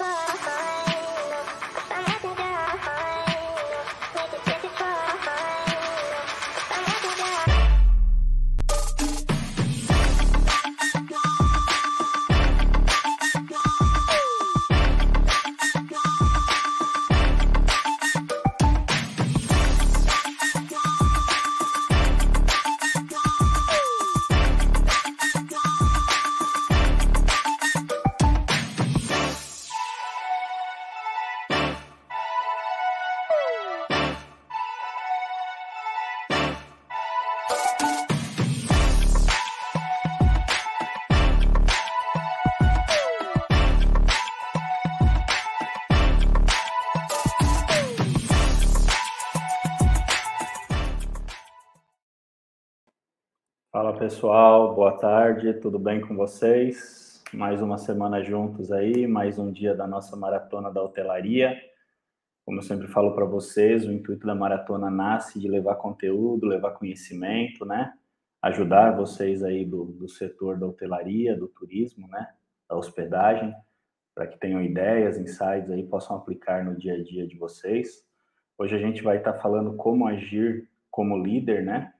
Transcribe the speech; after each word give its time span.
Fala 0.00 0.29
pessoal, 54.10 54.74
boa 54.74 54.98
tarde, 54.98 55.54
tudo 55.54 55.78
bem 55.78 56.00
com 56.00 56.16
vocês? 56.16 57.22
Mais 57.32 57.62
uma 57.62 57.78
semana 57.78 58.20
juntos 58.24 58.72
aí, 58.72 59.06
mais 59.06 59.38
um 59.38 59.52
dia 59.52 59.72
da 59.72 59.86
nossa 59.86 60.16
maratona 60.16 60.68
da 60.68 60.82
hotelaria. 60.82 61.56
Como 62.44 62.58
eu 62.58 62.62
sempre 62.62 62.88
falo 62.88 63.14
para 63.14 63.24
vocês, 63.24 63.86
o 63.86 63.92
intuito 63.92 64.26
da 64.26 64.34
maratona 64.34 64.90
nasce 64.90 65.38
de 65.38 65.46
levar 65.46 65.76
conteúdo, 65.76 66.48
levar 66.48 66.72
conhecimento, 66.72 67.64
né? 67.64 67.92
Ajudar 68.42 68.96
vocês 68.96 69.44
aí 69.44 69.64
do, 69.64 69.84
do 69.84 70.08
setor 70.08 70.58
da 70.58 70.66
hotelaria, 70.66 71.36
do 71.36 71.46
turismo, 71.46 72.08
né? 72.08 72.30
Da 72.68 72.76
hospedagem, 72.76 73.54
para 74.12 74.26
que 74.26 74.40
tenham 74.40 74.60
ideias, 74.60 75.18
insights 75.18 75.70
aí, 75.70 75.84
possam 75.84 76.16
aplicar 76.16 76.64
no 76.64 76.76
dia 76.76 76.94
a 76.94 77.00
dia 77.00 77.28
de 77.28 77.38
vocês. 77.38 78.04
Hoje 78.58 78.74
a 78.74 78.80
gente 78.80 79.04
vai 79.04 79.18
estar 79.18 79.34
tá 79.34 79.38
falando 79.38 79.76
como 79.76 80.08
agir 80.08 80.68
como 80.90 81.16
líder, 81.16 81.64
né? 81.64 81.94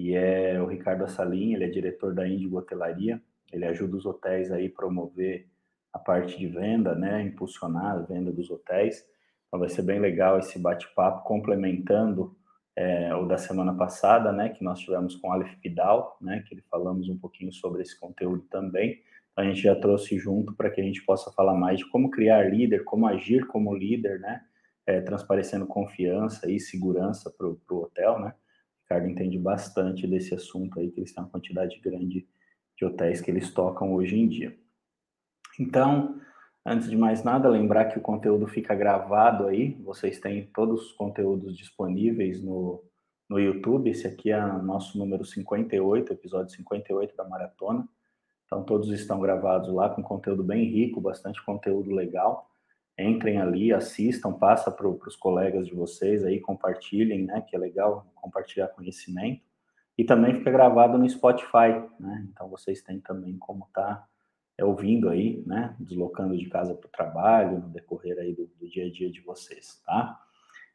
E 0.00 0.14
é 0.14 0.58
o 0.62 0.66
Ricardo 0.66 1.04
Assalim, 1.04 1.52
ele 1.52 1.64
é 1.64 1.68
diretor 1.68 2.14
da 2.14 2.26
Índigo 2.26 2.56
Hotelaria, 2.56 3.20
ele 3.52 3.66
ajuda 3.66 3.96
os 3.96 4.06
hotéis 4.06 4.50
aí 4.50 4.66
promover 4.66 5.46
a 5.92 5.98
parte 5.98 6.38
de 6.38 6.46
venda, 6.46 6.94
né, 6.94 7.22
impulsionar 7.22 7.96
a 7.96 7.98
venda 7.98 8.32
dos 8.32 8.50
hotéis. 8.50 9.04
Então 9.46 9.60
vai 9.60 9.68
ser 9.68 9.82
bem 9.82 9.98
legal 9.98 10.38
esse 10.38 10.58
bate-papo 10.58 11.24
complementando 11.24 12.34
é, 12.74 13.14
o 13.14 13.26
da 13.26 13.36
semana 13.36 13.74
passada, 13.74 14.32
né, 14.32 14.48
que 14.48 14.64
nós 14.64 14.80
tivemos 14.80 15.16
com 15.16 15.28
o 15.28 15.32
Aleph 15.32 15.54
Pidal, 15.60 16.16
né, 16.18 16.42
que 16.48 16.54
ele 16.54 16.62
falamos 16.70 17.10
um 17.10 17.18
pouquinho 17.18 17.52
sobre 17.52 17.82
esse 17.82 17.98
conteúdo 17.98 18.44
também. 18.48 19.02
Então 19.32 19.44
a 19.44 19.46
gente 19.46 19.60
já 19.60 19.74
trouxe 19.74 20.18
junto 20.18 20.54
para 20.54 20.70
que 20.70 20.80
a 20.80 20.84
gente 20.84 21.04
possa 21.04 21.30
falar 21.32 21.54
mais 21.54 21.78
de 21.78 21.90
como 21.90 22.10
criar 22.10 22.48
líder, 22.48 22.84
como 22.84 23.06
agir 23.06 23.46
como 23.48 23.74
líder, 23.74 24.18
né, 24.18 24.40
é, 24.86 25.02
transparecendo 25.02 25.66
confiança 25.66 26.50
e 26.50 26.58
segurança 26.58 27.30
para 27.30 27.46
o 27.46 27.82
hotel, 27.82 28.18
né. 28.18 28.32
Ricardo 28.90 29.08
entende 29.08 29.38
bastante 29.38 30.04
desse 30.04 30.34
assunto 30.34 30.80
aí, 30.80 30.90
que 30.90 30.98
eles 30.98 31.12
têm 31.12 31.22
uma 31.22 31.30
quantidade 31.30 31.78
grande 31.78 32.26
de 32.76 32.84
hotéis 32.84 33.20
que 33.20 33.30
eles 33.30 33.54
tocam 33.54 33.94
hoje 33.94 34.18
em 34.18 34.26
dia. 34.26 34.58
Então, 35.60 36.20
antes 36.66 36.90
de 36.90 36.96
mais 36.96 37.22
nada, 37.22 37.48
lembrar 37.48 37.84
que 37.84 37.98
o 37.98 38.02
conteúdo 38.02 38.48
fica 38.48 38.74
gravado 38.74 39.46
aí, 39.46 39.74
vocês 39.84 40.18
têm 40.18 40.50
todos 40.52 40.86
os 40.86 40.92
conteúdos 40.92 41.56
disponíveis 41.56 42.42
no, 42.42 42.82
no 43.28 43.38
YouTube, 43.38 43.88
esse 43.88 44.08
aqui 44.08 44.32
é 44.32 44.44
o 44.44 44.60
nosso 44.60 44.98
número 44.98 45.24
58, 45.24 46.12
episódio 46.12 46.52
58 46.52 47.14
da 47.14 47.28
Maratona, 47.28 47.88
então 48.44 48.64
todos 48.64 48.90
estão 48.90 49.20
gravados 49.20 49.72
lá 49.72 49.88
com 49.88 50.02
conteúdo 50.02 50.42
bem 50.42 50.64
rico, 50.64 51.00
bastante 51.00 51.40
conteúdo 51.44 51.92
legal, 51.92 52.49
entrem 52.98 53.38
ali, 53.38 53.72
assistam, 53.72 54.32
passa 54.32 54.70
para 54.70 54.86
os 54.86 55.16
colegas 55.16 55.66
de 55.66 55.74
vocês 55.74 56.24
aí, 56.24 56.40
compartilhem, 56.40 57.24
né, 57.24 57.40
que 57.48 57.56
é 57.56 57.58
legal 57.58 58.06
compartilhar 58.14 58.68
conhecimento. 58.68 59.42
E 59.96 60.04
também 60.04 60.34
fica 60.34 60.50
gravado 60.50 60.96
no 60.98 61.08
Spotify, 61.08 61.82
né, 61.98 62.26
então 62.30 62.48
vocês 62.48 62.82
têm 62.82 63.00
também 63.00 63.36
como 63.38 63.68
tá 63.72 64.06
é, 64.58 64.64
ouvindo 64.64 65.08
aí, 65.08 65.42
né, 65.46 65.74
deslocando 65.78 66.36
de 66.36 66.46
casa 66.48 66.74
para 66.74 66.86
o 66.86 66.90
trabalho, 66.90 67.58
no 67.58 67.68
decorrer 67.68 68.18
aí 68.18 68.34
do, 68.34 68.46
do, 68.58 68.68
dia 68.68 68.86
a 68.86 68.90
dia 68.90 69.10
de 69.10 69.20
vocês, 69.20 69.80
tá? 69.86 70.20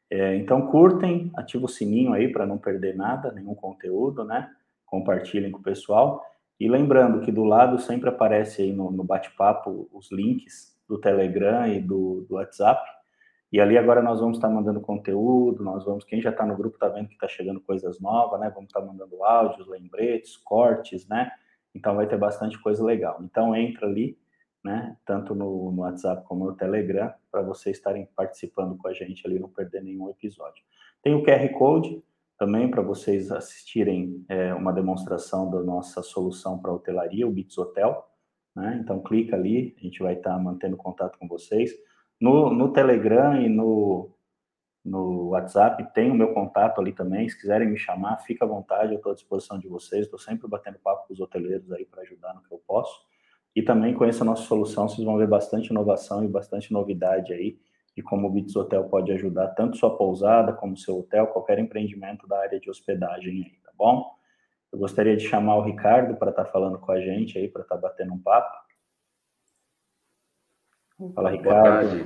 É, 0.09 0.36
então 0.36 0.68
curtem, 0.68 1.31
ativa 1.36 1.66
o 1.66 1.70
sininho 1.70 2.14
aí 2.14 2.31
para 2.31 2.46
não 2.46 2.58
perder 2.58 2.96
nada, 2.96 3.31
nenhum 3.31 3.56
conteúdo, 3.56 4.24
né? 4.24 4.52
Compartilhem 4.86 5.52
com 5.52 5.59
o 5.59 5.64
pessoal. 5.64 6.24
E 6.59 6.70
lembrando 6.70 7.22
que 7.22 7.31
do 7.31 7.44
lado 7.44 7.80
sempre 7.80 8.08
aparece 8.08 8.62
aí 8.62 8.72
no, 8.72 8.92
no 8.92 9.04
bate-papo 9.04 9.90
os 9.92 10.12
links 10.12 10.75
do 10.88 11.00
Telegram 11.00 11.68
e 11.68 11.79
do, 11.79 12.25
do 12.28 12.35
WhatsApp. 12.35 12.81
E 13.51 13.59
ali 13.59 13.78
agora 13.78 14.01
nós 14.01 14.19
vamos 14.19 14.38
estar 14.38 14.50
mandando 14.50 14.81
conteúdo, 14.81 15.63
nós 15.63 15.85
vamos, 15.85 16.03
quem 16.03 16.22
já 16.22 16.29
está 16.29 16.46
no 16.46 16.57
grupo 16.57 16.75
está 16.75 16.90
vendo 16.90 17.07
que 17.07 17.13
está 17.13 17.28
chegando 17.28 17.62
coisas 17.62 18.00
novas, 18.01 18.40
né? 18.40 18.50
Vamos 18.50 18.69
estar 18.69 18.81
mandando 18.81 19.24
áudios, 19.24 19.68
lembretes, 19.68 20.35
cortes, 20.35 21.07
né? 21.07 21.31
Então 21.74 21.95
vai 21.95 22.07
ter 22.07 22.18
bastante 22.18 22.59
coisa 22.62 22.84
legal. 22.84 23.19
Então 23.22 23.56
entra 23.56 23.88
ali, 23.88 24.18
né? 24.63 24.97
Tanto 25.06 25.34
no, 25.34 25.72
no 25.72 25.84
WhatsApp 25.84 26.25
como 26.25 26.45
no 26.45 26.56
Telegram, 26.56 27.13
para 27.31 27.41
vocês 27.41 27.78
estarem 27.78 28.09
participando 28.16 28.78
com 28.78 28.88
a 28.88 28.94
gente 28.94 29.25
ali, 29.25 29.40
não 29.40 29.50
perder 29.50 29.84
nenhum 29.84 30.09
episódio. 30.09 30.63
Tem 31.01 31.13
o 31.13 31.24
QR 31.24 31.47
Code 31.57 32.03
também 32.38 32.69
para 32.69 32.81
vocês 32.81 33.31
assistirem 33.31 34.25
é, 34.28 34.53
uma 34.53 34.74
demonstração 34.74 35.50
da 35.50 35.62
nossa 35.62 36.01
solução 36.01 36.59
para 36.59 36.74
hotelaria, 36.74 37.28
o 37.28 37.31
Bits 37.31 37.57
Hotel. 37.57 38.06
Né? 38.56 38.80
Então, 38.82 39.02
clica 39.02 39.36
ali, 39.36 39.76
a 39.78 39.82
gente 39.82 40.02
vai 40.02 40.14
estar 40.14 40.32
tá 40.32 40.40
mantendo 40.40 40.78
contato 40.78 41.18
com 41.18 41.28
vocês. 41.28 41.72
No, 42.20 42.54
no 42.54 42.72
Telegram 42.72 43.42
e 43.42 43.50
no, 43.50 44.10
no 44.84 45.30
WhatsApp 45.30 45.94
tem 45.94 46.10
o 46.10 46.16
meu 46.16 46.34
contato 46.34 46.80
ali 46.80 46.94
também. 46.94 47.28
Se 47.28 47.40
quiserem 47.40 47.68
me 47.68 47.78
chamar, 47.78 48.18
fica 48.18 48.46
à 48.46 48.48
vontade, 48.48 48.94
eu 48.94 48.98
estou 48.98 49.12
à 49.12 49.16
disposição 49.16 49.60
de 49.60 49.68
vocês. 49.68 50.04
Estou 50.04 50.20
sempre 50.20 50.48
batendo 50.48 50.80
papo 50.80 51.08
com 51.08 51.14
os 51.14 51.20
hoteleiros 51.20 51.72
aí 51.72 51.86
para 51.86 52.02
ajudar 52.04 52.34
no 52.34 52.42
que 52.42 52.54
eu 52.54 52.62
posso. 52.66 53.06
E 53.56 53.62
também 53.62 53.94
conheça 53.94 54.24
a 54.24 54.26
nossa 54.26 54.44
solução, 54.44 54.88
vocês 54.88 55.04
vão 55.04 55.18
ver 55.18 55.28
bastante 55.28 55.70
inovação 55.70 56.24
e 56.24 56.28
bastante 56.28 56.74
novidade 56.74 57.32
aí 57.34 57.58
de 57.96 58.04
como 58.04 58.28
o 58.28 58.30
Bits 58.30 58.56
Hotel 58.56 58.84
pode 58.90 59.12
ajudar 59.14 59.48
tanto 59.50 59.78
sua 59.78 59.96
pousada 59.96 60.52
como 60.52 60.76
seu 60.76 61.00
hotel, 61.00 61.28
qualquer 61.28 61.58
empreendimento 61.60 62.28
da 62.28 62.38
área 62.40 62.60
de 62.60 62.70
hospedagem 62.70 63.44
aí, 63.44 63.58
tá 63.64 63.72
bom? 63.78 64.12
Eu 64.72 64.80
gostaria 64.80 65.16
de 65.16 65.28
chamar 65.28 65.58
o 65.58 65.64
Ricardo 65.64 66.16
para 66.18 66.31
estar 66.31 66.46
tá 66.46 66.52
falando 66.52 66.80
com 66.80 66.92
a 66.92 67.00
gente 67.00 67.38
aí, 67.38 67.48
para 67.48 67.62
estar 67.62 67.76
tá 67.76 67.81
batendo 67.81 68.14
um 68.14 68.22
papo. 68.22 68.66
Fala, 71.14 71.30
Ricardo. 71.30 71.62
Boa 71.62 71.81
tarde. 71.81 72.03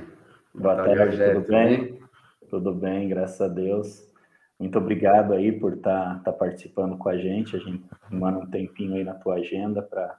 Boa, 0.54 0.74
Boa 0.74 0.76
tarde, 0.76 1.16
tarde 1.18 1.34
tudo 1.34 1.46
bem? 1.46 2.00
Tudo 2.48 2.74
bem, 2.74 3.08
graças 3.08 3.40
a 3.40 3.48
Deus. 3.48 4.10
Muito 4.58 4.76
obrigado 4.76 5.32
aí 5.32 5.52
por 5.52 5.74
estar 5.74 6.16
tá, 6.16 6.24
tá 6.24 6.32
participando 6.32 6.98
com 6.98 7.08
a 7.08 7.16
gente. 7.16 7.56
A 7.56 7.58
gente 7.58 7.82
manda 8.10 8.40
um 8.40 8.50
tempinho 8.50 8.96
aí 8.96 9.04
na 9.04 9.14
tua 9.14 9.36
agenda 9.36 9.80
para 9.80 10.18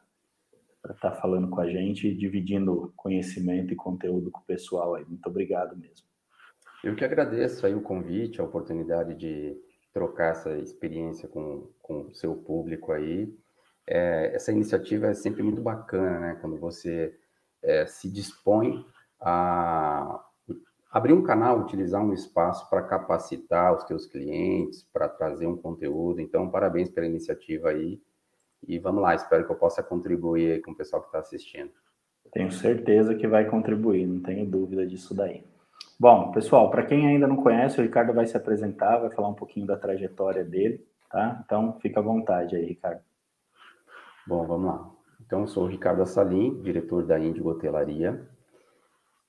estar 0.89 1.11
tá 1.11 1.15
falando 1.17 1.49
com 1.49 1.59
a 1.59 1.69
gente 1.69 2.07
e 2.07 2.15
dividindo 2.15 2.91
conhecimento 2.95 3.73
e 3.73 3.75
conteúdo 3.75 4.31
com 4.31 4.39
o 4.39 4.45
pessoal 4.45 4.95
aí. 4.95 5.05
Muito 5.05 5.27
obrigado 5.27 5.77
mesmo. 5.77 6.07
Eu 6.83 6.95
que 6.95 7.05
agradeço 7.05 7.65
aí 7.65 7.75
o 7.75 7.81
convite, 7.81 8.41
a 8.41 8.43
oportunidade 8.43 9.13
de 9.13 9.55
trocar 9.93 10.31
essa 10.31 10.57
experiência 10.57 11.27
com, 11.27 11.69
com 11.81 12.01
o 12.03 12.13
seu 12.13 12.35
público 12.35 12.91
aí. 12.91 13.33
É, 13.87 14.35
essa 14.35 14.51
iniciativa 14.51 15.07
é 15.07 15.13
sempre 15.13 15.43
muito 15.43 15.61
bacana, 15.61 16.19
né? 16.19 16.37
Quando 16.39 16.57
você 16.57 17.13
é, 17.61 17.85
se 17.85 18.09
dispõe 18.09 18.85
a 19.19 20.23
abrir 20.91 21.13
um 21.13 21.23
canal, 21.23 21.59
utilizar 21.59 22.03
um 22.03 22.13
espaço 22.13 22.69
para 22.69 22.81
capacitar 22.83 23.75
os 23.75 23.83
seus 23.83 24.05
clientes, 24.05 24.83
para 24.91 25.07
trazer 25.07 25.47
um 25.47 25.55
conteúdo. 25.55 26.19
Então, 26.19 26.49
parabéns 26.49 26.89
pela 26.89 27.07
iniciativa 27.07 27.69
aí. 27.69 28.01
E 28.67 28.77
vamos 28.77 29.01
lá, 29.01 29.15
espero 29.15 29.45
que 29.45 29.51
eu 29.51 29.55
possa 29.55 29.81
contribuir 29.81 30.61
com 30.61 30.71
o 30.71 30.75
pessoal 30.75 31.01
que 31.01 31.07
está 31.07 31.19
assistindo. 31.19 31.71
Tenho 32.31 32.51
certeza 32.51 33.15
que 33.15 33.27
vai 33.27 33.49
contribuir, 33.49 34.05
não 34.05 34.21
tenho 34.21 34.45
dúvida 34.45 34.85
disso 34.85 35.13
daí. 35.15 35.43
Bom, 35.99 36.31
pessoal, 36.31 36.71
para 36.71 36.83
quem 36.83 37.07
ainda 37.07 37.27
não 37.27 37.37
conhece, 37.37 37.79
o 37.79 37.83
Ricardo 37.83 38.11
vai 38.13 38.25
se 38.25 38.35
apresentar, 38.35 38.97
vai 38.97 39.11
falar 39.11 39.29
um 39.29 39.35
pouquinho 39.35 39.67
da 39.67 39.77
trajetória 39.77 40.43
dele, 40.43 40.83
tá? 41.09 41.41
Então, 41.45 41.77
fica 41.79 41.99
à 41.99 42.03
vontade 42.03 42.55
aí, 42.55 42.65
Ricardo. 42.65 43.01
Bom, 44.25 44.45
vamos 44.45 44.65
lá. 44.65 44.89
Então, 45.23 45.41
eu 45.41 45.47
sou 45.47 45.65
o 45.65 45.67
Ricardo 45.67 46.01
Assalim, 46.01 46.59
diretor 46.61 47.05
da 47.05 47.19
Índigo 47.19 47.49
Hotelaria. 47.49 48.27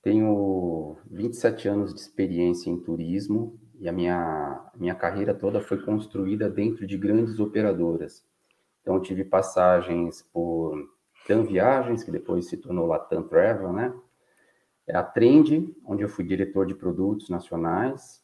Tenho 0.03 0.97
27 1.11 1.69
anos 1.69 1.95
de 1.95 2.01
experiência 2.01 2.71
em 2.71 2.81
turismo 2.81 3.61
e 3.79 3.89
a 3.89 3.93
minha, 3.93 4.71
minha 4.75 4.95
carreira 4.95 5.35
toda 5.35 5.61
foi 5.61 5.83
construída 5.83 6.49
dentro 6.49 6.87
de 6.87 6.97
grandes 6.97 7.39
operadoras. 7.39 8.25
Então, 8.81 8.99
tive 8.99 9.25
passagens 9.25 10.23
por 10.33 10.75
TAM 11.27 11.45
Viagens, 11.45 12.03
que 12.03 12.11
depois 12.11 12.49
se 12.49 12.57
tornou 12.57 12.87
Latam 12.87 13.23
Travel, 13.23 13.73
né? 13.73 13.95
É 14.87 14.97
a 14.97 15.03
Trend, 15.03 15.75
onde 15.85 16.03
eu 16.03 16.09
fui 16.09 16.25
diretor 16.25 16.67
de 16.67 16.75
produtos 16.75 17.29
nacionais, 17.29 18.23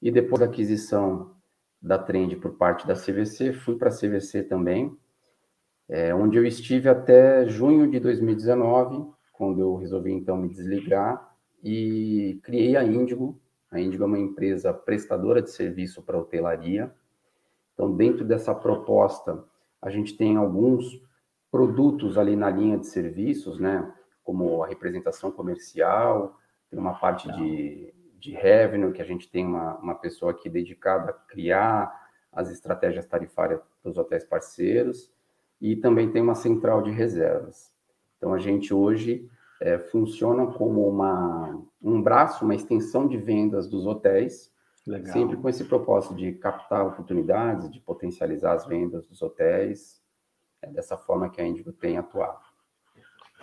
e 0.00 0.10
depois 0.10 0.40
da 0.40 0.46
aquisição 0.46 1.34
da 1.80 1.98
Trend 1.98 2.36
por 2.36 2.52
parte 2.52 2.86
da 2.86 2.94
CVC, 2.94 3.52
fui 3.52 3.76
para 3.76 3.88
a 3.88 3.96
CVC 3.96 4.42
também, 4.42 4.96
é, 5.88 6.14
onde 6.14 6.36
eu 6.36 6.44
estive 6.44 6.88
até 6.88 7.46
junho 7.46 7.90
de 7.90 8.00
2019, 8.00 9.10
quando 9.32 9.60
eu 9.60 9.76
resolvi 9.76 10.12
então 10.12 10.36
me 10.36 10.48
desligar 10.48 11.36
e 11.62 12.40
criei 12.42 12.76
a 12.76 12.84
Índigo. 12.84 13.38
A 13.70 13.80
Índigo 13.80 14.04
é 14.04 14.06
uma 14.06 14.18
empresa 14.18 14.72
prestadora 14.72 15.42
de 15.42 15.50
serviço 15.50 16.02
para 16.02 16.18
hotelaria. 16.18 16.92
Então, 17.74 17.94
dentro 17.94 18.24
dessa 18.24 18.54
proposta, 18.54 19.44
a 19.80 19.90
gente 19.90 20.16
tem 20.16 20.36
alguns 20.36 21.02
produtos 21.50 22.16
ali 22.16 22.36
na 22.36 22.48
linha 22.50 22.78
de 22.78 22.86
serviços, 22.86 23.58
né? 23.58 23.92
Como 24.22 24.62
a 24.62 24.66
representação 24.66 25.30
comercial, 25.30 26.38
tem 26.70 26.78
uma 26.78 26.94
parte 26.94 27.30
de, 27.32 27.92
de 28.18 28.32
revenue, 28.32 28.92
que 28.92 29.02
a 29.02 29.04
gente 29.04 29.30
tem 29.30 29.44
uma, 29.44 29.76
uma 29.78 29.94
pessoa 29.94 30.32
aqui 30.32 30.48
dedicada 30.48 31.10
a 31.10 31.12
criar 31.12 32.00
as 32.32 32.50
estratégias 32.50 33.06
tarifárias 33.06 33.60
para 33.82 33.90
os 33.90 33.98
hotéis 33.98 34.24
parceiros, 34.24 35.12
e 35.60 35.76
também 35.76 36.10
tem 36.10 36.22
uma 36.22 36.34
central 36.34 36.82
de 36.82 36.90
reservas. 36.90 37.72
Então, 38.16 38.32
a 38.32 38.38
gente 38.38 38.72
hoje 38.72 39.28
é, 39.60 39.78
funciona 39.78 40.46
como 40.46 40.88
uma, 40.88 41.62
um 41.80 42.02
braço, 42.02 42.44
uma 42.44 42.54
extensão 42.54 43.06
de 43.06 43.16
vendas 43.16 43.68
dos 43.68 43.86
hotéis, 43.86 44.52
Legal. 44.86 45.12
sempre 45.12 45.36
com 45.36 45.48
esse 45.48 45.64
propósito 45.64 46.16
de 46.16 46.32
captar 46.32 46.84
oportunidades, 46.84 47.70
de 47.70 47.80
potencializar 47.80 48.54
as 48.54 48.66
vendas 48.66 49.06
dos 49.06 49.22
hotéis. 49.22 50.02
É 50.60 50.68
dessa 50.68 50.96
forma 50.96 51.28
que 51.28 51.40
a 51.40 51.46
Indigo 51.46 51.72
tem 51.72 51.96
atuado. 51.96 52.44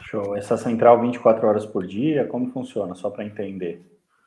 Show. 0.01 0.35
Essa 0.35 0.57
central 0.57 0.99
24 1.01 1.47
horas 1.47 1.65
por 1.65 1.85
dia, 1.85 2.27
como 2.27 2.49
funciona? 2.51 2.95
Só 2.95 3.09
para 3.09 3.25
entender. 3.25 3.85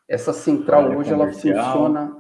Essa 0.09 0.33
central 0.33 0.97
hoje 0.97 1.13
ela 1.13 1.31
funciona. 1.33 2.17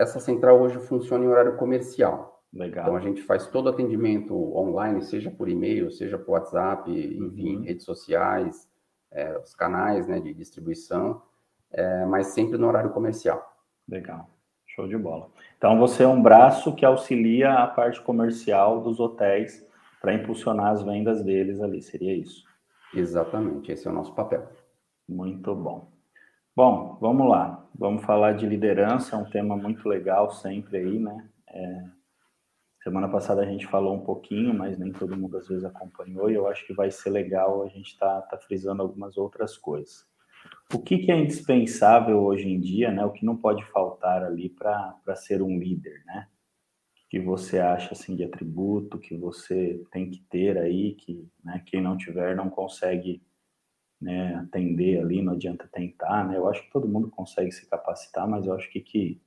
Essa 0.00 0.20
central 0.20 0.60
hoje 0.60 0.78
funciona 0.80 1.24
em 1.24 1.28
horário 1.28 1.56
comercial. 1.56 2.42
Legal. 2.52 2.84
Então 2.84 2.96
a 2.96 3.00
gente 3.00 3.22
faz 3.22 3.46
todo 3.46 3.68
atendimento 3.68 4.34
online, 4.56 5.02
seja 5.02 5.30
por 5.30 5.48
e-mail, 5.48 5.90
seja 5.90 6.16
por 6.16 6.32
WhatsApp, 6.32 6.90
enfim, 6.90 7.56
uhum. 7.56 7.62
redes 7.62 7.84
sociais, 7.84 8.70
é, 9.10 9.38
os 9.38 9.54
canais 9.54 10.08
né, 10.08 10.18
de 10.18 10.32
distribuição, 10.32 11.22
é, 11.70 12.06
mas 12.06 12.28
sempre 12.28 12.56
no 12.56 12.66
horário 12.66 12.90
comercial. 12.90 13.54
Legal, 13.86 14.30
show 14.66 14.88
de 14.88 14.96
bola. 14.96 15.28
Então 15.58 15.78
você 15.78 16.04
é 16.04 16.08
um 16.08 16.22
braço 16.22 16.74
que 16.74 16.86
auxilia 16.86 17.52
a 17.52 17.66
parte 17.66 18.00
comercial 18.00 18.80
dos 18.80 18.98
hotéis 18.98 19.66
para 20.00 20.14
impulsionar 20.14 20.72
as 20.72 20.82
vendas 20.82 21.22
deles 21.22 21.60
ali, 21.60 21.82
seria 21.82 22.14
isso? 22.14 22.47
Exatamente, 22.94 23.72
esse 23.72 23.86
é 23.86 23.90
o 23.90 23.94
nosso 23.94 24.14
papel. 24.14 24.48
Muito 25.08 25.54
bom. 25.54 25.92
Bom, 26.54 26.98
vamos 27.00 27.28
lá. 27.28 27.68
Vamos 27.74 28.04
falar 28.04 28.32
de 28.32 28.46
liderança, 28.46 29.14
é 29.14 29.18
um 29.18 29.28
tema 29.30 29.56
muito 29.56 29.88
legal 29.88 30.30
sempre 30.30 30.78
aí, 30.78 30.98
né? 30.98 31.28
É, 31.48 31.84
Semana 32.82 33.08
passada 33.08 33.42
a 33.42 33.44
gente 33.44 33.66
falou 33.66 33.94
um 33.94 34.00
pouquinho, 34.00 34.54
mas 34.54 34.78
nem 34.78 34.92
todo 34.92 35.16
mundo 35.16 35.36
às 35.36 35.48
vezes 35.48 35.64
acompanhou, 35.64 36.30
e 36.30 36.34
eu 36.34 36.46
acho 36.46 36.66
que 36.66 36.72
vai 36.72 36.90
ser 36.90 37.10
legal 37.10 37.62
a 37.62 37.68
gente 37.68 37.88
estar 37.88 38.22
tá, 38.22 38.28
tá 38.28 38.38
frisando 38.38 38.80
algumas 38.80 39.18
outras 39.18 39.58
coisas. 39.58 40.06
O 40.72 40.78
que, 40.80 40.98
que, 40.98 41.10
é 41.10 41.18
indispensável 41.18 42.22
hoje 42.22 42.48
em 42.48 42.60
dia, 42.60 42.90
né? 42.90 43.04
O 43.04 43.10
que 43.10 43.26
não 43.26 43.36
pode 43.36 43.64
faltar 43.66 44.22
ali 44.22 44.48
para 44.48 45.16
ser 45.16 45.42
um 45.42 45.58
líder, 45.58 46.02
né? 46.06 46.28
Que 47.08 47.18
você 47.18 47.58
acha 47.58 47.92
assim 47.92 48.14
de 48.14 48.24
atributo 48.24 48.98
que 48.98 49.16
você 49.16 49.82
tem 49.90 50.10
que 50.10 50.20
ter 50.30 50.58
aí, 50.58 50.94
que 50.94 51.26
né, 51.42 51.62
quem 51.66 51.80
não 51.80 51.96
tiver 51.96 52.36
não 52.36 52.50
consegue 52.50 53.22
né, 54.00 54.34
atender 54.36 55.00
ali, 55.00 55.22
não 55.22 55.32
adianta 55.32 55.68
tentar, 55.72 56.26
né? 56.26 56.36
Eu 56.36 56.48
acho 56.48 56.62
que 56.62 56.70
todo 56.70 56.88
mundo 56.88 57.10
consegue 57.10 57.50
se 57.50 57.68
capacitar, 57.68 58.28
mas 58.28 58.46
eu 58.46 58.52
acho 58.52 58.70
que, 58.70 58.80
que 58.80 59.20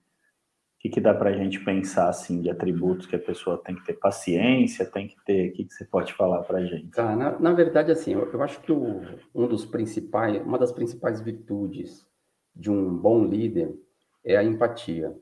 que, 0.82 0.90
que 0.90 1.00
dá 1.00 1.14
para 1.14 1.30
a 1.30 1.34
gente 1.34 1.64
pensar 1.64 2.10
assim 2.10 2.42
de 2.42 2.50
atributos 2.50 3.06
que 3.06 3.16
a 3.16 3.20
pessoa 3.20 3.62
tem 3.64 3.76
que 3.76 3.86
ter 3.86 3.94
paciência, 3.94 4.84
tem 4.84 5.08
que 5.08 5.16
ter? 5.24 5.50
O 5.50 5.54
que, 5.54 5.66
que 5.66 5.74
você 5.74 5.86
pode 5.86 6.12
falar 6.14 6.42
para 6.42 6.58
a 6.58 6.66
gente? 6.66 6.90
Ah, 7.00 7.16
na, 7.16 7.40
na, 7.40 7.54
verdade, 7.54 7.92
assim, 7.92 8.14
eu, 8.14 8.32
eu 8.34 8.42
acho 8.42 8.60
que 8.62 8.72
o, 8.72 9.00
um 9.34 9.48
dos 9.48 9.64
principais, 9.64 10.42
uma 10.42 10.58
das 10.58 10.72
principais 10.72 11.22
virtudes 11.22 12.08
de 12.56 12.72
um 12.72 12.98
bom 12.98 13.24
líder 13.24 13.72
é 14.26 14.36
a 14.36 14.44
empatia. 14.44 15.16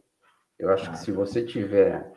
Eu 0.58 0.70
acho 0.70 0.90
ah, 0.90 0.92
que 0.94 1.00
se 1.00 1.12
você 1.12 1.44
tiver 1.44 2.10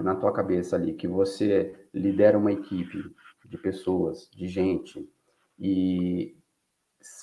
na 0.00 0.14
tua 0.14 0.32
cabeça 0.32 0.76
ali 0.76 0.94
que 0.94 1.08
você 1.08 1.74
lidera 1.92 2.38
uma 2.38 2.52
equipe 2.52 3.04
de 3.44 3.58
pessoas, 3.58 4.28
de 4.32 4.48
gente, 4.48 5.08
e 5.58 6.36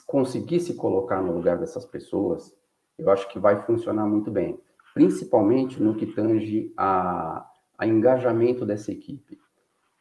conseguir 0.05 0.59
se 0.59 0.75
colocar 0.75 1.21
no 1.21 1.33
lugar 1.33 1.57
dessas 1.57 1.85
pessoas, 1.85 2.55
eu 2.97 3.09
acho 3.09 3.27
que 3.29 3.39
vai 3.39 3.63
funcionar 3.63 4.05
muito 4.05 4.29
bem 4.29 4.59
principalmente 4.93 5.81
no 5.81 5.95
que 5.95 6.05
tange 6.05 6.73
a, 6.77 7.49
a 7.77 7.87
engajamento 7.87 8.65
dessa 8.65 8.91
equipe. 8.91 9.39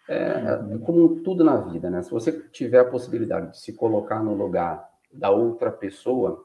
É, 0.08 0.56
uhum. 0.56 0.78
como 0.80 1.20
tudo 1.22 1.44
na 1.44 1.56
vida, 1.56 1.88
né? 1.88 2.02
Se 2.02 2.10
você 2.10 2.32
tiver 2.50 2.80
a 2.80 2.84
possibilidade 2.84 3.52
de 3.52 3.60
se 3.60 3.72
colocar 3.72 4.22
no 4.22 4.34
lugar 4.34 4.88
da 5.12 5.30
outra 5.30 5.70
pessoa, 5.70 6.44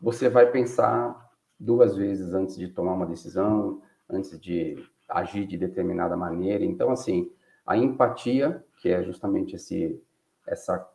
você 0.00 0.28
vai 0.28 0.50
pensar 0.50 1.30
duas 1.58 1.96
vezes 1.96 2.34
antes 2.34 2.56
de 2.56 2.68
tomar 2.68 2.92
uma 2.92 3.06
decisão, 3.06 3.80
antes 4.08 4.38
de 4.38 4.76
agir 5.10 5.46
de 5.46 5.56
determinada 5.56 6.16
maneira. 6.16 6.64
Então, 6.64 6.90
assim, 6.90 7.30
a 7.66 7.76
empatia, 7.76 8.64
que 8.78 8.88
é 8.88 9.02
justamente 9.02 9.56
esse, 9.56 10.00
essa 10.46 10.88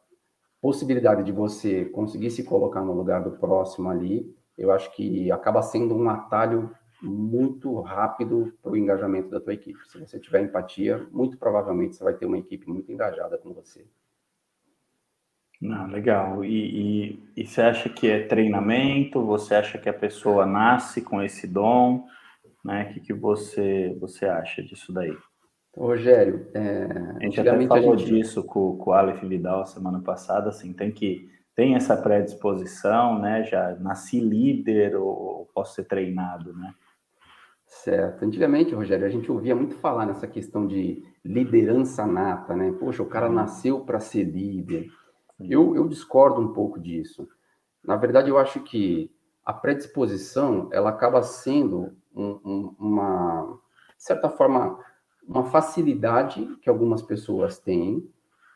possibilidade 0.62 1.24
de 1.24 1.32
você 1.32 1.86
conseguir 1.86 2.32
se 2.32 2.44
colocar 2.44 2.82
no 2.82 2.94
lugar 2.94 3.24
do 3.24 3.32
próximo 3.32 3.90
ali, 3.90 4.36
eu 4.58 4.72
acho 4.72 4.92
que 4.96 5.32
acaba 5.32 5.62
sendo 5.62 5.96
um 5.96 6.10
atalho 6.10 6.72
muito 7.02 7.80
rápido 7.82 8.54
para 8.62 8.72
o 8.72 8.78
engajamento 8.78 9.30
da 9.30 9.40
tua 9.40 9.54
equipe. 9.54 9.80
Se 9.88 10.00
você 10.00 10.20
tiver 10.20 10.44
empatia, 10.44 11.06
muito 11.12 11.38
provavelmente 11.38 11.96
você 11.96 12.04
vai 12.04 12.14
ter 12.14 12.26
uma 12.26 12.38
equipe 12.38 12.68
muito 12.68 12.92
engajada 12.92 13.38
com 13.38 13.54
você. 13.54 13.86
Não, 15.62 15.88
legal. 15.88 16.44
E, 16.44 16.50
e, 16.50 17.24
e, 17.38 17.46
você 17.46 17.62
acha 17.62 17.90
que 17.90 18.08
é 18.08 18.28
treinamento? 18.28 19.26
Você 19.26 19.56
acha 19.56 19.78
que 19.78 19.90
a 19.90 19.94
pessoa 19.94 20.46
nasce 20.46 21.02
com 21.02 21.22
esse 21.22 21.48
dom? 21.48 22.06
Né? 22.66 22.90
O 22.90 22.94
que, 22.94 23.00
que 23.00 23.14
você, 23.14 23.96
você 24.02 24.26
acha 24.26 24.64
disso 24.64 24.92
daí? 24.92 25.16
Rogério, 25.78 26.48
é, 26.54 26.88
a 27.18 27.24
gente 27.24 27.40
até 27.40 27.68
falou 27.68 27.94
a 27.94 27.98
gente... 27.98 28.10
disso 28.10 28.44
com, 28.44 28.76
com 28.78 28.90
o 28.90 28.94
Aleph 28.94 29.22
Vidal 29.24 29.66
semana 29.68 30.02
passada, 30.02 30.50
assim, 30.50 30.74
tem 30.74 30.92
que 30.92 31.30
tem 31.54 31.76
essa 31.76 31.96
predisposição, 31.96 33.20
né? 33.20 33.44
Já 33.44 33.76
nasci 33.76 34.20
líder 34.20 34.96
ou 34.98 35.50
posso 35.54 35.76
ser 35.76 35.86
treinado, 35.86 36.54
né? 36.54 36.74
Certo. 37.66 38.26
Antigamente, 38.26 38.76
Rogério, 38.76 39.06
a 39.06 39.10
gente 39.10 39.32
ouvia 39.32 39.56
muito 39.56 39.76
falar 39.76 40.06
nessa 40.06 40.28
questão 40.28 40.68
de 40.68 41.04
liderança 41.24 42.06
nata, 42.06 42.56
né? 42.56 42.74
Poxa, 42.78 43.02
o 43.04 43.08
cara 43.08 43.28
uhum. 43.28 43.36
nasceu 43.36 43.82
para 43.82 44.02
ser 44.02 44.24
líder. 44.24 44.88
Eu, 45.40 45.76
eu 45.76 45.88
discordo 45.88 46.42
um 46.42 46.52
pouco 46.52 46.80
disso. 46.80 47.28
Na 47.84 47.96
verdade, 47.96 48.30
eu 48.30 48.38
acho 48.38 48.62
que 48.62 49.10
a 49.46 49.54
predisposição 49.54 50.70
ela 50.74 50.90
acaba 50.90 51.22
sendo 51.22 51.96
um, 52.16 52.40
um, 52.46 52.76
uma, 52.80 53.60
de 53.98 54.04
certa 54.04 54.30
forma, 54.30 54.80
uma 55.28 55.46
facilidade 55.46 56.46
que 56.62 56.70
algumas 56.70 57.02
pessoas 57.02 57.60
têm 57.60 58.08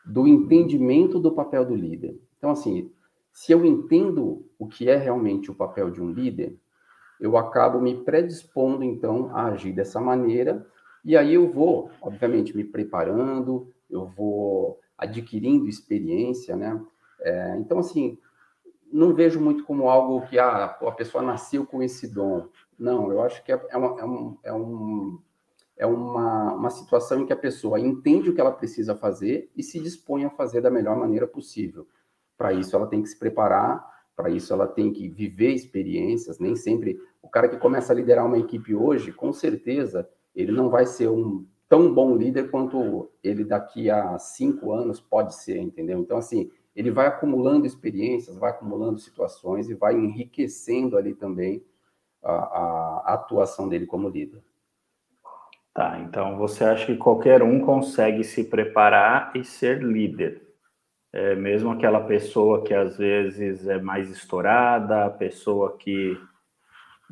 do 0.04 0.26
entendimento 0.26 1.18
do 1.18 1.32
papel 1.32 1.64
do 1.64 1.74
líder. 1.74 2.18
Então, 2.38 2.50
assim, 2.50 2.90
se 3.32 3.52
eu 3.52 3.64
entendo 3.64 4.46
o 4.58 4.66
que 4.66 4.88
é 4.88 4.96
realmente 4.96 5.50
o 5.50 5.54
papel 5.54 5.90
de 5.90 6.02
um 6.02 6.10
líder, 6.10 6.56
eu 7.20 7.36
acabo 7.36 7.80
me 7.80 8.02
predispondo, 8.02 8.82
então, 8.82 9.30
a 9.34 9.46
agir 9.46 9.72
dessa 9.72 10.00
maneira, 10.00 10.66
e 11.04 11.16
aí 11.16 11.34
eu 11.34 11.50
vou, 11.50 11.90
obviamente, 12.00 12.56
me 12.56 12.64
preparando, 12.64 13.72
eu 13.90 14.06
vou 14.06 14.80
adquirindo 14.96 15.68
experiência, 15.68 16.56
né? 16.56 16.80
É, 17.20 17.56
então, 17.58 17.78
assim, 17.78 18.18
não 18.92 19.14
vejo 19.14 19.40
muito 19.40 19.64
como 19.64 19.88
algo 19.88 20.26
que 20.26 20.38
ah, 20.38 20.64
a 20.64 20.92
pessoa 20.92 21.22
nasceu 21.22 21.66
com 21.66 21.82
esse 21.82 22.08
dom. 22.08 22.48
Não, 22.80 23.12
eu 23.12 23.20
acho 23.20 23.44
que 23.44 23.52
é, 23.52 23.60
é, 23.68 23.76
uma, 23.76 24.00
é, 24.00 24.04
um, 24.04 24.38
é, 24.42 24.52
um, 24.54 25.18
é 25.76 25.86
uma, 25.86 26.54
uma 26.54 26.70
situação 26.70 27.20
em 27.20 27.26
que 27.26 27.32
a 27.32 27.36
pessoa 27.36 27.78
entende 27.78 28.30
o 28.30 28.34
que 28.34 28.40
ela 28.40 28.50
precisa 28.50 28.96
fazer 28.96 29.50
e 29.54 29.62
se 29.62 29.78
dispõe 29.78 30.24
a 30.24 30.30
fazer 30.30 30.62
da 30.62 30.70
melhor 30.70 30.96
maneira 30.96 31.26
possível. 31.26 31.86
Para 32.38 32.54
isso, 32.54 32.74
ela 32.74 32.86
tem 32.86 33.02
que 33.02 33.08
se 33.10 33.18
preparar, 33.18 33.86
para 34.16 34.30
isso, 34.30 34.50
ela 34.54 34.66
tem 34.66 34.90
que 34.90 35.08
viver 35.08 35.52
experiências. 35.52 36.38
Nem 36.38 36.56
sempre 36.56 36.98
o 37.22 37.28
cara 37.28 37.50
que 37.50 37.58
começa 37.58 37.92
a 37.92 37.96
liderar 37.96 38.24
uma 38.24 38.38
equipe 38.38 38.74
hoje, 38.74 39.12
com 39.12 39.30
certeza, 39.30 40.08
ele 40.34 40.50
não 40.50 40.70
vai 40.70 40.86
ser 40.86 41.10
um 41.10 41.46
tão 41.68 41.92
bom 41.92 42.16
líder 42.16 42.50
quanto 42.50 43.10
ele 43.22 43.44
daqui 43.44 43.90
a 43.90 44.18
cinco 44.18 44.72
anos 44.72 45.00
pode 45.00 45.34
ser, 45.34 45.58
entendeu? 45.58 45.98
Então, 45.98 46.16
assim, 46.16 46.50
ele 46.74 46.90
vai 46.90 47.08
acumulando 47.08 47.66
experiências, 47.66 48.38
vai 48.38 48.50
acumulando 48.50 48.98
situações 48.98 49.68
e 49.68 49.74
vai 49.74 49.94
enriquecendo 49.94 50.96
ali 50.96 51.14
também 51.14 51.62
a, 52.22 52.32
a, 52.32 53.14
atuação 53.14 53.68
dele 53.68 53.86
como 53.86 54.08
líder. 54.08 54.42
Tá, 55.72 55.98
então 56.00 56.36
você 56.36 56.64
acha 56.64 56.86
que 56.86 56.96
qualquer 56.96 57.42
um 57.42 57.60
consegue 57.60 58.24
se 58.24 58.44
preparar 58.44 59.32
e 59.34 59.44
ser 59.44 59.82
líder? 59.82 60.42
É, 61.12 61.34
mesmo 61.34 61.70
aquela 61.70 62.00
pessoa 62.00 62.62
que 62.62 62.74
às 62.74 62.96
vezes 62.96 63.66
é 63.66 63.80
mais 63.80 64.10
estourada, 64.10 65.06
a 65.06 65.10
pessoa 65.10 65.76
que 65.76 66.16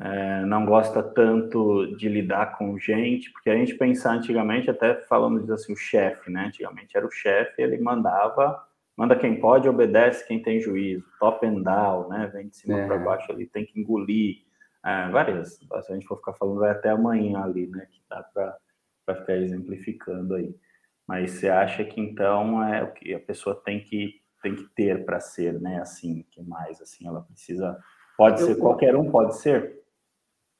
é, 0.01 0.45
não 0.45 0.65
gosta 0.65 1.03
tanto 1.03 1.95
de 1.97 2.07
lidar 2.07 2.57
com 2.57 2.77
gente, 2.77 3.29
porque 3.31 3.49
a 3.49 3.55
gente 3.55 3.75
pensar 3.75 4.13
antigamente, 4.13 4.69
até 4.69 4.95
falando 4.95 5.51
assim, 5.53 5.73
o 5.73 5.75
chefe, 5.75 6.31
né? 6.31 6.45
Antigamente 6.45 6.95
era 6.95 7.05
o 7.05 7.11
chefe, 7.11 7.61
ele 7.61 7.77
mandava, 7.77 8.65
manda 8.95 9.15
quem 9.15 9.39
pode, 9.39 9.67
obedece 9.67 10.25
quem 10.25 10.41
tem 10.41 10.61
juízo, 10.61 11.03
top 11.19 11.45
and 11.45 11.61
down, 11.61 12.07
né? 12.07 12.29
Vem 12.33 12.47
de 12.47 12.55
cima 12.55 12.79
é. 12.79 12.87
para 12.87 12.97
baixo 12.97 13.29
ali, 13.31 13.45
tem 13.45 13.65
que 13.65 13.77
engolir. 13.77 14.37
É, 14.85 15.09
várias, 15.09 15.55
se 15.55 15.67
a 15.73 15.93
gente 15.93 16.07
for 16.07 16.17
ficar 16.17 16.33
falando, 16.33 16.59
vai 16.59 16.71
até 16.71 16.89
amanhã 16.89 17.43
ali, 17.43 17.67
né? 17.67 17.87
Que 17.91 18.01
dá 18.09 18.23
para 18.23 19.15
ficar 19.15 19.37
exemplificando 19.37 20.35
aí. 20.35 20.55
Mas 21.07 21.31
você 21.31 21.49
acha 21.49 21.83
que 21.83 21.99
então 21.99 22.63
é 22.63 22.83
o 22.83 22.93
que 22.93 23.13
a 23.13 23.19
pessoa 23.19 23.55
tem 23.55 23.83
que 23.83 24.21
tem 24.41 24.55
que 24.55 24.63
ter 24.73 25.03
para 25.03 25.19
ser, 25.19 25.59
né? 25.59 25.81
Assim, 25.81 26.25
que 26.31 26.41
mais 26.41 26.81
assim, 26.81 27.05
ela 27.05 27.21
precisa 27.21 27.77
pode 28.17 28.41
Eu, 28.41 28.47
ser 28.47 28.55
qualquer 28.55 28.95
um, 28.95 29.11
pode 29.11 29.35
ser 29.37 29.79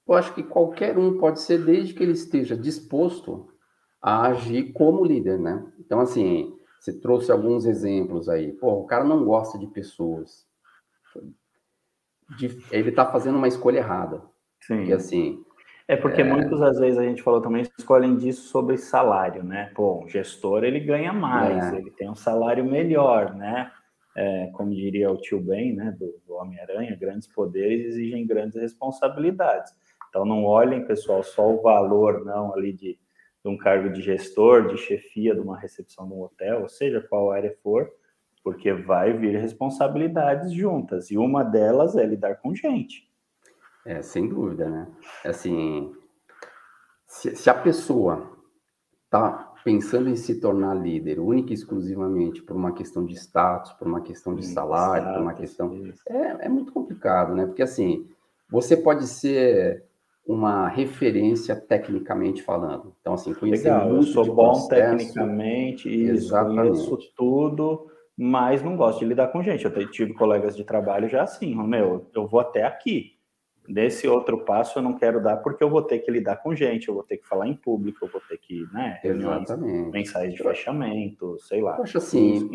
eu 0.10 0.16
acho 0.16 0.34
que 0.34 0.42
qualquer 0.42 0.98
um 0.98 1.20
pode 1.20 1.40
ser, 1.40 1.64
desde 1.64 1.94
que 1.94 2.02
ele 2.02 2.14
esteja 2.14 2.58
disposto 2.58 3.48
a 4.02 4.24
agir 4.24 4.74
como 4.74 5.06
líder, 5.06 5.38
né? 5.38 5.72
Então, 5.78 6.00
assim, 6.00 6.58
você 6.80 6.92
trouxe 7.00 7.32
alguns 7.32 7.64
exemplos 7.64 8.28
aí. 8.28 8.52
Pô, 8.54 8.72
o 8.72 8.88
cara 8.88 9.04
não 9.04 9.24
gosta 9.24 9.60
de 9.60 9.68
pessoas. 9.68 10.48
Ele 12.72 12.90
está 12.90 13.06
fazendo 13.06 13.38
uma 13.38 13.48
escolha 13.48 13.80
errada. 13.80 14.22
Sim. 14.62 14.86
E 14.86 14.94
assim. 14.94 15.44
É 15.88 15.96
porque 15.96 16.22
é... 16.22 16.24
muitas 16.24 16.60
das 16.60 16.80
vezes 16.80 17.00
a 17.00 17.04
gente 17.04 17.24
falou 17.24 17.42
também, 17.42 17.64
escolhem 17.78 18.16
disso 18.16 18.48
sobre 18.50 18.78
salário, 18.78 19.44
né? 19.44 19.72
Pô, 19.74 20.04
o 20.04 20.08
gestor 20.08 20.64
ele 20.64 20.80
ganha 20.80 21.12
mais, 21.12 21.74
é. 21.74 21.78
ele 21.78 21.90
tem 21.92 22.10
um 22.10 22.16
salário 22.16 22.64
melhor, 22.64 23.34
né? 23.34 23.72
É, 24.16 24.48
como 24.54 24.74
diria 24.74 25.10
o 25.10 25.18
tio 25.18 25.40
Ben, 25.40 25.74
né, 25.74 25.96
do, 25.98 26.20
do 26.28 26.34
Homem-Aranha, 26.34 26.98
grandes 27.00 27.28
poderes 27.28 27.86
exigem 27.86 28.28
grandes 28.28 28.60
responsabilidades. 28.60 29.74
Então, 30.10 30.26
não 30.26 30.44
olhem, 30.44 30.86
pessoal, 30.86 31.24
só 31.24 31.48
o 31.48 31.62
valor, 31.62 32.26
não, 32.26 32.54
ali 32.54 32.74
de, 32.74 33.00
de 33.44 33.50
um 33.50 33.58
cargo 33.58 33.90
de 33.90 34.02
gestor, 34.02 34.68
de 34.68 34.78
chefia 34.78 35.34
de 35.34 35.40
uma 35.40 35.58
recepção 35.58 36.08
de 36.08 36.14
um 36.14 36.22
hotel, 36.22 36.64
ou 36.64 36.70
seja, 36.70 37.00
qual 37.08 37.32
área 37.32 37.56
for, 37.64 37.90
porque 38.50 38.74
vai 38.74 39.14
vir 39.14 39.40
responsabilidades 39.40 40.52
juntas, 40.52 41.12
e 41.12 41.18
uma 41.20 41.44
delas 41.44 41.96
é 41.96 42.04
lidar 42.04 42.38
com 42.38 42.56
gente. 42.56 43.08
É, 43.86 44.02
sem 44.02 44.28
dúvida, 44.28 44.68
né? 44.68 44.88
Assim, 45.24 45.94
se, 47.06 47.36
se 47.36 47.48
a 47.48 47.54
pessoa 47.54 48.28
está 49.06 49.54
pensando 49.64 50.10
em 50.10 50.16
se 50.16 50.40
tornar 50.40 50.74
líder 50.74 51.20
única 51.20 51.52
e 51.52 51.54
exclusivamente 51.54 52.42
por 52.42 52.56
uma 52.56 52.72
questão 52.72 53.06
de 53.06 53.14
status, 53.14 53.72
por 53.74 53.88
uma 53.88 54.02
questão 54.02 54.34
de 54.34 54.44
salário, 54.48 55.14
por 55.14 55.22
uma 55.22 55.34
questão. 55.36 55.72
É, 56.08 56.46
é 56.46 56.50
muito 56.50 56.74
complicado, 56.74 57.36
né? 57.36 57.46
Porque 57.46 57.62
assim, 57.62 58.08
você 58.50 58.76
pode 58.76 59.06
ser 59.06 59.86
uma 60.26 60.68
referência 60.68 61.56
tecnicamente 61.56 62.42
falando. 62.42 62.96
Então, 63.00 63.14
assim, 63.14 63.32
conhecer 63.32 63.72
Legal, 63.72 63.90
muito 63.90 64.08
eu 64.08 64.14
sou 64.14 64.26
bom 64.26 64.54
processo, 64.54 64.70
tecnicamente, 64.70 65.88
isso, 65.88 66.32
conheço 66.32 66.98
tudo, 67.16 67.90
mas 68.22 68.62
não 68.62 68.76
gosto 68.76 69.00
de 69.00 69.06
lidar 69.06 69.28
com 69.28 69.42
gente. 69.42 69.64
Eu 69.64 69.90
tive 69.90 70.14
colegas 70.14 70.54
de 70.54 70.66
trabalho 70.66 71.08
já 71.08 71.24
assim, 71.24 71.56
meu, 71.56 72.06
eu 72.14 72.28
vou 72.28 72.42
até 72.42 72.66
aqui. 72.66 73.14
Desse 73.66 74.10
outro 74.10 74.44
passo 74.44 74.80
eu 74.80 74.84
não 74.84 74.98
quero 74.98 75.24
dar 75.24 75.38
porque 75.38 75.64
eu 75.64 75.70
vou 75.70 75.82
ter 75.82 76.00
que 76.00 76.12
lidar 76.12 76.38
com 76.38 76.54
gente, 76.54 76.90
eu 76.90 76.94
vou 76.94 77.04
ter 77.04 77.16
que 77.18 77.26
falar 77.26 77.48
em 77.48 77.54
público, 77.56 78.04
eu 78.04 78.10
vou 78.10 78.20
ter 78.28 78.38
que, 78.38 78.68
né, 78.74 79.00
reuniões, 79.02 79.48
mensais 79.90 80.34
de 80.34 80.44
fechamento, 80.44 81.38
sei 81.40 81.62
lá. 81.62 81.78
Eu 81.78 81.84
acho 81.84 81.98
assim, 81.98 82.50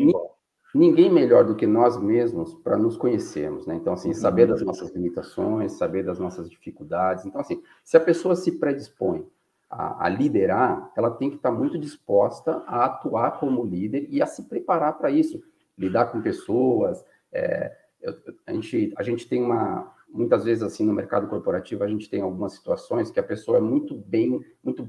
ninguém 0.75 1.11
melhor 1.11 1.45
do 1.45 1.55
que 1.55 1.65
nós 1.65 1.99
mesmos 1.99 2.53
para 2.53 2.77
nos 2.77 2.95
conhecermos, 2.95 3.65
né? 3.65 3.73
Então, 3.73 3.93
assim, 3.93 4.13
saber 4.13 4.43
uhum. 4.43 4.49
das 4.49 4.61
nossas 4.61 4.93
limitações, 4.93 5.71
saber 5.71 6.03
das 6.03 6.19
nossas 6.19 6.47
dificuldades. 6.47 7.25
Então, 7.25 7.41
assim, 7.41 7.63
se 7.83 7.97
a 7.97 8.01
pessoa 8.01 8.35
se 8.35 8.59
predispõe 8.59 9.25
a, 9.67 10.05
a 10.05 10.09
liderar, 10.09 10.91
ela 10.95 11.09
tem 11.09 11.31
que 11.31 11.37
estar 11.37 11.49
tá 11.49 11.55
muito 11.55 11.79
disposta 11.79 12.61
a 12.67 12.85
atuar 12.85 13.39
como 13.39 13.65
líder 13.65 14.05
e 14.11 14.21
a 14.21 14.27
se 14.27 14.43
preparar 14.43 14.97
para 14.97 15.09
isso, 15.09 15.41
lidar 15.77 16.07
com 16.07 16.21
pessoas. 16.21 17.03
É, 17.31 17.75
eu, 18.01 18.13
a, 18.45 18.53
gente, 18.53 18.93
a 18.97 19.03
gente 19.03 19.27
tem 19.27 19.41
uma, 19.41 19.93
muitas 20.09 20.43
vezes, 20.45 20.63
assim, 20.63 20.85
no 20.85 20.93
mercado 20.93 21.27
corporativo, 21.27 21.83
a 21.83 21.87
gente 21.87 22.09
tem 22.09 22.21
algumas 22.21 22.53
situações 22.53 23.11
que 23.11 23.19
a 23.19 23.23
pessoa 23.23 23.57
é 23.57 23.61
muito 23.61 23.95
bem, 23.95 24.39
muito 24.63 24.87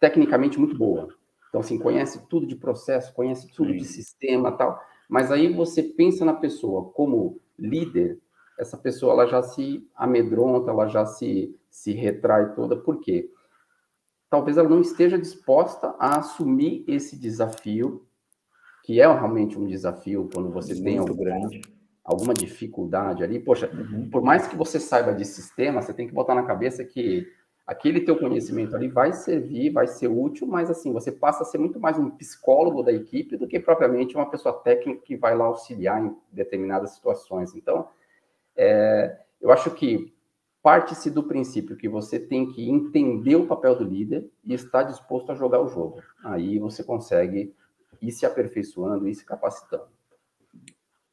tecnicamente 0.00 0.58
muito 0.58 0.76
boa. 0.76 1.08
Então, 1.48 1.60
assim, 1.60 1.78
conhece 1.78 2.26
tudo 2.28 2.46
de 2.46 2.56
processo, 2.56 3.14
conhece 3.14 3.50
tudo 3.54 3.70
Sim. 3.70 3.78
de 3.78 3.84
sistema 3.84 4.52
tal 4.52 4.78
mas 5.08 5.30
aí 5.30 5.52
você 5.52 5.82
pensa 5.82 6.24
na 6.24 6.34
pessoa 6.34 6.90
como 6.90 7.40
líder, 7.58 8.20
essa 8.58 8.76
pessoa 8.76 9.12
ela 9.12 9.26
já 9.26 9.42
se 9.42 9.86
amedronta, 9.94 10.70
ela 10.70 10.88
já 10.88 11.04
se, 11.06 11.54
se 11.70 11.92
retrai 11.92 12.54
toda, 12.54 12.76
por 12.76 13.00
quê? 13.00 13.30
Talvez 14.28 14.56
ela 14.56 14.68
não 14.68 14.80
esteja 14.80 15.18
disposta 15.18 15.94
a 15.98 16.18
assumir 16.18 16.84
esse 16.88 17.16
desafio, 17.16 18.05
que 18.86 19.00
é 19.00 19.04
realmente 19.04 19.58
um 19.58 19.66
desafio 19.66 20.30
quando 20.32 20.48
você 20.48 20.72
Muito 20.72 20.84
tem 20.84 20.98
algum, 20.98 21.16
grande. 21.16 21.60
alguma 22.04 22.32
dificuldade 22.32 23.24
ali. 23.24 23.40
Poxa, 23.40 23.68
uhum. 23.68 24.08
por 24.08 24.22
mais 24.22 24.46
que 24.46 24.54
você 24.54 24.78
saiba 24.78 25.12
de 25.12 25.24
sistema, 25.24 25.82
você 25.82 25.92
tem 25.92 26.06
que 26.06 26.14
botar 26.14 26.36
na 26.36 26.44
cabeça 26.44 26.84
que 26.84 27.26
aquele 27.66 28.02
teu 28.02 28.16
conhecimento 28.16 28.76
ali 28.76 28.86
vai 28.86 29.12
servir, 29.12 29.72
vai 29.72 29.88
ser 29.88 30.06
útil, 30.06 30.46
mas 30.46 30.70
assim, 30.70 30.92
você 30.92 31.10
passa 31.10 31.42
a 31.42 31.44
ser 31.44 31.58
muito 31.58 31.80
mais 31.80 31.98
um 31.98 32.08
psicólogo 32.10 32.80
da 32.84 32.92
equipe 32.92 33.36
do 33.36 33.48
que 33.48 33.58
propriamente 33.58 34.14
uma 34.14 34.30
pessoa 34.30 34.54
técnica 34.54 35.02
que 35.04 35.16
vai 35.16 35.36
lá 35.36 35.46
auxiliar 35.46 36.00
em 36.00 36.16
determinadas 36.30 36.92
situações. 36.92 37.56
Então, 37.56 37.88
é, 38.56 39.18
eu 39.40 39.50
acho 39.50 39.68
que 39.72 40.14
parte-se 40.62 41.10
do 41.10 41.24
princípio 41.24 41.76
que 41.76 41.88
você 41.88 42.20
tem 42.20 42.52
que 42.52 42.70
entender 42.70 43.34
o 43.34 43.48
papel 43.48 43.74
do 43.74 43.82
líder 43.82 44.30
e 44.44 44.54
estar 44.54 44.84
disposto 44.84 45.32
a 45.32 45.34
jogar 45.34 45.60
o 45.60 45.66
jogo. 45.66 46.00
Aí 46.22 46.60
você 46.60 46.84
consegue 46.84 47.52
ir 48.00 48.12
se 48.12 48.26
aperfeiçoando, 48.26 49.08
ir 49.08 49.14
se 49.14 49.24
capacitando. 49.24 49.88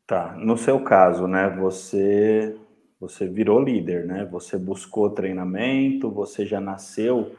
Tá, 0.06 0.34
no 0.34 0.58
seu 0.58 0.84
caso, 0.84 1.28
né, 1.28 1.50
você 1.50 2.58
você 3.04 3.28
virou 3.28 3.62
líder, 3.62 4.06
né? 4.06 4.25
Você 4.32 4.58
buscou 4.58 5.10
treinamento, 5.10 6.10
você 6.10 6.46
já 6.46 6.62
nasceu 6.62 7.36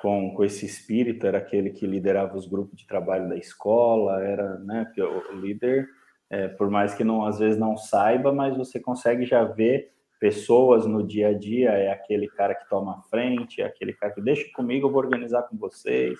com, 0.00 0.34
com 0.34 0.42
esse 0.42 0.64
espírito, 0.64 1.26
era 1.26 1.36
aquele 1.36 1.70
que 1.70 1.86
liderava 1.86 2.36
os 2.36 2.46
grupos 2.46 2.78
de 2.78 2.86
trabalho 2.86 3.28
da 3.28 3.36
escola, 3.36 4.22
era, 4.22 4.58
né? 4.60 4.86
Porque 4.86 5.02
o 5.02 5.32
líder, 5.38 5.86
é, 6.30 6.48
por 6.48 6.70
mais 6.70 6.94
que 6.94 7.04
não 7.04 7.26
às 7.26 7.38
vezes 7.38 7.58
não 7.58 7.76
saiba, 7.76 8.32
mas 8.32 8.56
você 8.56 8.80
consegue 8.80 9.26
já 9.26 9.44
ver 9.44 9.92
pessoas 10.18 10.86
no 10.86 11.06
dia 11.06 11.28
a 11.28 11.32
dia, 11.34 11.70
é 11.70 11.92
aquele 11.92 12.26
cara 12.28 12.54
que 12.54 12.68
toma 12.68 12.98
a 12.98 13.02
frente, 13.02 13.60
é 13.60 13.66
aquele 13.66 13.92
cara 13.92 14.14
que 14.14 14.20
deixa 14.22 14.50
comigo, 14.54 14.86
eu 14.86 14.92
vou 14.92 15.02
organizar 15.02 15.42
com 15.42 15.56
vocês, 15.56 16.18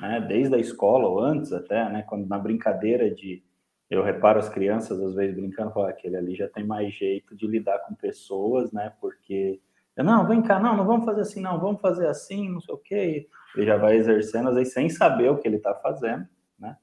né? 0.00 0.20
Desde 0.20 0.54
a 0.54 0.58
escola 0.58 1.08
ou 1.08 1.20
antes 1.20 1.52
até, 1.52 1.88
né? 1.88 2.02
Quando 2.02 2.26
na 2.26 2.38
brincadeira 2.38 3.10
de 3.10 3.42
eu 3.90 4.02
reparo 4.02 4.38
as 4.38 4.48
crianças, 4.48 5.00
às 5.00 5.14
vezes, 5.14 5.34
brincando, 5.34 5.72
falar 5.72 5.90
aquele 5.90 6.16
ali 6.16 6.34
já 6.34 6.46
tem 6.48 6.64
mais 6.64 6.92
jeito 6.92 7.34
de 7.34 7.46
lidar 7.46 7.78
com 7.80 7.94
pessoas, 7.94 8.70
né? 8.70 8.92
Porque, 9.00 9.60
não, 9.96 10.26
vem 10.26 10.42
cá, 10.42 10.60
não, 10.60 10.76
não 10.76 10.84
vamos 10.84 11.06
fazer 11.06 11.22
assim, 11.22 11.40
não, 11.40 11.58
vamos 11.58 11.80
fazer 11.80 12.06
assim, 12.06 12.50
não 12.50 12.60
sei 12.60 12.74
o 12.74 12.78
quê. 12.78 13.28
Ele 13.56 13.66
já 13.66 13.78
vai 13.78 13.96
exercendo, 13.96 14.50
às 14.50 14.56
vezes, 14.56 14.74
sem 14.74 14.90
saber 14.90 15.30
o 15.30 15.38
que 15.38 15.48
ele 15.48 15.56
está 15.56 15.74
fazendo, 15.74 16.28
né? 16.58 16.76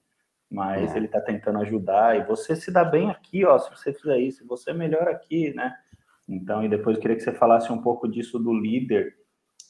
Mas 0.49 0.93
é. 0.93 0.97
ele 0.97 1.05
está 1.05 1.21
tentando 1.21 1.59
ajudar, 1.59 2.17
e 2.17 2.23
você 2.23 2.55
se 2.55 2.71
dá 2.71 2.83
bem 2.83 3.11
aqui, 3.11 3.45
ó, 3.45 3.59
se 3.59 3.69
você 3.69 3.93
fizer 3.93 4.17
isso, 4.17 4.45
você 4.47 4.73
melhora 4.73 5.11
aqui, 5.11 5.53
né? 5.53 5.75
Então, 6.27 6.63
e 6.63 6.69
depois 6.69 6.95
eu 6.95 7.01
queria 7.01 7.15
que 7.15 7.23
você 7.23 7.33
falasse 7.33 7.71
um 7.71 7.81
pouco 7.81 8.07
disso 8.07 8.39
do 8.39 8.51
líder, 8.51 9.15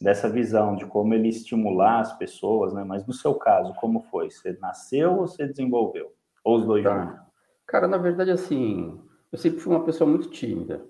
dessa 0.05 0.29
visão 0.29 0.75
de 0.75 0.85
como 0.85 1.15
ele 1.15 1.29
estimular 1.29 1.99
as 1.99 2.15
pessoas, 2.15 2.71
né? 2.75 2.83
Mas 2.83 3.07
no 3.07 3.11
seu 3.11 3.33
caso, 3.33 3.73
como 3.73 4.03
foi? 4.03 4.29
Você 4.29 4.55
nasceu 4.61 5.13
ou 5.13 5.27
você 5.27 5.47
desenvolveu? 5.47 6.13
Ou 6.43 6.57
os 6.57 6.65
dois 6.65 6.83
tá. 6.83 7.05
juntos? 7.05 7.25
Cara, 7.65 7.87
na 7.87 7.97
verdade, 7.97 8.29
assim, 8.29 9.01
eu 9.31 9.37
sempre 9.39 9.59
fui 9.59 9.73
uma 9.73 9.83
pessoa 9.83 10.07
muito 10.07 10.29
tímida. 10.29 10.85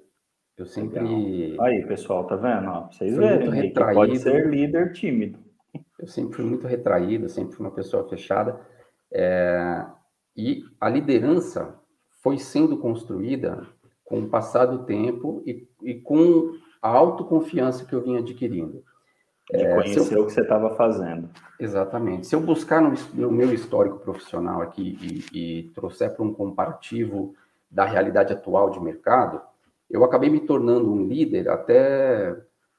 Eu 0.57 0.65
sempre. 0.65 0.99
Legal. 0.99 1.65
Aí, 1.65 1.85
pessoal, 1.85 2.27
tá 2.27 2.35
vendo? 2.35 2.67
Ó, 2.67 2.87
vocês 2.91 3.15
verem, 3.15 3.49
retraído. 3.49 3.95
pode 3.95 4.19
ser 4.19 4.49
líder 4.49 4.91
tímido. 4.91 5.39
Eu 5.97 6.07
sempre 6.07 6.35
fui 6.35 6.43
muito 6.43 6.67
retraído, 6.67 7.29
sempre 7.29 7.55
fui 7.55 7.65
uma 7.65 7.73
pessoa 7.73 8.09
fechada. 8.09 8.59
É... 9.13 9.85
E 10.35 10.61
a 10.81 10.89
liderança 10.89 11.73
foi 12.21 12.37
sendo 12.37 12.77
construída 12.79 13.65
com 14.03 14.19
o 14.19 14.29
passar 14.29 14.65
do 14.65 14.83
tempo 14.83 15.41
e, 15.45 15.65
e 15.83 15.93
com 16.01 16.51
a 16.81 16.89
autoconfiança 16.89 17.85
que 17.85 17.93
eu 17.93 18.03
vinha 18.03 18.19
adquirindo. 18.19 18.83
De 19.55 19.63
é, 19.63 19.75
conhecer 19.75 20.15
eu... 20.15 20.23
o 20.23 20.25
que 20.25 20.33
você 20.33 20.41
estava 20.41 20.75
fazendo. 20.75 21.29
Exatamente. 21.59 22.27
Se 22.27 22.35
eu 22.35 22.41
buscar 22.41 22.81
no, 22.81 22.93
no 23.13 23.31
meu 23.31 23.53
histórico 23.53 23.99
profissional 23.99 24.61
aqui 24.61 25.23
e, 25.31 25.39
e 25.39 25.63
trouxer 25.69 26.13
para 26.13 26.23
um 26.23 26.33
comparativo 26.33 27.33
da 27.69 27.85
realidade 27.85 28.33
atual 28.33 28.69
de 28.69 28.79
mercado, 28.79 29.41
eu 29.89 30.03
acabei 30.03 30.29
me 30.29 30.39
tornando 30.39 30.91
um 30.91 31.07
líder 31.07 31.49
até 31.49 32.35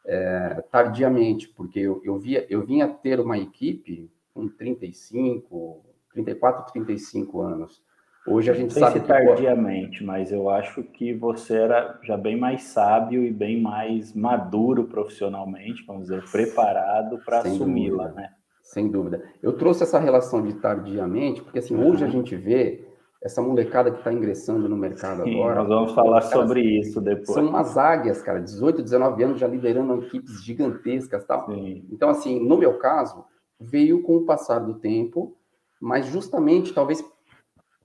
é, 0.07 0.65
tardiamente, 0.71 1.49
porque 1.49 1.81
eu, 1.81 2.01
eu, 2.05 2.19
via, 2.19 2.47
eu 2.49 2.65
vinha 2.65 2.89
ter 2.89 3.21
uma 3.21 3.39
equipe 3.39 4.11
com 4.33 4.49
35, 4.49 5.85
34, 6.13 6.73
35 6.73 7.41
anos. 7.41 7.83
Hoje 8.27 8.51
a 8.51 8.55
gente 8.55 8.75
Não 8.75 8.81
sabe 8.81 9.01
se 9.01 9.07
tardiamente, 9.07 10.03
mas 10.03 10.33
eu 10.33 10.51
acho 10.51 10.83
que 10.83 11.15
você 11.15 11.57
era 11.57 11.99
já 12.03 12.17
bem 12.17 12.37
mais 12.37 12.65
sábio 12.65 13.25
e 13.25 13.31
bem 13.31 13.61
mais 13.61 14.13
maduro 14.15 14.85
profissionalmente, 14.85 15.85
vamos 15.87 16.03
dizer, 16.03 16.25
preparado 16.31 17.19
para 17.25 17.39
assumi-la, 17.39 18.11
né? 18.13 18.31
Sem 18.63 18.89
dúvida. 18.89 19.23
Eu 19.41 19.53
trouxe 19.53 19.85
essa 19.85 19.99
relação 19.99 20.43
de 20.43 20.55
tardiamente, 20.55 21.41
porque 21.41 21.61
assim, 21.61 21.77
hoje 21.77 22.05
a 22.05 22.09
gente 22.09 22.35
vê 22.35 22.85
essa 23.23 23.41
molecada 23.41 23.91
que 23.91 23.99
está 23.99 24.13
ingressando 24.13 24.69
no 24.69 24.77
mercado 24.77 25.23
Sim, 25.23 25.35
agora. 25.35 25.61
Nós 25.61 25.69
vamos 25.69 25.93
falar 25.93 26.21
sobre 26.23 26.61
isso 26.61 27.01
depois. 27.01 27.29
São 27.29 27.47
umas 27.47 27.77
águias, 27.77 28.23
cara, 28.23 28.41
18, 28.41 28.83
19 28.83 29.23
anos 29.23 29.39
já 29.39 29.47
liderando 29.47 30.03
equipes 30.03 30.43
gigantescas 30.43 31.25
tal. 31.25 31.47
Sim. 31.47 31.85
Então, 31.91 32.09
assim, 32.09 32.45
no 32.45 32.57
meu 32.57 32.79
caso, 32.79 33.25
veio 33.61 34.03
com 34.03 34.17
o 34.17 34.25
passar 34.25 34.59
do 34.59 34.75
tempo, 34.75 35.37
mas 35.81 36.07
justamente, 36.07 36.75
talvez 36.75 37.05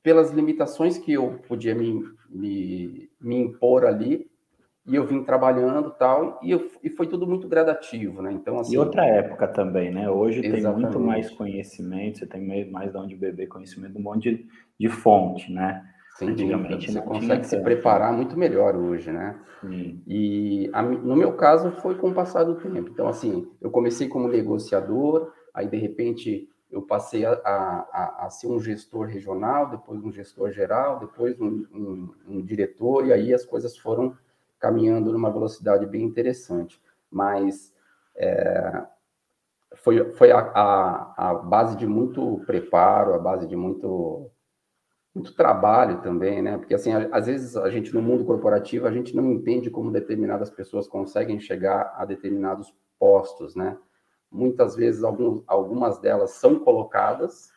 pelas 0.03 0.31
limitações 0.31 0.98
que 0.98 1.13
eu 1.13 1.39
podia 1.48 1.75
me, 1.75 2.03
me, 2.29 3.10
me 3.20 3.38
impor 3.38 3.86
ali, 3.86 4.29
e 4.86 4.96
eu 4.96 5.05
vim 5.05 5.24
trabalhando 5.24 5.91
tal, 5.91 6.39
e, 6.41 6.51
eu, 6.51 6.67
e 6.84 6.89
foi 6.89 7.05
tudo 7.05 7.27
muito 7.27 7.48
gradativo, 7.48 8.22
né? 8.22 8.31
Então, 8.31 8.60
assim... 8.60 8.74
E 8.74 8.77
outra 8.77 9.05
época 9.05 9.48
também, 9.48 9.91
né? 9.91 10.10
Hoje 10.10 10.39
exatamente. 10.39 10.63
tem 10.63 10.74
muito 10.74 11.00
mais 11.00 11.29
conhecimento, 11.29 12.17
você 12.17 12.25
tem 12.25 12.70
mais 12.70 12.91
de 12.91 12.98
onde 12.98 13.15
beber 13.15 13.48
conhecimento, 13.48 13.98
um 13.98 14.01
monte 14.01 14.36
de, 14.36 14.48
de 14.79 14.89
fonte, 14.89 15.51
né? 15.51 15.84
Sem 16.15 16.29
Antigamente 16.29 16.91
você 16.91 17.01
consegue 17.01 17.46
se 17.46 17.60
preparar 17.62 18.12
muito 18.12 18.38
melhor 18.38 18.75
hoje, 18.75 19.12
né? 19.12 19.39
Sim. 19.62 20.01
E 20.08 20.70
a, 20.74 20.81
no 20.81 21.15
meu 21.15 21.34
caso 21.34 21.72
foi 21.74 21.96
com 21.96 22.10
o 22.10 22.13
passar 22.13 22.43
do 22.43 22.55
tempo. 22.55 22.89
Então, 22.91 23.08
assim, 23.08 23.48
eu 23.62 23.70
comecei 23.70 24.08
como 24.08 24.27
negociador, 24.27 25.31
aí 25.53 25.67
de 25.67 25.77
repente 25.77 26.50
eu 26.72 26.82
passei 26.82 27.25
a, 27.25 27.34
a, 27.34 28.25
a, 28.25 28.30
ser 28.30 28.48
um 28.48 28.60
gestor 28.60 29.06
regional, 29.06 29.70
depois 29.70 30.01
um 30.04 30.12
gestor 30.12 30.51
geral, 30.51 31.00
depois 31.00 31.40
um, 31.40 31.66
um, 31.74 32.16
um, 32.28 32.42
diretor, 32.42 33.06
e 33.06 33.13
aí 33.13 33.34
as 33.34 33.46
coisas 33.46 33.78
foram 33.78 34.16
caminhando 34.58 35.12
numa 35.12 35.30
velocidade 35.30 35.86
bem 35.86 36.04
interessante. 36.04 36.82
Mas 37.12 37.74
é, 38.16 38.86
foi, 39.75 40.12
foi 40.13 40.32
a, 40.32 40.40
a, 41.18 41.34
base 41.34 41.75
de 41.75 41.86
muito 41.86 42.42
preparo, 42.46 43.13
a 43.13 43.20
base 43.20 43.48
de 43.48 43.56
muito, 43.56 44.30
muito 45.13 45.36
trabalho 45.36 46.01
também, 46.01 46.42
né? 46.42 46.58
Porque, 46.58 46.74
assim, 46.74 46.92
às 46.94 47.25
vezes 47.25 47.58
a 47.58 47.70
gente, 47.70 47.94
no 47.94 48.01
mundo 48.01 48.24
corporativo, 48.24 48.88
a 48.88 48.92
gente 48.92 49.13
não 49.13 49.30
entende 49.30 49.70
como 49.70 49.92
determinadas 49.92 50.50
pessoas 50.50 50.88
conseguem 50.88 51.40
chegar 51.40 51.94
a 51.98 52.06
determinados 52.06 52.74
postos, 52.98 53.56
né? 53.56 53.78
Muitas 54.32 54.76
vezes 54.76 55.04
algumas 55.04 56.00
delas 56.00 56.32
são 56.32 56.60
colocadas 56.60 57.52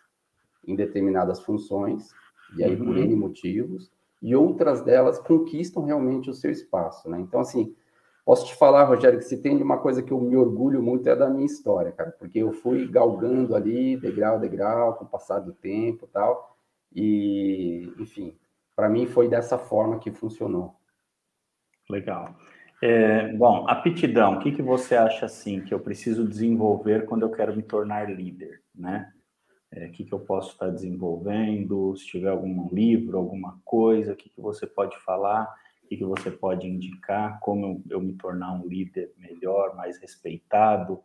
em 0.67 0.75
determinadas 0.75 1.41
funções, 1.41 2.11
e 2.57 2.65
aí 2.65 2.75
uhum. 2.75 2.87
por 2.87 2.97
N 2.97 3.15
motivos, 3.15 3.93
e 4.21 4.35
outras 4.35 4.83
delas 4.83 5.19
conquistam 5.19 5.85
realmente 5.85 6.31
o 6.31 6.35
seu 6.35 6.51
espaço, 6.51 7.09
né? 7.11 7.21
Então, 7.21 7.41
assim, 7.41 7.75
posso 8.25 8.47
te 8.47 8.55
falar, 8.57 8.85
Rogério, 8.85 9.19
que 9.19 9.25
se 9.25 9.37
tem 9.37 9.63
uma 9.63 9.79
coisa 9.79 10.03
que 10.03 10.13
eu 10.13 10.21
me 10.21 10.37
orgulho 10.37 10.83
muito 10.83 11.09
é 11.09 11.15
da 11.15 11.29
minha 11.29 11.45
história, 11.45 11.93
cara, 11.93 12.11
porque 12.13 12.39
eu 12.39 12.53
fui 12.53 12.89
galgando 12.89 13.55
ali, 13.55 13.97
degrau 13.97 14.37
a 14.37 14.39
degrau, 14.39 14.95
com 14.95 15.05
o 15.05 15.09
passar 15.09 15.41
do 15.41 15.53
tempo 15.53 16.09
tal, 16.13 16.57
e, 16.95 17.93
enfim, 17.99 18.37
para 18.75 18.89
mim 18.89 19.07
foi 19.07 19.29
dessa 19.29 19.59
forma 19.59 19.99
que 19.99 20.11
funcionou. 20.11 20.75
Legal. 21.91 22.35
É, 22.83 23.33
bom, 23.33 23.67
aptidão, 23.69 24.35
o 24.35 24.39
que, 24.41 24.53
que 24.53 24.63
você 24.63 24.95
acha 24.95 25.27
assim 25.27 25.61
que 25.61 25.73
eu 25.73 25.81
preciso 25.81 26.27
desenvolver 26.27 27.07
quando 27.07 27.23
eu 27.23 27.31
quero 27.31 27.57
me 27.57 27.63
tornar 27.63 28.11
líder, 28.11 28.63
né? 28.75 29.13
É, 29.73 29.87
o 29.87 29.91
que, 29.91 30.05
que 30.05 30.13
eu 30.13 30.21
posso 30.21 30.53
estar 30.53 30.69
desenvolvendo? 30.69 31.97
Se 31.97 32.07
tiver 32.07 32.29
algum 32.29 32.69
livro, 32.73 33.19
alguma 33.19 33.61
coisa, 33.65 34.13
o 34.13 34.17
que, 34.17 34.29
que 34.29 34.41
você 34.41 34.67
pode 34.67 34.97
falar? 35.03 35.53
O 35.83 35.89
que, 35.89 35.97
que 35.97 36.05
você 36.05 36.31
pode 36.31 36.67
indicar? 36.69 37.41
Como 37.41 37.67
eu, 37.67 37.83
eu 37.97 38.01
me 38.01 38.13
tornar 38.15 38.53
um 38.53 38.67
líder 38.67 39.13
melhor, 39.19 39.75
mais 39.75 39.99
respeitado, 39.99 41.01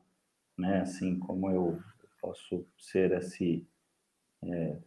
né? 0.58 0.82
Assim, 0.82 1.18
como 1.18 1.50
eu 1.50 1.80
posso 2.22 2.66
ser 2.78 3.12
esse 3.14 3.66
é, 4.44 4.78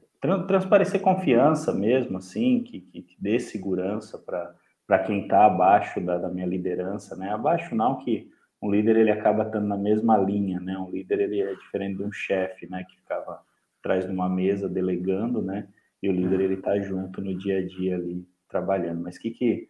transparecer 0.46 1.00
confiança 1.00 1.72
mesmo, 1.72 2.18
assim, 2.18 2.62
que, 2.62 2.80
que, 2.80 3.02
que 3.02 3.16
dê 3.18 3.40
segurança 3.40 4.16
para 4.18 4.54
para 4.86 5.00
quem 5.00 5.22
está 5.22 5.46
abaixo 5.46 6.00
da, 6.00 6.18
da, 6.18 6.28
minha 6.28 6.46
liderança, 6.46 7.16
né? 7.16 7.30
Abaixo 7.30 7.74
não 7.74 7.96
que 7.98 8.30
um 8.60 8.70
líder 8.70 8.96
ele 8.96 9.10
acaba 9.10 9.44
estando 9.44 9.66
na 9.66 9.76
mesma 9.76 10.16
linha, 10.18 10.60
né? 10.60 10.76
Um 10.78 10.90
líder 10.90 11.20
ele 11.20 11.40
é 11.40 11.54
diferente 11.54 11.96
de 11.96 12.04
um 12.04 12.12
chefe, 12.12 12.68
né? 12.68 12.84
Que 12.84 12.96
ficava 12.96 13.42
atrás 13.80 14.06
de 14.06 14.12
uma 14.12 14.28
mesa 14.28 14.68
delegando, 14.68 15.42
né? 15.42 15.68
E 16.02 16.08
o 16.08 16.12
líder 16.12 16.40
ele 16.40 16.54
está 16.54 16.78
junto 16.80 17.20
no 17.20 17.36
dia 17.36 17.58
a 17.58 17.66
dia 17.66 17.96
ali 17.96 18.26
trabalhando. 18.48 19.02
Mas 19.02 19.16
o 19.16 19.20
que 19.20 19.30
que, 19.30 19.68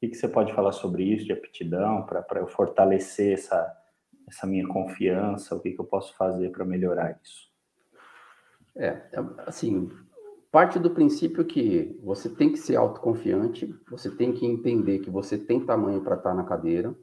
que 0.00 0.08
que 0.08 0.14
você 0.16 0.28
pode 0.28 0.52
falar 0.52 0.72
sobre 0.72 1.04
isso 1.04 1.24
de 1.24 1.32
aptidão 1.32 2.04
para 2.06 2.40
eu 2.40 2.46
fortalecer 2.46 3.34
essa 3.34 3.80
essa 4.26 4.46
minha 4.46 4.66
confiança? 4.66 5.54
O 5.54 5.60
que 5.60 5.72
que 5.72 5.80
eu 5.80 5.84
posso 5.84 6.16
fazer 6.16 6.50
para 6.50 6.64
melhorar 6.64 7.18
isso? 7.22 7.52
É, 8.76 9.02
assim, 9.46 9.88
parte 10.54 10.78
do 10.78 10.88
princípio 10.88 11.44
que 11.44 11.98
você 12.00 12.28
tem 12.28 12.52
que 12.52 12.58
ser 12.60 12.76
autoconfiante, 12.76 13.74
você 13.90 14.08
tem 14.08 14.32
que 14.32 14.46
entender 14.46 15.00
que 15.00 15.10
você 15.10 15.36
tem 15.36 15.58
tamanho 15.58 16.00
para 16.00 16.14
estar 16.14 16.32
na 16.32 16.44
cadeira, 16.44 16.94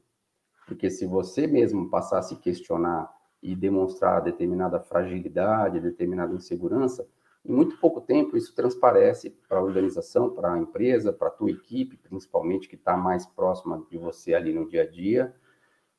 porque 0.66 0.90
se 0.90 1.06
você 1.06 1.48
mesmo 1.48 1.90
passar 1.90 2.20
a 2.20 2.22
se 2.22 2.38
questionar 2.38 3.12
e 3.44 3.54
demonstrar 3.54 4.24
determinada 4.24 4.80
fragilidade, 4.80 5.82
determinada 5.82 6.34
insegurança, 6.34 7.06
em 7.44 7.52
muito 7.52 7.78
pouco 7.78 8.00
tempo 8.00 8.38
isso 8.38 8.56
transparece 8.56 9.32
para 9.50 9.60
a 9.60 9.62
organização, 9.62 10.30
para 10.30 10.54
a 10.54 10.58
empresa, 10.58 11.12
para 11.12 11.28
a 11.28 11.32
tua 11.32 11.52
equipe, 11.52 11.98
principalmente 11.98 12.70
que 12.70 12.76
está 12.76 12.96
mais 12.96 13.26
próxima 13.26 13.86
de 13.92 13.98
você 13.98 14.34
ali 14.34 14.54
no 14.54 14.66
dia 14.66 14.84
a 14.84 14.90
dia. 14.90 15.36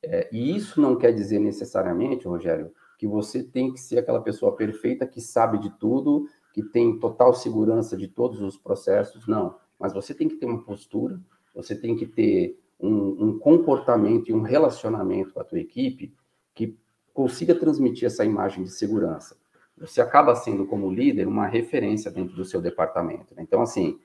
É, 0.01 0.27
e 0.31 0.55
isso 0.55 0.81
não 0.81 0.95
quer 0.95 1.11
dizer 1.11 1.37
necessariamente, 1.37 2.27
Rogério, 2.27 2.73
que 2.97 3.05
você 3.05 3.43
tem 3.43 3.71
que 3.71 3.79
ser 3.79 3.99
aquela 3.99 4.23
pessoa 4.23 4.55
perfeita 4.55 5.05
que 5.05 5.21
sabe 5.21 5.59
de 5.59 5.69
tudo 5.77 6.27
que 6.53 6.61
tem 6.61 6.99
total 6.99 7.33
segurança 7.33 7.97
de 7.97 8.07
todos 8.07 8.39
os 8.41 8.55
processos, 8.55 9.27
não. 9.27 9.57
Mas 9.79 9.91
você 9.91 10.13
tem 10.13 10.29
que 10.29 10.35
ter 10.35 10.45
uma 10.45 10.63
postura, 10.63 11.19
você 11.53 11.75
tem 11.75 11.95
que 11.95 12.05
ter 12.05 12.57
um, 12.79 13.25
um 13.25 13.39
comportamento 13.39 14.29
e 14.29 14.33
um 14.33 14.41
relacionamento 14.41 15.33
com 15.33 15.39
a 15.39 15.43
tua 15.43 15.59
equipe 15.59 16.13
que 16.53 16.77
consiga 17.11 17.55
transmitir 17.55 18.05
essa 18.05 18.23
imagem 18.23 18.63
de 18.63 18.69
segurança. 18.69 19.35
Você 19.77 19.99
acaba 19.99 20.35
sendo, 20.35 20.67
como 20.67 20.93
líder, 20.93 21.27
uma 21.27 21.47
referência 21.47 22.11
dentro 22.11 22.35
do 22.35 22.45
seu 22.45 22.61
departamento. 22.61 23.33
Né? 23.35 23.41
Então, 23.41 23.61
assim, 23.61 23.99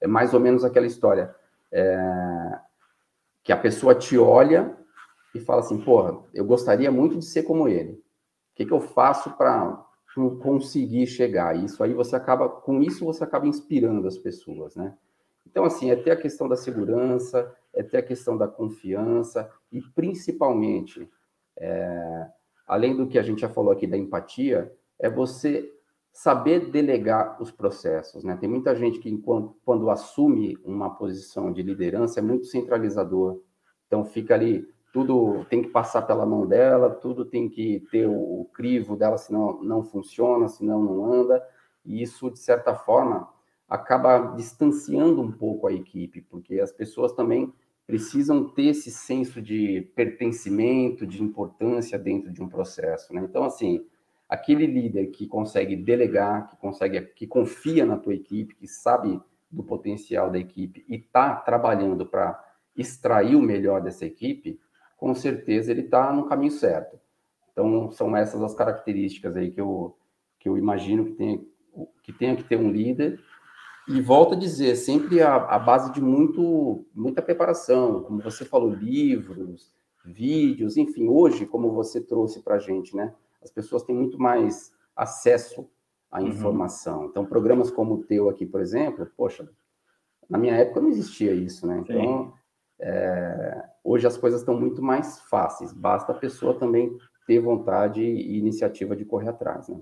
é 0.00 0.06
mais 0.06 0.34
ou 0.34 0.40
menos 0.40 0.62
aquela 0.62 0.86
história 0.86 1.34
é, 1.72 2.58
que 3.42 3.52
a 3.52 3.56
pessoa 3.56 3.94
te 3.94 4.18
olha 4.18 4.76
e 5.34 5.40
fala 5.40 5.60
assim, 5.60 5.80
porra, 5.80 6.22
eu 6.34 6.44
gostaria 6.44 6.90
muito 6.92 7.18
de 7.18 7.24
ser 7.24 7.44
como 7.44 7.66
ele. 7.66 7.92
O 7.92 8.56
que, 8.56 8.66
que 8.66 8.72
eu 8.72 8.80
faço 8.80 9.30
para 9.30 9.82
conseguir 10.40 11.06
chegar. 11.06 11.56
Isso 11.56 11.82
aí 11.82 11.92
você 11.92 12.16
acaba, 12.16 12.48
com 12.48 12.82
isso 12.82 13.04
você 13.04 13.24
acaba 13.24 13.46
inspirando 13.46 14.06
as 14.06 14.16
pessoas, 14.16 14.76
né? 14.76 14.94
Então, 15.46 15.64
assim, 15.64 15.90
é 15.90 15.96
ter 15.96 16.10
a 16.10 16.16
questão 16.16 16.48
da 16.48 16.56
segurança, 16.56 17.54
é 17.72 17.82
ter 17.82 17.98
a 17.98 18.02
questão 18.02 18.36
da 18.36 18.48
confiança 18.48 19.50
e, 19.70 19.80
principalmente, 19.80 21.08
é, 21.56 22.26
além 22.66 22.96
do 22.96 23.06
que 23.06 23.18
a 23.18 23.22
gente 23.22 23.40
já 23.40 23.48
falou 23.48 23.72
aqui 23.72 23.86
da 23.86 23.96
empatia, 23.96 24.72
é 24.98 25.10
você 25.10 25.70
saber 26.12 26.70
delegar 26.70 27.40
os 27.42 27.50
processos, 27.50 28.22
né? 28.22 28.36
Tem 28.36 28.48
muita 28.48 28.74
gente 28.74 29.00
que, 29.00 29.10
enquanto, 29.10 29.56
quando 29.64 29.90
assume 29.90 30.56
uma 30.64 30.94
posição 30.94 31.52
de 31.52 31.62
liderança, 31.62 32.20
é 32.20 32.22
muito 32.22 32.46
centralizador. 32.46 33.40
Então, 33.86 34.04
fica 34.04 34.34
ali 34.34 34.66
tudo 34.94 35.44
tem 35.50 35.60
que 35.60 35.70
passar 35.70 36.02
pela 36.02 36.24
mão 36.24 36.46
dela, 36.46 36.88
tudo 36.88 37.24
tem 37.24 37.48
que 37.48 37.80
ter 37.90 38.06
o, 38.06 38.42
o 38.42 38.44
crivo 38.54 38.94
dela, 38.94 39.18
senão 39.18 39.60
não 39.60 39.82
funciona, 39.82 40.46
senão 40.46 40.80
não 40.80 41.12
anda. 41.12 41.44
E 41.84 42.00
isso, 42.00 42.30
de 42.30 42.38
certa 42.38 42.76
forma, 42.76 43.28
acaba 43.68 44.36
distanciando 44.36 45.20
um 45.20 45.32
pouco 45.32 45.66
a 45.66 45.72
equipe, 45.72 46.20
porque 46.20 46.60
as 46.60 46.70
pessoas 46.70 47.12
também 47.12 47.52
precisam 47.84 48.48
ter 48.48 48.66
esse 48.66 48.88
senso 48.88 49.42
de 49.42 49.80
pertencimento, 49.96 51.04
de 51.04 51.20
importância 51.20 51.98
dentro 51.98 52.30
de 52.30 52.40
um 52.40 52.48
processo. 52.48 53.12
Né? 53.12 53.26
Então, 53.28 53.42
assim, 53.42 53.84
aquele 54.28 54.64
líder 54.64 55.08
que 55.08 55.26
consegue 55.26 55.74
delegar, 55.74 56.48
que 56.48 56.56
consegue, 56.56 57.00
que 57.00 57.26
confia 57.26 57.84
na 57.84 57.96
tua 57.96 58.14
equipe, 58.14 58.54
que 58.54 58.68
sabe 58.68 59.20
do 59.50 59.64
potencial 59.64 60.30
da 60.30 60.38
equipe 60.38 60.84
e 60.88 60.94
está 60.94 61.34
trabalhando 61.34 62.06
para 62.06 62.40
extrair 62.76 63.34
o 63.34 63.42
melhor 63.42 63.82
dessa 63.82 64.06
equipe, 64.06 64.60
com 65.04 65.14
certeza 65.14 65.70
ele 65.70 65.82
está 65.82 66.10
no 66.14 66.24
caminho 66.24 66.50
certo. 66.50 66.98
Então, 67.52 67.90
são 67.90 68.16
essas 68.16 68.42
as 68.42 68.54
características 68.54 69.36
aí 69.36 69.50
que 69.50 69.60
eu, 69.60 69.94
que 70.40 70.48
eu 70.48 70.56
imagino 70.56 71.04
que 71.04 71.12
tenha, 71.12 71.40
que 72.02 72.10
tenha 72.10 72.34
que 72.34 72.42
ter 72.42 72.56
um 72.56 72.70
líder. 72.70 73.20
E 73.86 74.00
volto 74.00 74.32
a 74.32 74.38
dizer, 74.38 74.74
sempre 74.76 75.20
a, 75.20 75.34
a 75.36 75.58
base 75.58 75.92
de 75.92 76.00
muito, 76.00 76.86
muita 76.94 77.20
preparação, 77.20 78.02
como 78.02 78.22
você 78.22 78.46
falou, 78.46 78.70
livros, 78.70 79.76
vídeos, 80.02 80.78
enfim, 80.78 81.06
hoje, 81.06 81.44
como 81.44 81.70
você 81.72 82.00
trouxe 82.00 82.40
para 82.40 82.54
a 82.54 82.58
gente, 82.58 82.96
né? 82.96 83.12
As 83.42 83.50
pessoas 83.50 83.82
têm 83.82 83.94
muito 83.94 84.18
mais 84.18 84.72
acesso 84.96 85.68
à 86.10 86.18
uhum. 86.18 86.28
informação. 86.28 87.00
Uhum. 87.00 87.06
Então, 87.08 87.26
programas 87.26 87.70
como 87.70 87.96
o 87.96 88.04
teu 88.04 88.30
aqui, 88.30 88.46
por 88.46 88.62
exemplo, 88.62 89.06
poxa, 89.18 89.46
na 90.30 90.38
minha 90.38 90.54
época 90.54 90.80
não 90.80 90.88
existia 90.88 91.34
isso, 91.34 91.66
né? 91.66 91.84
Então, 91.86 92.32
é, 92.80 93.73
hoje 93.84 94.06
as 94.06 94.16
coisas 94.16 94.40
estão 94.40 94.58
muito 94.58 94.82
mais 94.82 95.20
fáceis, 95.28 95.72
basta 95.72 96.12
a 96.12 96.16
pessoa 96.16 96.58
também 96.58 96.96
ter 97.26 97.38
vontade 97.38 98.02
e 98.02 98.38
iniciativa 98.38 98.96
de 98.96 99.04
correr 99.04 99.28
atrás, 99.28 99.68
né? 99.68 99.80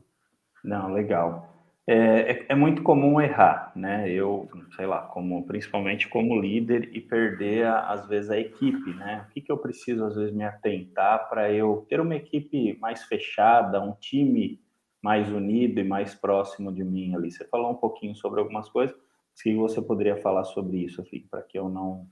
Não, 0.65 0.93
legal. 0.93 1.49
É, 1.85 1.95
é, 1.95 2.47
é, 2.51 2.55
muito 2.55 2.83
comum 2.83 3.21
errar, 3.21 3.73
né? 3.75 4.09
Eu, 4.09 4.49
sei 4.77 4.87
lá, 4.87 5.03
como 5.03 5.45
principalmente 5.45 6.09
como 6.09 6.41
líder 6.41 6.91
e 6.93 7.01
perder 7.01 7.67
às 7.67 8.07
vezes 8.07 8.31
a 8.31 8.39
equipe, 8.39 8.95
né? 8.95 9.27
O 9.29 9.33
que, 9.33 9.41
que 9.41 9.51
eu 9.51 9.59
preciso 9.59 10.05
às 10.05 10.15
vezes 10.15 10.33
me 10.33 10.45
atentar 10.45 11.29
para 11.29 11.53
eu 11.53 11.85
ter 11.89 12.01
uma 12.01 12.15
equipe 12.15 12.79
mais 12.79 13.03
fechada, 13.05 13.83
um 13.83 13.95
time 13.95 14.61
mais 15.03 15.29
unido 15.33 15.81
e 15.81 15.85
mais 15.85 16.15
próximo 16.15 16.73
de 16.73 16.85
mim 16.85 17.17
ali. 17.17 17.33
Você 17.33 17.45
falou 17.49 17.73
um 17.73 17.77
pouquinho 17.77 18.15
sobre 18.15 18.39
algumas 18.39 18.69
coisas, 18.69 18.97
se 19.35 19.53
você 19.57 19.83
poderia 19.83 20.17
falar 20.17 20.45
sobre 20.45 20.77
isso, 20.77 21.01
assim, 21.01 21.27
para 21.29 21.43
que 21.43 21.59
eu 21.59 21.69
não 21.69 22.07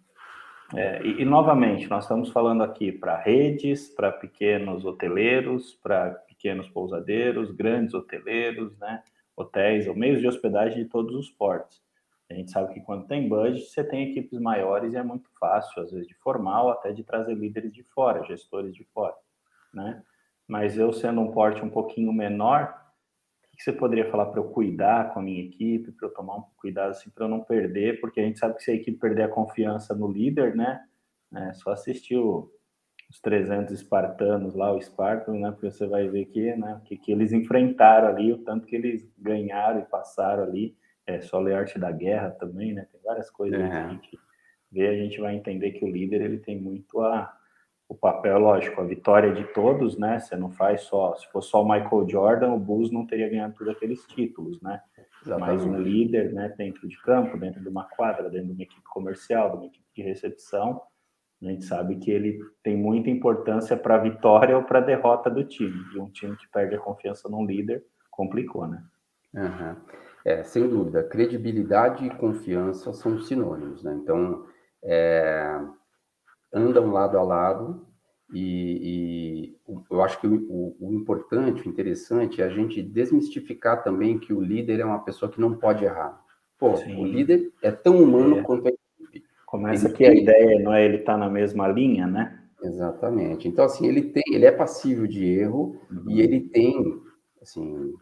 é, 0.75 1.03
e, 1.03 1.23
e, 1.23 1.25
novamente, 1.25 1.89
nós 1.89 2.05
estamos 2.05 2.31
falando 2.31 2.63
aqui 2.63 2.93
para 2.93 3.17
redes, 3.17 3.89
para 3.89 4.13
pequenos 4.13 4.85
hoteleiros, 4.85 5.75
para 5.83 6.11
pequenos 6.11 6.69
pousadeiros, 6.69 7.51
grandes 7.51 7.95
hoteleiros, 7.95 8.79
né? 8.79 9.03
hotéis 9.37 9.89
ou 9.89 9.95
meios 9.97 10.21
de 10.21 10.29
hospedagem 10.29 10.85
de 10.85 10.89
todos 10.89 11.15
os 11.15 11.31
portos. 11.31 11.83
A 12.31 12.35
gente 12.35 12.53
sabe 12.53 12.73
que 12.73 12.81
quando 12.81 13.07
tem 13.07 13.29
budget, 13.29 13.67
você 13.67 13.83
tem 13.83 14.11
equipes 14.11 14.39
maiores 14.39 14.93
e 14.93 14.97
é 14.97 15.03
muito 15.03 15.29
fácil, 15.41 15.83
às 15.83 15.91
vezes, 15.91 16.07
de 16.07 16.15
formar 16.15 16.63
ou 16.63 16.71
até 16.71 16.93
de 16.93 17.03
trazer 17.03 17.35
líderes 17.35 17.73
de 17.73 17.83
fora, 17.83 18.25
gestores 18.25 18.73
de 18.73 18.85
fora, 18.85 19.17
né? 19.75 20.03
Mas 20.47 20.79
eu 20.79 20.93
sendo 20.93 21.21
um 21.21 21.33
porte 21.33 21.63
um 21.63 21.71
pouquinho 21.71 22.13
menor, 22.13 22.80
que 23.61 23.65
você 23.65 23.73
poderia 23.75 24.11
falar 24.11 24.25
para 24.25 24.41
eu 24.41 24.45
cuidar 24.45 25.13
com 25.13 25.21
a 25.21 25.23
minha 25.23 25.45
equipe, 25.45 25.93
para 25.93 26.09
eu 26.09 26.15
tomar 26.15 26.37
um 26.37 26.45
cuidado 26.57 26.93
assim, 26.93 27.11
para 27.11 27.27
eu 27.27 27.29
não 27.29 27.41
perder, 27.41 28.01
porque 28.01 28.19
a 28.19 28.23
gente 28.25 28.39
sabe 28.39 28.55
que 28.55 28.63
se 28.63 28.71
a 28.71 28.75
equipe 28.75 28.99
perder 28.99 29.25
a 29.25 29.29
confiança 29.29 29.95
no 29.95 30.11
líder, 30.11 30.57
né? 30.57 30.83
É 31.35 31.53
só 31.53 31.73
assistir 31.73 32.17
o, 32.17 32.51
os 33.11 33.21
300 33.21 33.75
espartanos 33.75 34.55
lá, 34.55 34.73
o 34.73 34.79
Espartano, 34.79 35.39
né? 35.39 35.51
Porque 35.51 35.71
você 35.71 35.87
vai 35.87 36.09
ver 36.09 36.25
que, 36.25 36.57
né, 36.57 36.81
que, 36.87 36.97
que 36.97 37.13
eles 37.13 37.35
enfrentaram 37.35 38.09
ali, 38.09 38.33
o 38.33 38.39
tanto 38.39 38.67
que 38.67 38.75
eles 38.75 39.07
ganharam 39.19 39.81
e 39.81 39.85
passaram 39.85 40.43
ali. 40.43 40.75
É 41.07 41.21
só 41.21 41.39
ler 41.39 41.57
Arte 41.57 41.79
da 41.79 41.93
Guerra 41.93 42.31
também, 42.31 42.73
né? 42.73 42.87
Tem 42.91 43.01
várias 43.03 43.29
coisas 43.29 43.61
é. 43.61 43.69
que 43.69 43.77
a 43.77 43.89
gente 43.91 44.19
vê, 44.73 44.89
a 44.89 44.95
gente 44.95 45.21
vai 45.21 45.37
entender 45.37 45.73
que 45.73 45.85
o 45.85 45.89
líder 45.89 46.23
ele 46.23 46.39
tem 46.39 46.59
muito 46.59 46.99
a 47.03 47.31
o 47.91 47.95
papel, 47.97 48.39
lógico, 48.39 48.81
a 48.81 48.85
vitória 48.85 49.33
de 49.35 49.43
todos, 49.53 49.99
né? 49.99 50.21
Você 50.21 50.37
não 50.37 50.49
faz 50.49 50.83
só, 50.83 51.17
se 51.17 51.27
fosse 51.33 51.51
só 51.51 51.61
o 51.61 51.69
Michael 51.69 52.09
Jordan, 52.09 52.53
o 52.53 52.59
Bulls 52.59 52.93
não 52.93 53.05
teria 53.05 53.29
ganhado 53.29 53.55
todos 53.59 53.75
aqueles 53.75 54.07
títulos, 54.07 54.63
né? 54.63 54.81
Exatamente. 55.27 55.51
Mas 55.51 55.65
um 55.67 55.77
líder, 55.77 56.33
né, 56.33 56.55
dentro 56.57 56.89
de 56.89 56.97
campo, 57.03 57.37
dentro 57.37 57.61
de 57.61 57.69
uma 57.69 57.83
quadra, 57.83 58.31
dentro 58.31 58.47
de 58.47 58.53
uma 58.53 58.63
equipe 58.63 58.85
comercial, 58.85 59.51
de 59.51 59.57
uma 59.57 59.67
equipe 59.67 59.85
de 59.93 60.03
recepção, 60.03 60.81
a 61.43 61.47
gente 61.47 61.65
sabe 61.65 61.97
que 61.97 62.13
ele 62.13 62.39
tem 62.63 62.77
muita 62.77 63.11
importância 63.11 63.77
para 63.77 63.97
a 63.97 63.99
vitória 63.99 64.57
ou 64.57 64.63
para 64.63 64.79
a 64.79 64.83
derrota 64.83 65.29
do 65.29 65.43
time. 65.43 65.83
E 65.93 65.99
um 65.99 66.09
time 66.09 66.37
que 66.37 66.49
perde 66.49 66.77
a 66.77 66.79
confiança 66.79 67.29
num 67.29 67.45
líder 67.45 67.85
complicou, 68.09 68.69
né? 68.69 68.85
Uhum. 69.35 69.77
É, 70.25 70.45
sem 70.45 70.69
dúvida. 70.69 71.03
Credibilidade 71.03 72.07
e 72.07 72.11
confiança 72.11 72.93
são 72.93 73.19
sinônimos, 73.19 73.83
né? 73.83 73.99
Então, 74.01 74.45
é, 74.81 75.61
andam 76.53 76.91
lado 76.91 77.19
a 77.19 77.23
lado 77.23 77.87
e, 78.33 79.55
e 79.69 79.85
eu 79.91 80.03
acho 80.03 80.21
que 80.21 80.27
o, 80.27 80.35
o, 80.49 80.77
o, 80.81 80.95
importante, 80.95 81.67
o 81.67 81.69
interessante 81.69 82.41
é 82.41 82.45
a 82.45 82.49
gente 82.49 82.83
desmistificar 82.83 83.83
também 83.83 84.19
que 84.19 84.33
o 84.33 84.41
líder 84.41 84.81
é 84.81 84.85
uma 84.85 85.05
pessoa 85.05 85.31
que 85.31 85.41
não 85.41 85.57
pode 85.57 85.85
errar. 85.85 86.21
Pô, 86.59 86.77
Sim. 86.77 87.01
o 87.01 87.05
líder 87.05 87.53
é 87.63 87.71
tão 87.71 88.03
humano 88.03 88.39
é. 88.39 88.43
quanto 88.43 88.69
a 88.69 88.73
Começa 89.47 89.89
ele 89.89 89.97
que 89.97 90.05
tem... 90.05 90.09
a 90.09 90.15
ideia 90.15 90.63
não 90.63 90.73
é 90.73 90.85
ele 90.85 90.99
estar 90.99 91.15
tá 91.15 91.19
na 91.19 91.29
mesma 91.29 91.67
linha, 91.67 92.07
né? 92.07 92.41
Exatamente. 92.63 93.49
Então, 93.49 93.65
assim, 93.65 93.87
ele 93.87 94.03
tem, 94.03 94.23
ele 94.33 94.45
é 94.45 94.53
passível 94.53 95.09
de 95.09 95.25
erro 95.25 95.81
uhum. 95.91 96.05
e 96.11 96.21
ele 96.21 96.41
tem, 96.41 97.01
assim, 97.43 97.93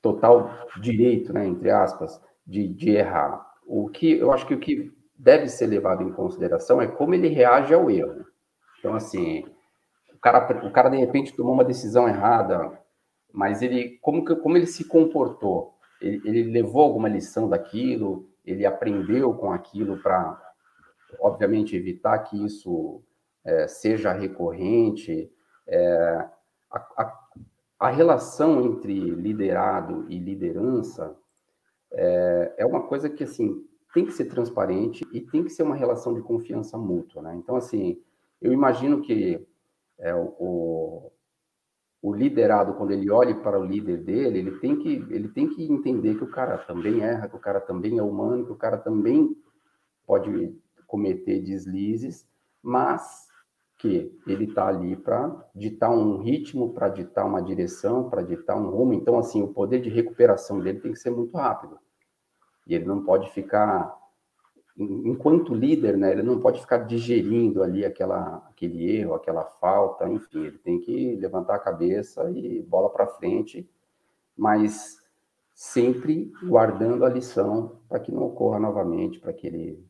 total 0.00 0.50
direito, 0.80 1.32
né, 1.32 1.46
entre 1.46 1.70
aspas, 1.70 2.18
de, 2.46 2.66
de 2.68 2.90
errar. 2.90 3.44
O 3.66 3.88
que 3.88 4.12
eu 4.12 4.32
acho 4.32 4.46
que 4.46 4.54
o 4.54 4.58
que 4.58 4.92
deve 5.24 5.48
ser 5.48 5.66
levado 5.66 6.02
em 6.02 6.12
consideração 6.12 6.80
é 6.80 6.86
como 6.86 7.14
ele 7.14 7.28
reage 7.28 7.72
ao 7.72 7.90
erro. 7.90 8.26
Então, 8.78 8.94
assim, 8.94 9.44
o 10.12 10.18
cara, 10.18 10.66
o 10.66 10.70
cara 10.70 10.90
de 10.90 10.98
repente 10.98 11.34
tomou 11.34 11.54
uma 11.54 11.64
decisão 11.64 12.06
errada, 12.06 12.78
mas 13.32 13.62
ele, 13.62 13.98
como, 14.02 14.24
como 14.24 14.56
ele 14.56 14.66
se 14.66 14.84
comportou? 14.84 15.74
Ele, 16.00 16.20
ele 16.24 16.42
levou 16.50 16.82
alguma 16.82 17.08
lição 17.08 17.48
daquilo? 17.48 18.28
Ele 18.44 18.66
aprendeu 18.66 19.32
com 19.34 19.50
aquilo 19.50 19.96
para 19.96 20.38
obviamente, 21.20 21.76
evitar 21.76 22.18
que 22.20 22.44
isso 22.44 23.02
é, 23.44 23.66
seja 23.68 24.12
recorrente. 24.12 25.30
É, 25.66 26.28
a, 26.70 26.78
a, 26.98 27.20
a, 27.80 27.90
relação 27.90 28.60
entre 28.62 28.92
liderado 28.92 30.06
e 30.10 30.18
liderança 30.18 31.16
é, 31.92 32.54
é, 32.58 32.66
uma 32.66 32.82
coisa 32.86 33.08
que, 33.08 33.24
assim, 33.24 33.64
tem 33.94 34.04
que 34.04 34.12
ser 34.12 34.24
transparente 34.24 35.06
e 35.12 35.20
tem 35.20 35.44
que 35.44 35.50
ser 35.50 35.62
uma 35.62 35.76
relação 35.76 36.12
de 36.12 36.20
confiança 36.20 36.76
mútua, 36.76 37.22
né? 37.22 37.36
Então, 37.36 37.54
assim, 37.54 38.02
eu 38.42 38.52
imagino 38.52 39.00
que 39.00 39.46
é, 39.98 40.12
o, 40.12 41.12
o 42.02 42.12
liderado, 42.12 42.74
quando 42.74 42.90
ele 42.90 43.08
olha 43.08 43.36
para 43.36 43.58
o 43.58 43.64
líder 43.64 43.98
dele, 43.98 44.40
ele 44.40 44.58
tem, 44.58 44.76
que, 44.76 44.94
ele 45.08 45.28
tem 45.28 45.48
que 45.48 45.64
entender 45.64 46.16
que 46.16 46.24
o 46.24 46.30
cara 46.30 46.58
também 46.58 47.02
erra, 47.02 47.28
que 47.28 47.36
o 47.36 47.40
cara 47.40 47.60
também 47.60 47.98
é 47.98 48.02
humano, 48.02 48.44
que 48.44 48.52
o 48.52 48.56
cara 48.56 48.76
também 48.76 49.34
pode 50.04 50.52
cometer 50.88 51.40
deslizes, 51.40 52.26
mas 52.60 53.28
que 53.78 54.12
ele 54.26 54.44
está 54.44 54.66
ali 54.66 54.96
para 54.96 55.48
ditar 55.54 55.90
um 55.90 56.18
ritmo, 56.18 56.72
para 56.72 56.88
ditar 56.88 57.24
uma 57.26 57.40
direção, 57.40 58.10
para 58.10 58.22
ditar 58.22 58.56
um 58.56 58.70
rumo. 58.70 58.92
Então, 58.92 59.18
assim, 59.18 59.40
o 59.40 59.48
poder 59.48 59.80
de 59.80 59.88
recuperação 59.88 60.58
dele 60.58 60.80
tem 60.80 60.92
que 60.92 60.98
ser 60.98 61.10
muito 61.10 61.36
rápido. 61.36 61.78
E 62.66 62.74
ele 62.74 62.84
não 62.84 63.02
pode 63.04 63.30
ficar, 63.32 63.96
enquanto 64.76 65.54
líder, 65.54 65.96
né, 65.96 66.12
ele 66.12 66.22
não 66.22 66.40
pode 66.40 66.60
ficar 66.60 66.78
digerindo 66.78 67.62
ali 67.62 67.84
aquela, 67.84 68.36
aquele 68.48 68.90
erro, 68.96 69.14
aquela 69.14 69.44
falta, 69.44 70.08
enfim, 70.08 70.46
ele 70.46 70.58
tem 70.58 70.80
que 70.80 71.16
levantar 71.16 71.56
a 71.56 71.60
cabeça 71.60 72.30
e 72.30 72.62
bola 72.62 72.88
para 72.90 73.06
frente, 73.06 73.68
mas 74.36 74.98
sempre 75.52 76.32
guardando 76.42 77.04
a 77.04 77.08
lição 77.08 77.80
para 77.88 78.00
que 78.00 78.10
não 78.10 78.24
ocorra 78.24 78.58
novamente, 78.58 79.20
para 79.20 79.32
que 79.32 79.46
ele 79.46 79.86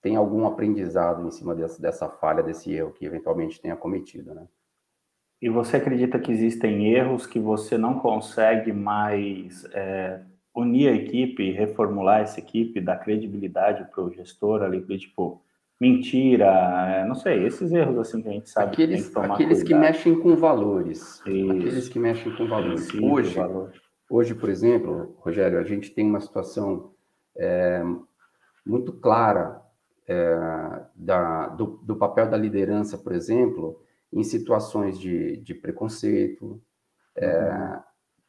tem 0.00 0.14
algum 0.14 0.46
aprendizado 0.46 1.26
em 1.26 1.30
cima 1.30 1.54
dessa, 1.54 1.80
dessa 1.82 2.08
falha, 2.08 2.42
desse 2.42 2.72
erro 2.72 2.92
que 2.92 3.04
eventualmente 3.04 3.60
tenha 3.60 3.76
cometido, 3.76 4.32
né? 4.32 4.46
E 5.40 5.48
você 5.48 5.76
acredita 5.76 6.18
que 6.18 6.32
existem 6.32 6.92
erros 6.92 7.26
que 7.26 7.38
você 7.38 7.78
não 7.78 7.98
consegue 7.98 8.72
mais 8.72 9.64
é, 9.72 10.20
unir 10.54 10.88
a 10.88 10.94
equipe, 10.94 11.52
reformular 11.52 12.20
essa 12.20 12.40
equipe, 12.40 12.80
dar 12.80 12.96
credibilidade 12.96 13.88
para 13.90 14.02
o 14.02 14.10
gestor 14.10 14.62
ali, 14.62 14.80
tipo, 14.98 15.42
mentira, 15.80 16.46
é, 16.46 17.06
não 17.06 17.14
sei, 17.14 17.46
esses 17.46 17.70
erros 17.72 17.98
assim 17.98 18.20
que 18.20 18.28
a 18.28 18.32
gente 18.32 18.50
sabe 18.50 18.72
aqueles, 18.72 18.96
que 18.96 19.02
tem 19.02 19.08
que 19.08 19.14
tomar 19.14 19.34
Aqueles 19.34 19.62
cuidado. 19.62 19.80
que 19.80 19.86
mexem 19.86 20.18
com 20.18 20.36
valores. 20.36 21.22
Isso. 21.26 21.50
Aqueles 21.52 21.88
que 21.88 21.98
mexem 21.98 22.36
com 22.36 22.48
valores. 22.48 22.92
hoje, 22.94 23.34
valor. 23.34 23.72
hoje, 24.10 24.34
por 24.34 24.48
exemplo, 24.48 25.14
Rogério, 25.20 25.58
a 25.58 25.64
gente 25.64 25.90
tem 25.90 26.06
uma 26.06 26.20
situação 26.20 26.92
é, 27.36 27.82
muito 28.66 28.92
clara 28.92 29.62
é, 30.08 30.82
da, 30.94 31.48
do, 31.48 31.78
do, 31.82 31.96
papel 31.96 32.28
da 32.28 32.36
liderança, 32.36 32.98
por 32.98 33.12
exemplo, 33.12 33.80
em 34.12 34.24
situações 34.24 34.98
de, 34.98 35.36
de 35.36 35.54
preconceito, 35.54 36.60
é, 37.14 37.78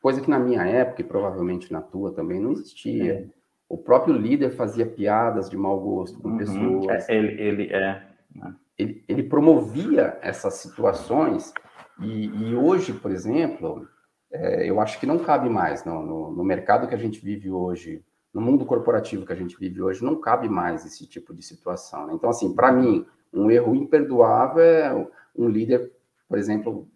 coisa 0.02 0.22
que 0.22 0.30
na 0.30 0.40
minha 0.40 0.64
época, 0.64 1.02
e 1.02 1.06
provavelmente 1.06 1.72
na 1.72 1.82
tua 1.82 2.12
também, 2.14 2.40
não 2.40 2.52
existia. 2.52 3.14
É. 3.14 3.26
O 3.68 3.78
próprio 3.78 4.16
líder 4.16 4.52
fazia 4.52 4.86
piadas 4.86 5.50
de 5.50 5.58
mau 5.58 5.80
gosto 5.80 6.20
com 6.20 6.30
uhum. 6.30 6.38
pessoas. 6.38 7.10
É, 7.10 7.16
ele, 7.16 7.42
ele 7.42 7.74
é. 7.74 8.08
Né? 8.34 8.56
Ele, 8.78 9.04
ele 9.08 9.24
promovia 9.24 10.18
essas 10.22 10.56
situações, 10.56 11.54
e, 12.02 12.28
e 12.28 12.56
hoje, 12.56 12.94
por 12.94 13.12
exemplo, 13.12 13.88
é, 14.32 14.70
eu 14.70 14.80
acho 14.80 15.00
que 15.00 15.06
não 15.06 15.20
cabe 15.20 15.50
mais 15.50 15.84
no, 15.84 16.02
no, 16.06 16.32
no 16.32 16.44
mercado 16.44 16.88
que 16.88 16.96
a 16.96 16.98
gente 17.00 17.20
vive 17.24 17.52
hoje, 17.52 18.04
no 18.34 18.40
mundo 18.40 18.66
corporativo 18.66 19.26
que 19.26 19.34
a 19.34 19.36
gente 19.36 19.58
vive 19.60 19.82
hoje, 19.82 20.04
não 20.04 20.16
cabe 20.16 20.48
mais 20.48 20.86
esse 20.86 21.06
tipo 21.08 21.34
de 21.34 21.44
situação. 21.44 22.08
Né? 22.08 22.14
Então, 22.14 22.30
assim, 22.30 22.54
para 22.54 22.72
mim, 22.72 23.06
um 23.34 23.52
erro 23.52 23.76
imperdoável 23.76 24.64
é 24.64 25.08
um 25.36 25.50
líder, 25.50 25.92
por 26.28 26.38
exemplo, 26.38 26.88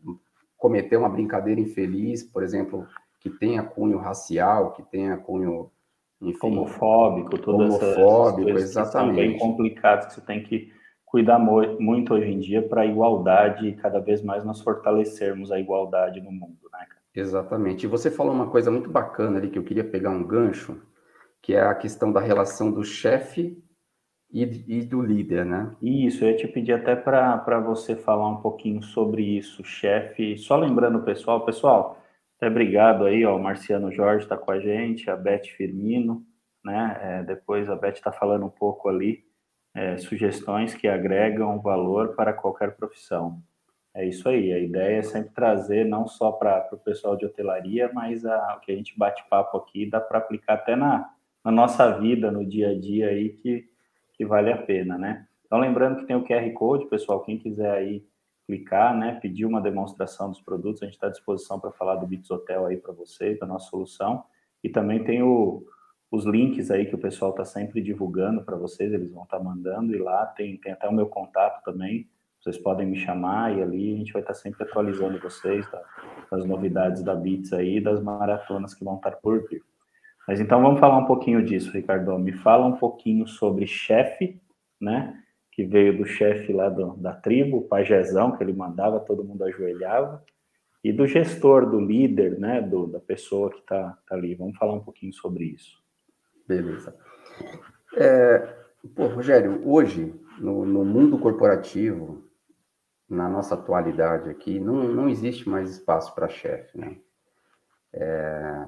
cometer 0.63 0.95
uma 0.95 1.09
brincadeira 1.09 1.59
infeliz, 1.59 2.23
por 2.23 2.41
exemplo, 2.41 2.87
que 3.19 3.29
tenha 3.29 3.61
cunho 3.61 3.97
racial, 3.97 4.71
que 4.71 4.81
tenha 4.81 5.17
cunho 5.17 5.69
enfim, 6.21 6.47
homofóbico, 6.47 7.37
todas 7.37 7.69
homofóbico, 7.69 8.49
essas 8.51 8.69
exatamente. 8.69 9.09
Que 9.09 9.21
são 9.21 9.27
bem 9.27 9.37
complicados 9.37 10.05
que 10.05 10.13
você 10.13 10.21
tem 10.21 10.41
que 10.41 10.71
cuidar 11.03 11.37
muito 11.37 12.13
hoje 12.13 12.31
em 12.31 12.39
dia 12.39 12.61
para 12.61 12.83
a 12.83 12.85
igualdade 12.85 13.67
e 13.67 13.75
cada 13.75 13.99
vez 13.99 14.23
mais 14.23 14.45
nós 14.45 14.61
fortalecermos 14.61 15.51
a 15.51 15.59
igualdade 15.59 16.21
no 16.21 16.31
mundo, 16.31 16.69
né? 16.71 16.87
Exatamente. 17.13 17.83
E 17.83 17.89
você 17.89 18.09
falou 18.09 18.33
uma 18.33 18.47
coisa 18.47 18.71
muito 18.71 18.89
bacana 18.89 19.39
ali 19.39 19.49
que 19.49 19.59
eu 19.59 19.63
queria 19.63 19.83
pegar 19.83 20.11
um 20.11 20.25
gancho, 20.25 20.81
que 21.41 21.53
é 21.53 21.59
a 21.59 21.75
questão 21.75 22.09
da 22.09 22.21
relação 22.21 22.71
do 22.71 22.85
chefe 22.85 23.61
e, 24.33 24.43
e, 24.67 24.81
do 24.83 24.99
líder, 24.99 25.45
né? 25.45 25.75
Isso, 25.79 26.25
eu 26.25 26.31
ia 26.31 26.35
te 26.35 26.47
pedir 26.47 26.73
até 26.73 26.95
para 26.95 27.59
você 27.59 27.95
falar 27.95 28.27
um 28.27 28.37
pouquinho 28.37 28.81
sobre 28.81 29.21
isso, 29.21 29.63
chefe. 29.63 30.37
Só 30.39 30.57
lembrando 30.57 30.97
o 30.97 31.03
pessoal, 31.03 31.45
pessoal, 31.45 32.01
até 32.37 32.47
obrigado 32.47 33.05
aí, 33.05 33.23
ó, 33.23 33.37
o 33.37 33.41
Marciano 33.41 33.91
Jorge 33.91 34.23
está 34.23 34.35
com 34.35 34.51
a 34.51 34.59
gente, 34.59 35.07
a 35.07 35.15
Beth 35.15 35.43
Firmino, 35.55 36.25
né? 36.65 36.99
É, 37.01 37.23
depois 37.23 37.69
a 37.69 37.75
Beth 37.75 37.93
está 37.93 38.11
falando 38.11 38.47
um 38.47 38.49
pouco 38.49 38.89
ali, 38.89 39.23
é, 39.75 39.97
sugestões 39.97 40.73
que 40.73 40.87
agregam 40.87 41.61
valor 41.61 42.15
para 42.15 42.33
qualquer 42.33 42.75
profissão. 42.75 43.39
É 43.95 44.03
isso 44.03 44.27
aí, 44.27 44.51
a 44.51 44.57
ideia 44.57 44.97
é 44.97 45.03
sempre 45.03 45.29
trazer 45.35 45.85
não 45.85 46.07
só 46.07 46.31
para 46.31 46.67
o 46.71 46.77
pessoal 46.77 47.15
de 47.15 47.25
hotelaria, 47.27 47.91
mas 47.93 48.25
a, 48.25 48.55
o 48.57 48.61
que 48.61 48.71
a 48.71 48.75
gente 48.75 48.97
bate 48.97 49.23
papo 49.29 49.57
aqui 49.57 49.87
dá 49.87 50.01
para 50.01 50.17
aplicar 50.17 50.55
até 50.55 50.75
na, 50.75 51.13
na 51.45 51.51
nossa 51.51 51.91
vida, 51.99 52.31
no 52.31 52.43
dia 52.43 52.71
a 52.71 52.79
dia 52.79 53.09
aí, 53.09 53.29
que 53.29 53.71
que 54.13 54.25
vale 54.25 54.51
a 54.51 54.57
pena, 54.57 54.97
né? 54.97 55.25
Então, 55.45 55.59
lembrando 55.59 55.97
que 55.97 56.05
tem 56.05 56.15
o 56.15 56.23
QR 56.23 56.51
Code, 56.53 56.87
pessoal, 56.87 57.21
quem 57.21 57.37
quiser 57.37 57.71
aí 57.71 58.05
clicar, 58.45 58.97
né, 58.97 59.19
pedir 59.21 59.45
uma 59.45 59.61
demonstração 59.61 60.29
dos 60.29 60.41
produtos, 60.41 60.81
a 60.81 60.85
gente 60.85 60.95
está 60.95 61.07
à 61.07 61.11
disposição 61.11 61.59
para 61.59 61.71
falar 61.71 61.95
do 61.95 62.07
Bits 62.07 62.29
Hotel 62.29 62.65
aí 62.65 62.77
para 62.77 62.91
vocês, 62.91 63.39
da 63.39 63.45
nossa 63.45 63.69
solução. 63.69 64.23
E 64.63 64.69
também 64.69 65.03
tem 65.03 65.21
o, 65.23 65.65
os 66.11 66.25
links 66.25 66.69
aí 66.69 66.85
que 66.85 66.95
o 66.95 66.99
pessoal 66.99 67.31
está 67.31 67.45
sempre 67.45 67.81
divulgando 67.81 68.43
para 68.43 68.55
vocês, 68.55 68.91
eles 68.91 69.11
vão 69.11 69.23
estar 69.23 69.37
tá 69.37 69.43
mandando, 69.43 69.95
e 69.95 69.97
lá 69.97 70.25
tem, 70.25 70.57
tem 70.57 70.73
até 70.73 70.87
o 70.87 70.93
meu 70.93 71.07
contato 71.07 71.63
também, 71.63 72.07
vocês 72.41 72.57
podem 72.57 72.85
me 72.85 72.97
chamar, 72.97 73.57
e 73.57 73.61
ali 73.61 73.93
a 73.93 73.97
gente 73.97 74.11
vai 74.11 74.21
estar 74.21 74.33
tá 74.33 74.39
sempre 74.39 74.63
atualizando 74.63 75.19
vocês 75.19 75.69
tá, 75.69 75.81
das 76.29 76.45
novidades 76.45 77.01
da 77.01 77.15
Bits 77.15 77.53
aí, 77.53 77.79
das 77.79 78.01
maratonas 78.01 78.73
que 78.73 78.83
vão 78.83 78.97
estar 78.97 79.11
por 79.11 79.47
vir. 79.47 79.63
Mas 80.27 80.39
então 80.39 80.61
vamos 80.61 80.79
falar 80.79 80.97
um 80.97 81.05
pouquinho 81.05 81.43
disso, 81.43 81.71
Ricardo. 81.71 82.17
Me 82.17 82.31
fala 82.31 82.65
um 82.65 82.77
pouquinho 82.77 83.27
sobre 83.27 83.67
chefe, 83.67 84.41
né? 84.79 85.21
Que 85.51 85.65
veio 85.65 85.97
do 85.97 86.05
chefe 86.05 86.53
lá 86.53 86.69
do, 86.69 86.95
da 86.97 87.13
tribo, 87.13 87.57
o 87.57 87.67
pajezão, 87.67 88.35
que 88.35 88.43
ele 88.43 88.53
mandava, 88.53 88.99
todo 88.99 89.23
mundo 89.23 89.43
ajoelhava, 89.43 90.23
e 90.83 90.91
do 90.91 91.05
gestor, 91.05 91.69
do 91.69 91.79
líder, 91.79 92.39
né? 92.39 92.61
Do, 92.61 92.87
da 92.87 92.99
pessoa 92.99 93.49
que 93.49 93.59
está 93.59 93.97
tá 94.07 94.15
ali. 94.15 94.35
Vamos 94.35 94.57
falar 94.57 94.73
um 94.73 94.83
pouquinho 94.83 95.13
sobre 95.13 95.45
isso. 95.45 95.81
Beleza. 96.47 96.95
É, 97.95 98.55
pô, 98.95 99.07
Rogério, 99.07 99.61
hoje, 99.65 100.13
no, 100.39 100.65
no 100.65 100.83
mundo 100.83 101.17
corporativo, 101.19 102.23
na 103.09 103.29
nossa 103.29 103.55
atualidade 103.55 104.29
aqui, 104.29 104.59
não, 104.59 104.83
não 104.83 105.09
existe 105.09 105.47
mais 105.47 105.69
espaço 105.69 106.13
para 106.15 106.27
chefe, 106.27 106.77
né? 106.77 106.97
É, 107.93 108.65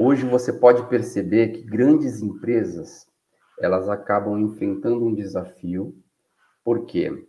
Hoje 0.00 0.24
você 0.24 0.52
pode 0.52 0.86
perceber 0.86 1.48
que 1.48 1.60
grandes 1.60 2.22
empresas 2.22 3.04
elas 3.58 3.88
acabam 3.88 4.38
enfrentando 4.38 5.04
um 5.04 5.12
desafio, 5.12 5.92
porque 6.62 7.26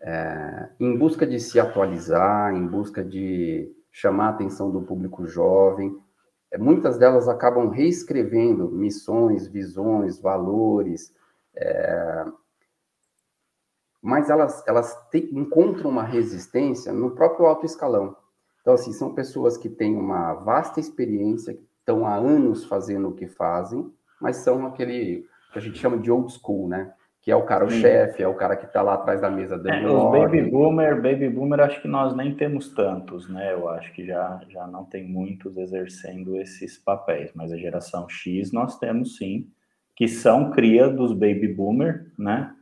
é, 0.00 0.68
em 0.80 0.98
busca 0.98 1.24
de 1.24 1.38
se 1.38 1.60
atualizar, 1.60 2.52
em 2.56 2.66
busca 2.66 3.04
de 3.04 3.72
chamar 3.92 4.26
a 4.26 4.30
atenção 4.30 4.72
do 4.72 4.82
público 4.82 5.28
jovem, 5.28 5.96
é, 6.50 6.58
muitas 6.58 6.98
delas 6.98 7.28
acabam 7.28 7.68
reescrevendo 7.68 8.68
missões, 8.68 9.46
visões, 9.46 10.20
valores, 10.20 11.14
é, 11.54 12.24
mas 14.02 14.28
elas, 14.28 14.66
elas 14.66 14.92
te, 15.08 15.30
encontram 15.32 15.88
uma 15.88 16.02
resistência 16.02 16.92
no 16.92 17.12
próprio 17.12 17.46
alto 17.46 17.64
escalão. 17.64 18.16
Então, 18.60 18.74
assim, 18.74 18.92
são 18.92 19.14
pessoas 19.14 19.56
que 19.56 19.68
têm 19.68 19.96
uma 19.96 20.34
vasta 20.34 20.80
experiência, 20.80 21.56
estão 21.82 22.06
há 22.06 22.14
anos 22.14 22.64
fazendo 22.64 23.08
o 23.08 23.14
que 23.14 23.26
fazem, 23.26 23.92
mas 24.20 24.36
são 24.36 24.66
aquele 24.66 25.26
que 25.52 25.58
a 25.58 25.60
gente 25.60 25.78
chama 25.78 25.98
de 25.98 26.10
old 26.10 26.32
school, 26.32 26.68
né? 26.68 26.92
Que 27.20 27.30
é 27.30 27.36
o 27.36 27.42
cara, 27.42 27.64
o 27.64 27.70
chefe, 27.70 28.22
é 28.22 28.26
o 28.26 28.34
cara 28.34 28.56
que 28.56 28.66
está 28.66 28.82
lá 28.82 28.94
atrás 28.94 29.20
da 29.20 29.30
mesa 29.30 29.56
dando 29.56 29.86
é, 29.86 29.86
Os 29.86 30.10
baby 30.10 30.50
boomer, 30.50 31.00
baby 31.00 31.28
boomer, 31.28 31.60
acho 31.60 31.80
que 31.80 31.86
nós 31.86 32.16
nem 32.16 32.34
temos 32.34 32.74
tantos, 32.74 33.28
né? 33.28 33.52
Eu 33.52 33.68
acho 33.68 33.92
que 33.92 34.04
já, 34.04 34.40
já 34.48 34.66
não 34.66 34.84
tem 34.84 35.06
muitos 35.06 35.56
exercendo 35.56 36.36
esses 36.36 36.78
papéis, 36.78 37.30
mas 37.34 37.52
a 37.52 37.56
geração 37.56 38.08
X 38.08 38.50
nós 38.50 38.78
temos 38.78 39.16
sim, 39.16 39.46
que 39.94 40.08
são 40.08 40.50
cria 40.50 40.88
dos 40.88 41.12
baby 41.12 41.48
boomer, 41.48 42.12
né? 42.18 42.52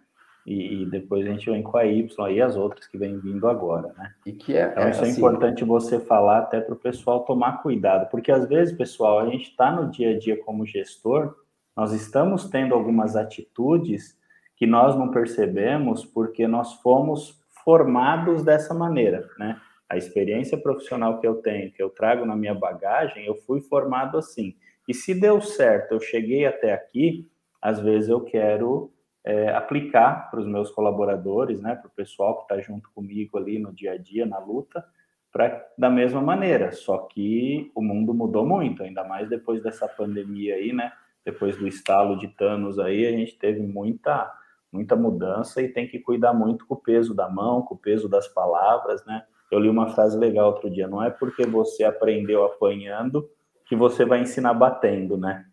E, 0.47 0.83
e, 0.83 0.87
depois 0.87 1.27
a 1.27 1.31
gente 1.31 1.51
vem 1.51 1.63
com 1.63 1.77
a 1.77 1.85
Y 1.85 2.33
e 2.33 2.41
as 2.41 2.57
outras 2.57 2.87
que 2.87 2.97
vem 2.97 3.19
vindo 3.19 3.47
agora, 3.47 3.93
né? 3.99 4.15
E 4.25 4.33
que 4.33 4.57
é, 4.57 4.71
então, 4.71 4.85
é 4.85 4.91
isso 4.91 5.01
é 5.01 5.09
assim, 5.09 5.19
importante 5.19 5.65
você 5.65 6.01
falar 6.01 6.39
até 6.39 6.61
para 6.61 6.75
o 6.75 6.79
pessoal 6.79 7.25
tomar 7.25 7.63
cuidado, 7.63 8.09
porque 8.11 8.33
às 8.33 8.49
vezes, 8.49 8.77
pessoal, 8.77 9.21
a 9.21 9.27
gente 9.27 9.51
está 9.51 9.71
no 9.71 9.91
dia 9.91 10.11
a 10.11 10.19
dia 10.19 10.43
como 10.43 10.67
gestor, 10.67 11.35
nós 11.77 11.93
estamos 11.93 12.49
tendo 12.49 12.75
algumas 12.75 13.17
atitudes 13.17 14.19
que 14.57 14.67
nós 14.67 14.97
não 14.97 15.11
percebemos 15.11 16.05
porque 16.05 16.47
nós 16.47 16.75
fomos 16.75 17.41
formados 17.65 18.43
dessa 18.43 18.75
maneira, 18.75 19.29
né? 19.39 19.61
A 19.89 19.97
experiência 19.97 20.57
profissional 20.57 21.19
que 21.19 21.27
eu 21.27 21.37
tenho, 21.37 21.73
que 21.73 21.83
eu 21.83 21.91
trago 21.91 22.25
na 22.25 22.37
minha 22.37 22.55
bagagem, 22.55 23.27
eu 23.27 23.35
fui 23.35 23.61
formado 23.61 24.17
assim. 24.17 24.55
E 24.87 24.95
se 24.95 25.15
deu 25.15 25.41
certo, 25.41 25.93
eu 25.93 26.01
cheguei 26.01 26.47
até 26.47 26.73
aqui, 26.73 27.29
às 27.61 27.81
vezes 27.81 28.09
eu 28.09 28.21
quero 28.21 28.93
é, 29.25 29.51
aplicar 29.55 30.31
para 30.31 30.41
os 30.41 30.47
meus 30.47 30.71
colaboradores, 30.71 31.61
né, 31.61 31.75
para 31.75 31.89
o 31.89 31.91
pessoal 31.91 32.37
que 32.37 32.43
está 32.43 32.61
junto 32.61 32.91
comigo 32.95 33.37
ali 33.37 33.59
no 33.59 33.73
dia 33.73 33.93
a 33.93 33.97
dia, 33.99 34.25
na 34.25 34.39
luta, 34.39 34.85
para 35.33 35.65
da 35.77 35.89
mesma 35.91 36.21
maneira. 36.21 36.73
Só 36.73 36.99
que 36.99 37.71
o 37.75 37.83
mundo 37.83 38.13
mudou 38.13 38.47
muito, 38.47 38.83
ainda 38.83 39.05
mais 39.05 39.29
depois 39.29 39.63
dessa 39.63 39.87
pandemia 39.87 40.55
aí, 40.55 40.73
né? 40.73 40.93
Depois 41.25 41.57
do 41.57 41.69
estalo 41.69 42.17
de 42.19 42.29
Thanos 42.29 42.79
aí, 42.79 43.07
a 43.07 43.13
gente 43.13 43.39
teve 43.39 43.61
muita 43.61 44.37
muita 44.73 44.95
mudança 44.95 45.61
e 45.61 45.69
tem 45.69 45.89
que 45.89 45.99
cuidar 45.99 46.33
muito 46.33 46.65
com 46.65 46.75
o 46.75 46.81
peso 46.81 47.13
da 47.13 47.29
mão, 47.29 47.61
com 47.63 47.75
o 47.75 47.79
peso 47.79 48.09
das 48.09 48.29
palavras, 48.29 49.05
né? 49.05 49.25
Eu 49.51 49.59
li 49.59 49.69
uma 49.69 49.89
frase 49.89 50.17
legal 50.17 50.47
outro 50.47 50.71
dia, 50.71 50.87
não 50.87 51.03
é 51.03 51.11
porque 51.11 51.45
você 51.45 51.83
aprendeu 51.83 52.45
apanhando 52.45 53.29
que 53.67 53.75
você 53.75 54.05
vai 54.05 54.21
ensinar 54.21 54.55
batendo, 54.55 55.17
né? 55.17 55.45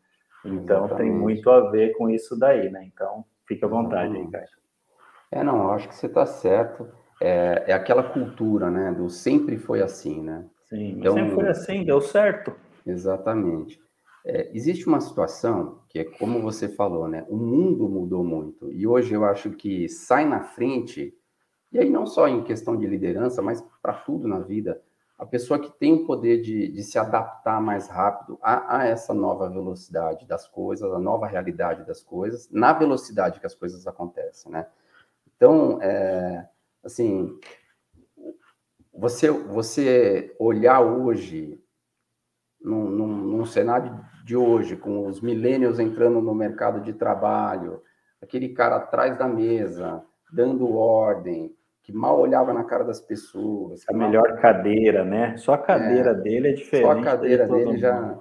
Então 0.46 0.86
Exatamente. 0.86 0.98
tem 0.98 1.12
muito 1.12 1.50
a 1.50 1.70
ver 1.72 1.98
com 1.98 2.10
isso 2.10 2.38
daí, 2.38 2.70
né? 2.70 2.84
Então, 2.86 3.26
Fique 3.48 3.64
à 3.64 3.68
vontade 3.68 4.16
aí, 4.16 4.30
Caio. 4.30 4.48
É, 5.32 5.44
não, 5.44 5.64
eu 5.64 5.72
acho 5.72 5.88
que 5.88 5.96
você 5.96 6.08
está 6.08 6.26
certo. 6.26 6.88
É, 7.22 7.66
é 7.68 7.74
aquela 7.74 8.04
cultura, 8.04 8.70
né? 8.70 8.92
Do 8.92 9.10
sempre 9.10 9.58
foi 9.58 9.82
assim, 9.82 10.22
né? 10.22 10.46
Sim, 10.66 11.00
então, 11.00 11.14
sempre 11.14 11.36
foi 11.36 11.48
assim, 11.48 11.86
deu 11.86 12.02
certo. 12.02 12.54
Exatamente. 12.86 13.80
É, 14.26 14.52
existe 14.54 14.88
uma 14.88 15.00
situação 15.00 15.80
que 15.90 16.00
é 16.00 16.04
como 16.04 16.42
você 16.42 16.68
falou, 16.68 17.08
né? 17.08 17.26
O 17.30 17.38
mundo 17.38 17.88
mudou 17.88 18.24
muito. 18.24 18.72
E 18.72 18.86
hoje 18.86 19.14
eu 19.14 19.24
acho 19.24 19.52
que 19.52 19.88
sai 19.88 20.26
na 20.26 20.42
frente, 20.42 21.14
e 21.72 21.80
aí 21.80 21.90
não 21.90 22.06
só 22.06 22.28
em 22.28 22.44
questão 22.44 22.76
de 22.78 22.86
liderança, 22.86 23.42
mas 23.42 23.64
para 23.82 23.94
tudo 23.94 24.28
na 24.28 24.40
vida, 24.40 24.82
a 25.18 25.26
pessoa 25.26 25.60
que 25.60 25.72
tem 25.80 25.94
o 25.94 26.06
poder 26.06 26.42
de, 26.42 26.68
de 26.68 26.84
se 26.84 27.00
adaptar 27.00 27.60
mais 27.60 27.88
rápido 27.88 28.38
a, 28.42 28.78
a, 28.78 28.86
essa 28.86 29.14
nova 29.14 29.50
velocidade 29.50 30.28
das 30.28 30.48
coisas, 30.48 30.92
a 30.94 31.00
nova 31.00 31.26
realidade 31.26 31.86
das 31.86 32.04
coisas, 32.04 32.50
na 32.52 32.72
velocidade 32.72 33.40
que 33.40 33.46
as 33.46 33.56
coisas 33.56 33.88
acontecem, 33.88 34.52
né? 34.52 34.68
Então, 35.36 35.82
é, 35.82 36.48
assim, 36.84 37.40
você, 38.94 39.30
você 39.32 40.36
olhar 40.40 40.82
hoje, 40.82 41.64
num, 42.62 42.90
num, 42.90 43.08
num 43.08 43.46
cenário 43.46 44.00
de 44.24 44.36
hoje, 44.36 44.76
com 44.76 45.08
os 45.08 45.22
millennials 45.22 45.80
entrando 45.80 46.22
no 46.22 46.34
mercado 46.34 46.82
de 46.82 46.94
trabalho, 46.94 47.82
aquele 48.22 48.50
cara 48.50 48.78
atrás 48.78 49.18
da 49.18 49.28
mesa, 49.28 50.04
dando 50.32 50.76
ordem, 50.76 51.56
que 51.88 51.94
mal 51.94 52.20
olhava 52.20 52.54
na 52.54 52.66
cara 52.66 52.84
das 52.84 53.00
pessoas. 53.00 53.86
A 53.88 53.94
melhor 53.94 54.28
mal... 54.28 54.42
cadeira, 54.42 55.06
né? 55.06 55.38
Só 55.38 55.54
a 55.54 55.58
cadeira 55.58 56.12
é, 56.12 56.16
dele 56.16 56.50
é 56.50 56.52
diferente. 56.52 56.86
Só 56.86 56.92
a 56.92 57.02
cadeira 57.02 57.48
dele 57.48 57.78
já 57.78 58.20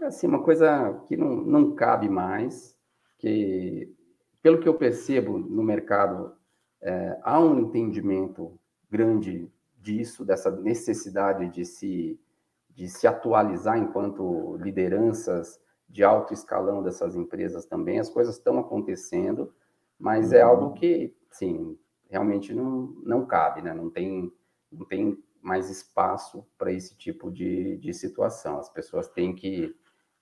é 0.00 0.06
assim 0.06 0.26
uma 0.26 0.42
coisa 0.42 1.00
que 1.06 1.16
não, 1.16 1.28
não 1.28 1.76
cabe 1.76 2.08
mais, 2.08 2.76
que 3.16 3.88
pelo 4.42 4.58
que 4.58 4.68
eu 4.68 4.74
percebo 4.74 5.38
no 5.38 5.62
mercado 5.62 6.32
é, 6.82 7.16
há 7.22 7.38
um 7.38 7.60
entendimento 7.60 8.58
grande 8.90 9.48
disso, 9.76 10.24
dessa 10.24 10.50
necessidade 10.50 11.48
de 11.50 11.64
se 11.64 12.20
de 12.70 12.88
se 12.88 13.06
atualizar 13.06 13.78
enquanto 13.78 14.56
lideranças 14.56 15.60
de 15.88 16.02
alto 16.02 16.32
escalão 16.32 16.82
dessas 16.82 17.14
empresas 17.14 17.64
também. 17.64 17.98
As 17.98 18.08
coisas 18.08 18.36
estão 18.36 18.58
acontecendo, 18.58 19.52
mas 19.98 20.32
é 20.32 20.44
uhum. 20.44 20.50
algo 20.50 20.72
que, 20.74 21.12
sim, 21.30 21.76
realmente 22.08 22.52
não, 22.54 22.86
não 23.04 23.26
cabe, 23.26 23.62
né? 23.62 23.72
Não 23.74 23.90
tem, 23.90 24.32
não 24.70 24.86
tem 24.86 25.22
mais 25.42 25.70
espaço 25.70 26.46
para 26.56 26.72
esse 26.72 26.96
tipo 26.96 27.30
de, 27.30 27.76
de 27.78 27.92
situação. 27.94 28.58
As 28.58 28.68
pessoas 28.68 29.08
têm 29.08 29.34
que 29.34 29.74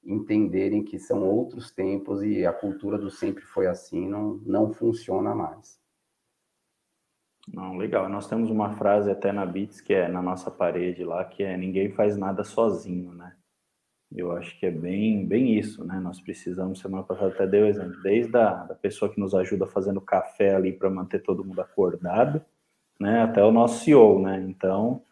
entenderem 0.04 0.84
que 0.84 0.98
são 0.98 1.22
outros 1.24 1.70
tempos 1.70 2.22
e 2.22 2.46
a 2.46 2.52
cultura 2.52 2.96
do 2.96 3.10
sempre 3.10 3.42
foi 3.42 3.66
assim 3.66 4.08
não, 4.08 4.34
não 4.46 4.72
funciona 4.72 5.34
mais. 5.34 5.80
Não, 7.48 7.76
legal. 7.76 8.08
Nós 8.08 8.28
temos 8.28 8.50
uma 8.50 8.76
frase 8.76 9.10
até 9.10 9.32
na 9.32 9.46
Bits 9.46 9.80
que 9.80 9.94
é 9.94 10.08
na 10.08 10.20
nossa 10.20 10.50
parede 10.50 11.04
lá, 11.04 11.24
que 11.24 11.42
é 11.42 11.56
ninguém 11.56 11.90
faz 11.90 12.16
nada 12.16 12.42
sozinho, 12.42 13.12
né? 13.12 13.36
Eu 14.16 14.32
acho 14.32 14.58
que 14.58 14.64
é 14.64 14.70
bem, 14.70 15.26
bem 15.26 15.58
isso, 15.58 15.84
né? 15.84 16.00
Nós 16.00 16.18
precisamos, 16.18 16.80
semana 16.80 17.02
passada 17.02 17.28
até 17.28 17.46
deu 17.46 17.66
exemplo, 17.66 18.00
desde 18.02 18.34
a 18.34 18.64
da 18.64 18.74
pessoa 18.74 19.12
que 19.12 19.20
nos 19.20 19.34
ajuda 19.34 19.66
fazendo 19.66 20.00
café 20.00 20.54
ali 20.54 20.72
para 20.72 20.88
manter 20.88 21.22
todo 21.22 21.44
mundo 21.44 21.60
acordado, 21.60 22.40
né? 22.98 23.20
Até 23.20 23.44
o 23.44 23.52
nosso 23.52 23.84
CEO, 23.84 24.22
né? 24.22 24.42
Então, 24.48 25.02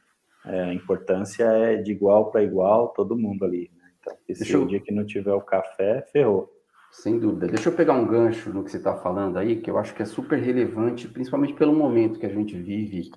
é, 0.46 0.62
a 0.62 0.72
importância 0.72 1.44
é 1.44 1.76
de 1.76 1.92
igual 1.92 2.30
para 2.30 2.42
igual, 2.42 2.88
todo 2.88 3.14
mundo 3.14 3.44
ali. 3.44 3.70
Né? 3.76 3.90
Então, 4.00 4.16
se 4.34 4.50
eu... 4.50 4.62
o 4.62 4.66
dia 4.66 4.80
que 4.80 4.90
não 4.90 5.04
tiver 5.04 5.34
o 5.34 5.40
café, 5.42 6.00
ferrou. 6.10 6.50
Sem 6.90 7.18
dúvida. 7.18 7.48
Deixa 7.48 7.68
eu 7.68 7.74
pegar 7.74 7.92
um 7.92 8.06
gancho 8.06 8.54
no 8.54 8.64
que 8.64 8.70
você 8.70 8.78
está 8.78 8.96
falando 8.96 9.36
aí, 9.36 9.60
que 9.60 9.68
eu 9.68 9.76
acho 9.76 9.94
que 9.94 10.02
é 10.02 10.06
super 10.06 10.38
relevante, 10.38 11.08
principalmente 11.08 11.52
pelo 11.52 11.74
momento 11.74 12.18
que 12.18 12.24
a 12.24 12.30
gente 12.30 12.56
vive. 12.56 13.10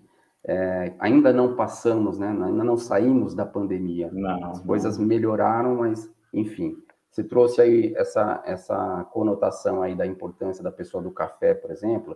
É, 0.48 0.94
ainda 0.98 1.34
não 1.34 1.56
passamos, 1.56 2.18
né? 2.18 2.30
ainda 2.30 2.64
não 2.64 2.78
saímos 2.78 3.36
da 3.36 3.46
pandemia. 3.46 4.10
Não, 4.14 4.52
As 4.52 4.62
coisas 4.62 4.98
não. 4.98 5.06
melhoraram, 5.06 5.76
mas, 5.76 6.10
enfim. 6.34 6.82
Você 7.12 7.24
trouxe 7.24 7.60
aí 7.62 7.94
essa, 7.98 8.42
essa 8.46 9.04
conotação 9.12 9.82
aí 9.82 9.94
da 9.94 10.06
importância 10.06 10.64
da 10.64 10.72
pessoa 10.72 11.04
do 11.04 11.12
café, 11.12 11.54
por 11.54 11.72
exemplo. 11.72 12.16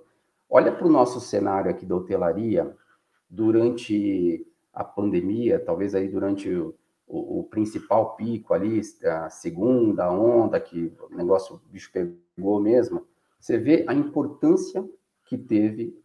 Olha 0.49 0.71
para 0.71 0.87
o 0.87 0.91
nosso 0.91 1.19
cenário 1.19 1.69
aqui 1.69 1.85
da 1.85 1.95
hotelaria, 1.95 2.73
durante 3.29 4.45
a 4.73 4.83
pandemia, 4.83 5.59
talvez 5.59 5.95
aí 5.95 6.07
durante 6.07 6.49
o, 6.53 6.75
o, 7.07 7.39
o, 7.39 7.43
principal 7.45 8.15
pico 8.15 8.53
ali, 8.53 8.81
a 9.05 9.29
segunda 9.29 10.11
onda, 10.11 10.59
que 10.59 10.93
o 11.09 11.15
negócio 11.15 11.55
o 11.55 11.71
bicho 11.71 11.91
pegou 11.91 12.59
mesmo, 12.59 13.05
você 13.39 13.57
vê 13.57 13.85
a 13.87 13.93
importância 13.93 14.87
que 15.25 15.37
teve 15.37 16.00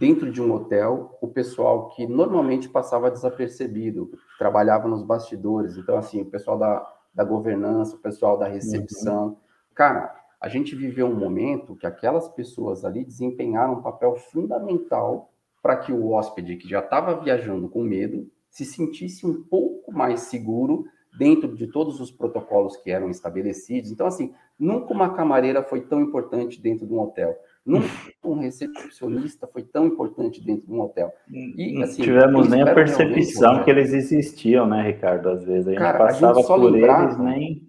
dentro 0.00 0.32
de 0.32 0.40
um 0.40 0.50
hotel 0.54 1.18
o 1.20 1.28
pessoal 1.28 1.90
que 1.90 2.06
normalmente 2.06 2.70
passava 2.70 3.10
desapercebido, 3.10 4.10
trabalhava 4.38 4.88
nos 4.88 5.02
bastidores, 5.02 5.76
então 5.76 5.98
assim, 5.98 6.22
o 6.22 6.24
pessoal 6.24 6.58
da, 6.58 6.90
da 7.14 7.22
governança, 7.22 7.96
o 7.96 7.98
pessoal 7.98 8.38
da 8.38 8.48
recepção. 8.48 9.26
Uhum. 9.26 9.36
Cara, 9.74 10.16
a 10.40 10.48
gente 10.48 10.74
viveu 10.74 11.06
um 11.06 11.14
momento 11.14 11.76
que 11.76 11.86
aquelas 11.86 12.26
pessoas 12.30 12.82
ali 12.82 13.04
desempenharam 13.04 13.74
um 13.74 13.82
papel 13.82 14.16
fundamental 14.16 15.30
para 15.62 15.76
que 15.76 15.92
o 15.92 16.12
hóspede 16.12 16.56
que 16.56 16.66
já 16.66 16.80
estava 16.80 17.20
viajando 17.20 17.68
com 17.68 17.82
medo 17.82 18.26
se 18.48 18.64
sentisse 18.64 19.26
um 19.26 19.42
pouco 19.42 19.92
mais 19.92 20.20
seguro 20.20 20.86
dentro 21.18 21.54
de 21.54 21.66
todos 21.66 22.00
os 22.00 22.10
protocolos 22.10 22.74
que 22.78 22.90
eram 22.90 23.10
estabelecidos. 23.10 23.90
Então, 23.90 24.06
assim, 24.06 24.32
nunca 24.58 24.94
uma 24.94 25.12
camareira 25.12 25.62
foi 25.62 25.82
tão 25.82 26.00
importante 26.00 26.58
dentro 26.58 26.86
de 26.86 26.94
um 26.94 27.00
hotel. 27.00 27.36
Nunca 27.70 27.88
um 28.24 28.34
recepcionista 28.34 29.46
foi 29.46 29.62
tão 29.62 29.86
importante 29.86 30.44
dentro 30.44 30.66
de 30.66 30.72
um 30.72 30.80
hotel. 30.80 31.12
E, 31.30 31.82
assim, 31.82 32.02
tivemos 32.02 32.48
nem 32.48 32.62
a 32.62 32.74
percepção 32.74 33.64
que 33.64 33.70
eles 33.70 33.92
existiam, 33.92 34.66
né, 34.66 34.82
Ricardo? 34.82 35.30
Às 35.30 35.44
vezes 35.44 35.68
a 35.68 35.70
gente 35.70 35.80
Cara, 35.80 35.98
passava 35.98 36.32
a 36.32 36.34
gente 36.36 36.46
por 36.46 36.70
lembrava, 36.70 37.04
eles, 37.04 37.18
nem, 37.18 37.68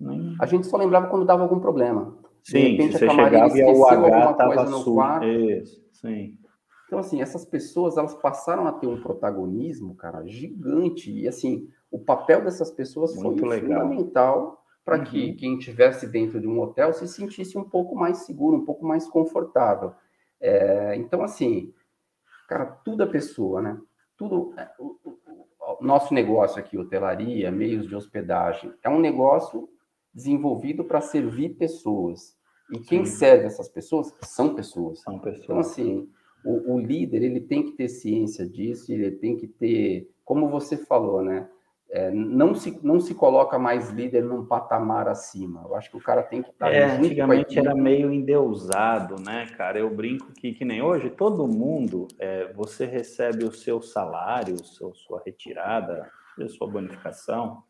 nem... 0.00 0.36
A 0.40 0.46
gente 0.46 0.66
só 0.66 0.76
lembrava 0.76 1.08
quando 1.08 1.24
dava 1.24 1.42
algum 1.42 1.58
problema. 1.58 2.16
Sim, 2.42 2.58
de 2.58 2.70
repente, 2.70 2.98
você 2.98 3.06
a 3.06 3.10
chegava 3.10 3.58
e 3.58 3.62
o 3.62 3.86
H 3.86 4.30
estava 4.30 4.64
no 4.64 4.84
quarto. 4.84 5.26
Isso, 5.26 5.82
sim. 5.92 6.34
Então, 6.86 6.98
assim, 6.98 7.20
essas 7.20 7.44
pessoas, 7.44 7.96
elas 7.96 8.14
passaram 8.14 8.66
a 8.66 8.72
ter 8.72 8.86
um 8.86 9.00
protagonismo, 9.00 9.94
cara, 9.94 10.26
gigante. 10.26 11.12
E, 11.12 11.28
assim, 11.28 11.68
o 11.90 11.98
papel 11.98 12.42
dessas 12.42 12.70
pessoas 12.70 13.14
Muito 13.14 13.40
foi 13.40 13.48
legal. 13.48 13.82
fundamental 13.82 14.59
para 14.84 14.98
uhum. 14.98 15.04
que 15.04 15.34
quem 15.34 15.58
estivesse 15.58 16.06
dentro 16.06 16.40
de 16.40 16.46
um 16.46 16.60
hotel 16.60 16.92
se 16.92 17.06
sentisse 17.06 17.56
um 17.56 17.64
pouco 17.64 17.94
mais 17.94 18.18
seguro, 18.18 18.56
um 18.56 18.64
pouco 18.64 18.84
mais 18.84 19.08
confortável. 19.08 19.92
É, 20.40 20.96
então, 20.96 21.22
assim, 21.22 21.72
cara, 22.48 22.66
tudo 22.66 23.02
a 23.02 23.06
pessoa, 23.06 23.60
né? 23.60 23.78
Tudo. 24.16 24.54
É, 24.56 24.70
o, 24.78 24.96
o, 25.04 25.78
o 25.80 25.84
nosso 25.84 26.12
negócio 26.14 26.58
aqui, 26.58 26.76
hotelaria, 26.76 27.50
meios 27.50 27.86
de 27.86 27.94
hospedagem, 27.94 28.72
é 28.82 28.88
um 28.88 29.00
negócio 29.00 29.68
desenvolvido 30.12 30.84
para 30.84 31.00
servir 31.00 31.50
pessoas. 31.50 32.36
E 32.72 32.78
quem 32.78 33.04
Sim. 33.04 33.18
serve 33.18 33.46
essas 33.46 33.68
pessoas 33.68 34.14
são 34.22 34.54
pessoas. 34.54 35.00
São 35.00 35.18
pessoas. 35.18 35.44
Então, 35.44 35.58
assim, 35.58 36.08
o, 36.44 36.74
o, 36.74 36.78
líder 36.78 37.22
ele 37.22 37.40
tem 37.40 37.64
que 37.64 37.72
ter 37.72 37.88
ciência 37.88 38.48
disso, 38.48 38.92
ele 38.92 39.10
tem 39.12 39.36
que 39.36 39.46
ter, 39.46 40.10
como 40.24 40.48
você 40.48 40.76
falou, 40.76 41.22
né? 41.22 41.48
É, 41.92 42.10
não, 42.10 42.54
se, 42.54 42.78
não 42.82 43.00
se 43.00 43.14
coloca 43.14 43.58
mais 43.58 43.90
líder 43.90 44.22
num 44.22 44.46
patamar 44.46 45.08
acima. 45.08 45.62
Eu 45.66 45.74
acho 45.74 45.90
que 45.90 45.96
o 45.96 46.02
cara 46.02 46.22
tem 46.22 46.42
que 46.42 46.50
estar. 46.50 46.72
É, 46.72 46.84
antigamente 46.84 47.58
era 47.58 47.74
meio 47.74 48.12
endeusado, 48.12 49.16
né, 49.20 49.46
cara? 49.56 49.78
Eu 49.78 49.94
brinco 49.94 50.32
que, 50.32 50.52
que 50.52 50.64
nem 50.64 50.80
hoje, 50.80 51.10
todo 51.10 51.48
mundo, 51.48 52.06
é, 52.18 52.52
você 52.52 52.86
recebe 52.86 53.44
o 53.44 53.52
seu 53.52 53.82
salário, 53.82 54.54
o 54.54 54.64
seu, 54.64 54.94
sua 54.94 55.20
retirada, 55.24 56.08
a 56.40 56.48
sua 56.48 56.68
bonificação, 56.68 57.64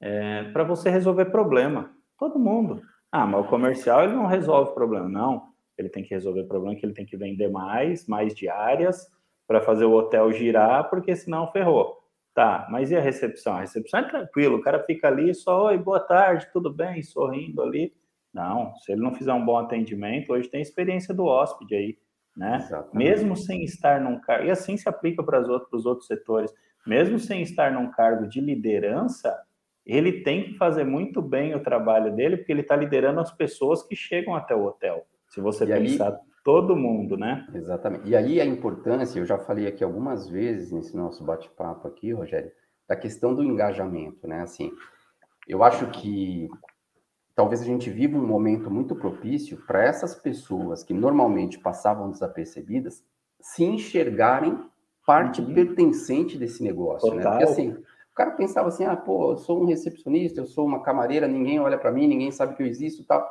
é, 0.00 0.44
para 0.52 0.64
você 0.64 0.90
resolver 0.90 1.26
problema. 1.26 1.90
Todo 2.18 2.38
mundo. 2.38 2.82
Ah, 3.12 3.26
mas 3.26 3.44
o 3.44 3.48
comercial 3.48 4.02
ele 4.02 4.14
não 4.14 4.26
resolve 4.26 4.74
problema. 4.74 5.08
Não 5.08 5.50
ele 5.80 5.88
tem 5.88 6.02
que 6.02 6.14
resolver 6.14 6.44
problema 6.44 6.76
que 6.76 6.84
ele 6.84 6.92
tem 6.92 7.06
que 7.06 7.16
vender 7.16 7.48
mais, 7.48 8.06
mais 8.06 8.34
diárias, 8.34 9.10
para 9.46 9.60
fazer 9.60 9.84
o 9.84 9.92
hotel 9.92 10.30
girar, 10.32 10.88
porque 10.90 11.16
senão 11.16 11.50
ferrou. 11.50 11.99
Tá, 12.34 12.68
mas 12.70 12.90
e 12.90 12.96
a 12.96 13.00
recepção? 13.00 13.56
A 13.56 13.60
recepção 13.60 14.00
é 14.00 14.08
tranquilo, 14.08 14.58
o 14.58 14.62
cara 14.62 14.82
fica 14.84 15.08
ali 15.08 15.34
só, 15.34 15.66
oi, 15.66 15.76
boa 15.76 16.00
tarde, 16.00 16.48
tudo 16.52 16.72
bem, 16.72 17.02
sorrindo 17.02 17.60
ali. 17.60 17.92
Não, 18.32 18.74
se 18.76 18.92
ele 18.92 19.02
não 19.02 19.12
fizer 19.12 19.32
um 19.32 19.44
bom 19.44 19.58
atendimento, 19.58 20.32
hoje 20.32 20.48
tem 20.48 20.62
experiência 20.62 21.12
do 21.12 21.24
hóspede 21.24 21.74
aí, 21.74 21.98
né? 22.36 22.58
Exatamente. 22.58 22.96
Mesmo 22.96 23.36
sem 23.36 23.64
estar 23.64 24.00
num 24.00 24.20
cargo, 24.20 24.46
e 24.46 24.50
assim 24.50 24.76
se 24.76 24.88
aplica 24.88 25.22
para 25.22 25.40
os 25.40 25.48
outros, 25.48 25.84
outros 25.84 26.06
setores, 26.06 26.52
mesmo 26.86 27.18
sem 27.18 27.42
estar 27.42 27.72
num 27.72 27.90
cargo 27.90 28.28
de 28.28 28.40
liderança, 28.40 29.36
ele 29.84 30.22
tem 30.22 30.44
que 30.44 30.54
fazer 30.54 30.84
muito 30.84 31.20
bem 31.20 31.54
o 31.54 31.60
trabalho 31.60 32.14
dele, 32.14 32.36
porque 32.36 32.52
ele 32.52 32.60
está 32.60 32.76
liderando 32.76 33.18
as 33.18 33.32
pessoas 33.32 33.82
que 33.82 33.96
chegam 33.96 34.36
até 34.36 34.54
o 34.54 34.64
hotel. 34.64 35.04
Se 35.28 35.40
você 35.40 35.64
e 35.64 35.66
pensar 35.66 36.12
aí, 36.12 36.18
todo 36.44 36.76
mundo, 36.76 37.16
né? 37.16 37.46
Exatamente. 37.54 38.08
E 38.08 38.16
aí 38.16 38.40
a 38.40 38.44
importância, 38.44 39.18
eu 39.18 39.26
já 39.26 39.38
falei 39.38 39.66
aqui 39.66 39.84
algumas 39.84 40.28
vezes 40.28 40.72
nesse 40.72 40.96
nosso 40.96 41.24
bate-papo 41.24 41.86
aqui, 41.86 42.12
Rogério, 42.12 42.50
da 42.88 42.96
questão 42.96 43.34
do 43.34 43.44
engajamento, 43.44 44.26
né? 44.26 44.42
Assim, 44.42 44.72
eu 45.46 45.62
acho 45.62 45.86
que 45.90 46.48
talvez 47.34 47.60
a 47.60 47.64
gente 47.64 47.90
viva 47.90 48.18
um 48.18 48.26
momento 48.26 48.70
muito 48.70 48.94
propício 48.96 49.58
para 49.66 49.84
essas 49.84 50.14
pessoas 50.14 50.82
que 50.82 50.94
normalmente 50.94 51.58
passavam 51.58 52.10
desapercebidas 52.10 53.04
se 53.40 53.64
enxergarem 53.64 54.58
parte 55.06 55.40
uhum. 55.40 55.54
pertencente 55.54 56.36
desse 56.38 56.62
negócio, 56.62 57.10
Total. 57.10 57.18
né? 57.18 57.30
Porque 57.30 57.44
assim, 57.44 57.70
o 57.70 58.14
cara 58.14 58.32
pensava 58.32 58.68
assim, 58.68 58.84
ah, 58.84 58.96
pô, 58.96 59.32
eu 59.32 59.36
sou 59.38 59.62
um 59.62 59.66
recepcionista, 59.66 60.40
eu 60.40 60.46
sou 60.46 60.66
uma 60.66 60.82
camareira, 60.82 61.26
ninguém 61.26 61.58
olha 61.58 61.78
para 61.78 61.92
mim, 61.92 62.06
ninguém 62.06 62.30
sabe 62.30 62.54
que 62.54 62.62
eu 62.62 62.66
existo, 62.66 63.04
tal 63.04 63.26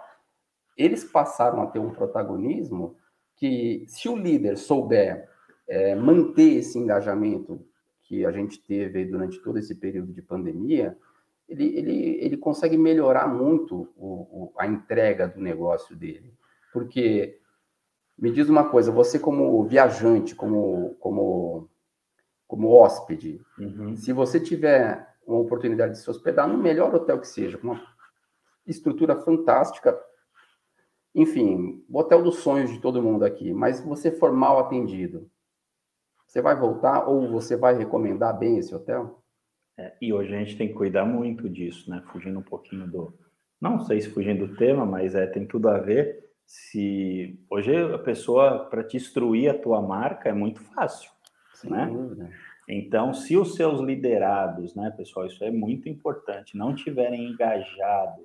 eles 0.80 1.04
passaram 1.04 1.62
a 1.62 1.68
ter 1.68 1.80
um 1.80 1.92
protagonismo 1.92 2.96
que, 3.36 3.86
se 3.88 4.08
o 4.08 4.16
líder 4.16 4.58
souber 4.58 5.30
é, 5.68 5.94
manter 5.94 6.58
esse 6.60 6.80
engajamento 6.80 7.62
que 8.04 8.26
a 8.26 8.32
gente 8.32 8.64
teve 8.64 9.06
durante 9.06 9.40
todo 9.40 9.60
esse 9.60 9.76
período 9.76 10.14
de 10.14 10.22
pandemia, 10.22 10.98
ele, 11.48 11.78
ele, 11.78 12.18
ele 12.22 12.38
consegue 12.38 12.78
melhorar 12.78 13.28
muito 13.28 13.90
o, 13.98 14.08
o, 14.08 14.54
a 14.58 14.66
entrega 14.66 15.28
do 15.28 15.42
negócio 15.42 15.96
dele. 15.96 16.34
Porque, 16.72 17.40
me 18.18 18.32
diz 18.32 18.48
uma 18.48 18.70
coisa, 18.70 18.90
você 18.90 19.20
como 19.20 19.64
viajante, 19.66 20.34
como, 20.34 20.96
como, 21.00 21.70
como 22.48 22.70
hóspede, 22.70 23.42
uhum. 23.60 23.98
se 23.98 24.14
você 24.14 24.40
tiver 24.40 25.08
uma 25.28 25.40
oportunidade 25.40 25.94
de 25.94 26.00
se 26.00 26.10
hospedar 26.10 26.48
no 26.48 26.58
melhor 26.58 26.96
hotel 26.96 27.20
que 27.20 27.28
seja, 27.28 27.58
com 27.58 27.68
uma 27.68 27.84
estrutura 28.66 29.16
fantástica, 29.16 30.00
enfim, 31.14 31.84
o 31.90 32.00
hotel 32.00 32.24
dos 32.24 32.38
sonhos 32.38 32.72
de 32.72 32.80
todo 32.80 33.02
mundo 33.02 33.26
aqui, 33.26 33.54
mas 33.54 33.84
você 33.84 34.12
for 34.12 34.32
mal 34.32 34.60
atendido, 34.60 35.30
você 36.28 36.42
vai 36.42 36.56
voltar 36.56 37.08
ou 37.08 37.28
você 37.30 37.56
vai 37.56 37.76
recomendar 37.76 38.38
bem 38.38 38.58
esse 38.58 38.74
hotel? 38.74 39.24
É, 39.78 39.94
e 40.02 40.14
hoje 40.14 40.36
a 40.36 40.40
gente 40.40 40.58
tem 40.58 40.68
que 40.68 40.74
cuidar 40.74 41.06
muito 41.06 41.50
disso, 41.50 41.90
né? 41.90 42.04
Fugindo 42.12 42.38
um 42.38 42.44
pouquinho 42.44 42.86
do. 42.86 43.18
Não 43.60 43.80
sei 43.80 44.00
se 44.00 44.10
fugindo 44.10 44.46
do 44.46 44.56
tema, 44.56 44.86
mas 44.86 45.16
é, 45.16 45.26
tem 45.26 45.48
tudo 45.48 45.70
a 45.70 45.80
ver. 45.80 46.30
Se 46.46 47.40
hoje 47.50 47.76
a 47.76 47.98
pessoa, 47.98 48.66
para 48.66 48.84
te 48.84 48.98
instruir 48.98 49.50
a 49.50 49.58
tua 49.58 49.82
marca, 49.82 50.30
é 50.30 50.34
muito 50.34 50.62
fácil, 50.62 51.10
Sim, 51.54 51.70
né? 51.72 51.88
Dúvida. 51.88 52.30
Então, 52.68 53.14
se 53.14 53.36
os 53.36 53.56
seus 53.56 53.80
liderados, 53.80 54.76
né, 54.76 54.92
pessoal, 54.92 55.26
isso 55.26 55.44
é 55.44 55.50
muito 55.50 55.90
importante, 55.90 56.56
não 56.56 56.76
tiverem 56.76 57.32
engajado 57.32 58.22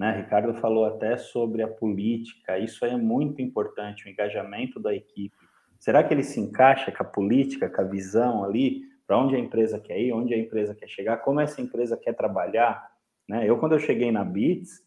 né? 0.00 0.16
Ricardo 0.16 0.54
falou 0.54 0.86
até 0.86 1.18
sobre 1.18 1.62
a 1.62 1.68
política, 1.68 2.58
isso 2.58 2.86
é 2.86 2.96
muito 2.96 3.42
importante, 3.42 4.06
o 4.06 4.08
engajamento 4.08 4.80
da 4.80 4.94
equipe. 4.94 5.36
Será 5.78 6.02
que 6.02 6.14
ele 6.14 6.22
se 6.22 6.40
encaixa 6.40 6.90
com 6.90 7.02
a 7.02 7.06
política, 7.06 7.68
com 7.68 7.82
a 7.82 7.84
visão 7.84 8.42
ali, 8.42 8.80
para 9.06 9.18
onde 9.18 9.36
a 9.36 9.38
empresa 9.38 9.78
quer 9.78 10.00
ir, 10.00 10.10
onde 10.14 10.32
a 10.32 10.38
empresa 10.38 10.74
quer 10.74 10.88
chegar, 10.88 11.18
como 11.18 11.38
essa 11.38 11.60
empresa 11.60 11.98
quer 11.98 12.14
trabalhar? 12.14 12.82
Né? 13.28 13.44
Eu, 13.46 13.58
quando 13.58 13.72
eu 13.72 13.78
cheguei 13.78 14.10
na 14.10 14.24
Bits, 14.24 14.80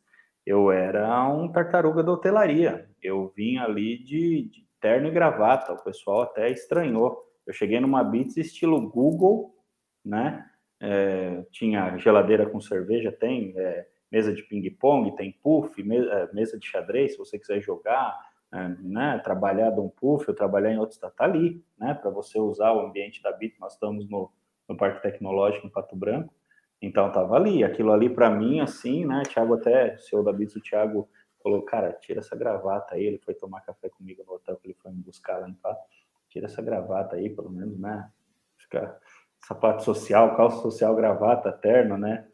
eu 0.43 0.71
era 0.71 1.23
um 1.31 1.47
tartaruga 1.47 2.01
da 2.01 2.11
hotelaria. 2.11 2.89
Eu 2.99 3.31
vim 3.35 3.57
ali 3.57 3.99
de, 3.99 4.49
de 4.49 4.67
terno 4.81 5.09
e 5.09 5.11
gravata. 5.11 5.73
O 5.73 5.83
pessoal 5.83 6.23
até 6.23 6.49
estranhou. 6.49 7.23
Eu 7.45 7.53
cheguei 7.53 7.79
numa 7.79 8.03
Beats 8.03 8.35
estilo 8.37 8.89
Google, 8.89 9.53
né? 10.03 10.43
É, 10.81 11.45
tinha 11.51 11.95
geladeira 11.99 12.47
com 12.47 12.59
cerveja, 12.59 13.11
tem 13.11 13.53
é, 13.55 13.85
mesa 14.13 14.31
de 14.31 14.43
ping-pong, 14.43 15.15
tem 15.15 15.31
puff, 15.41 15.81
mesa, 15.81 16.07
é, 16.07 16.31
mesa 16.31 16.59
de 16.59 16.67
xadrez, 16.67 17.13
se 17.13 17.17
você 17.17 17.39
quiser 17.39 17.59
jogar, 17.59 18.15
é, 18.53 18.67
né? 18.79 19.19
Trabalhar 19.23 19.71
de 19.71 19.79
um 19.79 19.89
puff 19.89 20.29
ou 20.29 20.35
trabalhar 20.35 20.71
em 20.71 20.77
outro, 20.77 20.93
está 20.93 21.09
tá 21.09 21.23
ali, 21.23 21.65
né? 21.79 21.95
Para 21.95 22.11
você 22.11 22.39
usar 22.39 22.71
o 22.73 22.81
ambiente 22.81 23.23
da 23.23 23.31
Beats. 23.31 23.59
Nós 23.59 23.73
estamos 23.73 24.07
no, 24.07 24.31
no 24.69 24.77
Parque 24.77 25.01
Tecnológico 25.01 25.65
em 25.65 25.71
Pato 25.71 25.95
Branco. 25.95 26.31
Então 26.79 27.11
tava 27.11 27.35
ali, 27.35 27.63
aquilo 27.63 27.91
ali 27.91 28.07
para 28.07 28.29
mim, 28.29 28.59
assim, 28.59 29.03
né? 29.03 29.23
Thiago 29.27 29.55
até, 29.55 29.95
o 29.95 29.97
CEO 29.97 30.23
da 30.23 30.31
Bits, 30.31 30.55
o 30.55 30.61
Thiago 30.61 31.09
falou, 31.41 31.63
cara, 31.63 31.91
tira 31.93 32.19
essa 32.19 32.35
gravata 32.35 32.93
aí. 32.93 33.03
Ele 33.05 33.17
foi 33.17 33.33
tomar 33.33 33.61
café 33.61 33.89
comigo 33.89 34.23
no 34.27 34.33
hotel 34.33 34.59
ele 34.63 34.75
foi 34.75 34.91
me 34.91 35.01
buscar 35.01 35.39
lá 35.39 35.49
em 35.49 35.55
Pato. 35.55 35.81
Tira 36.29 36.45
essa 36.45 36.61
gravata 36.61 37.15
aí, 37.15 37.31
pelo 37.31 37.49
menos, 37.49 37.79
né? 37.79 38.07
Fica 38.59 38.95
sapato 39.39 39.83
social, 39.83 40.37
calça 40.37 40.61
social, 40.61 40.95
gravata, 40.95 41.51
terno, 41.51 41.97
né? 41.97 42.27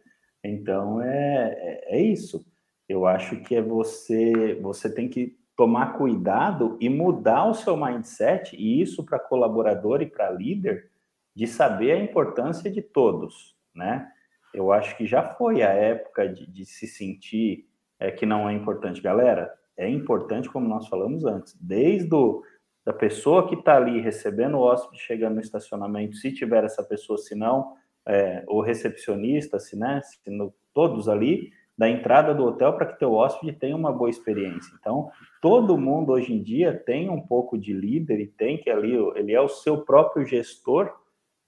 Então 0.43 1.01
é, 1.01 1.87
é, 1.89 1.97
é 1.97 2.01
isso. 2.01 2.45
Eu 2.87 3.05
acho 3.05 3.37
que 3.41 3.55
é 3.55 3.61
você, 3.61 4.55
você 4.61 4.93
tem 4.93 5.07
que 5.07 5.37
tomar 5.55 5.97
cuidado 5.97 6.77
e 6.79 6.89
mudar 6.89 7.45
o 7.45 7.53
seu 7.53 7.75
mindset, 7.75 8.55
e 8.55 8.81
isso 8.81 9.03
para 9.03 9.19
colaborador 9.19 10.01
e 10.01 10.07
para 10.07 10.31
líder, 10.31 10.89
de 11.35 11.45
saber 11.45 11.91
a 11.91 11.99
importância 11.99 12.71
de 12.71 12.81
todos, 12.81 13.55
né? 13.75 14.11
eu 14.53 14.71
acho 14.71 14.95
que 14.97 15.05
já 15.05 15.23
foi 15.23 15.61
a 15.61 15.69
época 15.69 16.27
de, 16.27 16.45
de 16.47 16.65
se 16.65 16.87
sentir 16.87 17.67
é, 17.99 18.11
que 18.11 18.25
não 18.25 18.49
é 18.49 18.53
importante. 18.53 19.01
Galera, 19.01 19.53
é 19.77 19.87
importante, 19.87 20.49
como 20.49 20.67
nós 20.67 20.87
falamos 20.87 21.25
antes, 21.25 21.55
desde 21.59 22.13
o, 22.13 22.43
da 22.85 22.93
pessoa 22.93 23.47
que 23.47 23.55
está 23.55 23.75
ali 23.75 23.99
recebendo 24.01 24.55
o 24.55 24.61
hóspede 24.61 25.01
chegando 25.01 25.35
no 25.35 25.41
estacionamento, 25.41 26.15
se 26.15 26.31
tiver 26.33 26.63
essa 26.63 26.83
pessoa, 26.83 27.17
se 27.17 27.35
não, 27.35 27.75
é, 28.07 28.43
o 28.47 28.61
recepcionista, 28.61 29.59
se, 29.59 29.77
né, 29.77 30.01
se 30.03 30.29
no, 30.29 30.53
todos 30.73 31.07
ali, 31.07 31.51
da 31.79 31.89
entrada 31.89 32.33
do 32.35 32.43
hotel 32.43 32.73
para 32.73 32.87
que 32.87 32.99
teu 32.99 33.13
hóspede 33.13 33.53
tenha 33.53 33.75
uma 33.75 33.91
boa 33.91 34.09
experiência. 34.09 34.75
Então, 34.77 35.09
todo 35.41 35.77
mundo 35.77 36.11
hoje 36.11 36.33
em 36.33 36.43
dia 36.43 36.73
tem 36.73 37.09
um 37.09 37.21
pouco 37.21 37.57
de 37.57 37.71
líder 37.71 38.19
e 38.19 38.27
tem 38.27 38.57
que 38.57 38.69
ali, 38.69 38.93
ele 39.15 39.31
é 39.31 39.39
o 39.39 39.47
seu 39.47 39.77
próprio 39.85 40.25
gestor 40.25 40.93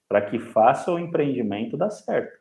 para 0.08 0.22
que 0.22 0.38
faça 0.38 0.90
o 0.90 0.98
empreendimento 0.98 1.76
dar 1.76 1.90
certo. 1.90 2.40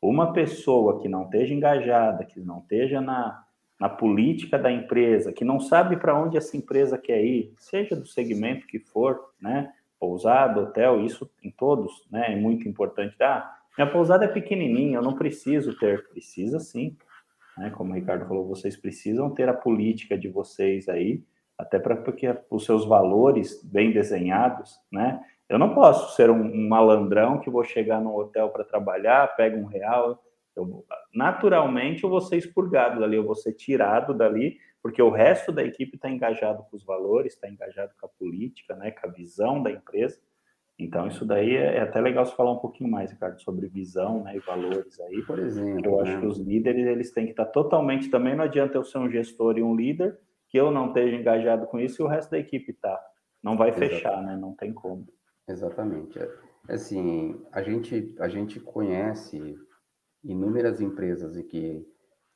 Uma 0.00 0.34
pessoa 0.34 1.00
que 1.00 1.08
não 1.08 1.24
esteja 1.24 1.54
engajada, 1.54 2.24
que 2.24 2.38
não 2.38 2.58
esteja 2.58 3.00
na, 3.00 3.42
na 3.80 3.88
política 3.88 4.58
da 4.58 4.70
empresa, 4.70 5.32
que 5.32 5.44
não 5.44 5.58
sabe 5.58 5.96
para 5.96 6.18
onde 6.18 6.36
essa 6.36 6.56
empresa 6.56 6.98
quer 6.98 7.24
ir, 7.24 7.54
seja 7.56 7.96
do 7.96 8.06
segmento 8.06 8.66
que 8.66 8.78
for, 8.78 9.18
né? 9.40 9.72
Pousada, 10.02 10.62
hotel, 10.62 11.00
isso 11.04 11.30
em 11.44 11.50
todos, 11.52 12.04
né? 12.10 12.32
É 12.32 12.34
muito 12.34 12.68
importante. 12.68 13.14
Ah, 13.22 13.48
minha 13.78 13.88
pousada 13.88 14.24
é 14.24 14.28
pequenininha, 14.28 14.96
eu 14.96 15.02
não 15.02 15.14
preciso 15.14 15.78
ter. 15.78 16.08
Precisa 16.08 16.58
sim. 16.58 16.96
Né? 17.56 17.70
Como 17.70 17.92
o 17.92 17.94
Ricardo 17.94 18.26
falou, 18.26 18.48
vocês 18.48 18.76
precisam 18.76 19.30
ter 19.30 19.48
a 19.48 19.54
política 19.54 20.18
de 20.18 20.26
vocês 20.26 20.88
aí, 20.88 21.22
até 21.56 21.78
para 21.78 21.94
porque 21.94 22.36
os 22.50 22.64
seus 22.64 22.84
valores 22.84 23.62
bem 23.62 23.92
desenhados, 23.92 24.76
né? 24.90 25.22
Eu 25.48 25.56
não 25.56 25.72
posso 25.72 26.16
ser 26.16 26.30
um, 26.30 26.42
um 26.42 26.68
malandrão 26.68 27.38
que 27.38 27.48
vou 27.48 27.62
chegar 27.62 28.00
num 28.00 28.16
hotel 28.16 28.48
para 28.48 28.64
trabalhar, 28.64 29.36
pega 29.36 29.56
um 29.56 29.66
real. 29.66 30.20
Eu, 30.56 30.84
naturalmente, 31.14 32.02
eu 32.02 32.10
vou 32.10 32.20
ser 32.20 32.38
expurgado 32.38 32.98
dali, 32.98 33.14
eu 33.14 33.24
vou 33.24 33.36
ser 33.36 33.52
tirado 33.52 34.12
dali, 34.12 34.58
porque 34.82 35.00
o 35.00 35.10
resto 35.10 35.52
da 35.52 35.62
equipe 35.62 35.94
está 35.94 36.10
engajado 36.10 36.64
com 36.64 36.76
os 36.76 36.84
valores, 36.84 37.34
está 37.34 37.48
engajado 37.48 37.92
com 38.00 38.06
a 38.06 38.08
política, 38.08 38.74
né, 38.74 38.90
com 38.90 39.06
a 39.06 39.10
visão 39.10 39.62
da 39.62 39.70
empresa. 39.70 40.18
Então, 40.78 41.06
isso 41.06 41.24
daí 41.24 41.54
é, 41.54 41.76
é, 41.76 41.80
até 41.80 42.00
legal 42.00 42.26
você 42.26 42.34
falar 42.34 42.52
um 42.52 42.58
pouquinho 42.58 42.90
mais, 42.90 43.12
Ricardo, 43.12 43.40
sobre 43.40 43.68
visão 43.68 44.24
né, 44.24 44.36
e 44.36 44.40
valores 44.40 44.98
aí. 45.00 45.22
Por 45.22 45.38
exemplo. 45.38 45.84
Eu 45.84 46.02
né? 46.02 46.10
acho 46.10 46.20
que 46.20 46.26
os 46.26 46.38
líderes 46.38 46.86
eles 46.86 47.12
têm 47.12 47.26
que 47.26 47.30
estar 47.30 47.44
tá 47.44 47.52
totalmente. 47.52 48.10
Também 48.10 48.34
não 48.34 48.44
adianta 48.44 48.76
eu 48.76 48.84
ser 48.84 48.98
um 48.98 49.10
gestor 49.10 49.56
e 49.58 49.62
um 49.62 49.76
líder 49.76 50.18
que 50.48 50.58
eu 50.58 50.70
não 50.70 50.88
esteja 50.88 51.16
engajado 51.16 51.66
com 51.66 51.78
isso 51.78 52.02
e 52.02 52.04
o 52.04 52.08
resto 52.08 52.30
da 52.32 52.38
equipe 52.38 52.72
está. 52.72 53.00
Não 53.42 53.56
vai 53.56 53.68
Exato. 53.68 53.86
fechar, 53.86 54.22
né? 54.22 54.36
Não 54.36 54.54
tem 54.54 54.72
como. 54.72 55.06
Exatamente. 55.48 56.18
É, 56.18 56.28
assim, 56.68 57.40
a 57.52 57.62
gente, 57.62 58.14
a 58.18 58.28
gente 58.28 58.58
conhece 58.58 59.56
inúmeras 60.24 60.80
empresas 60.80 61.36
e 61.36 61.42
que, 61.42 61.86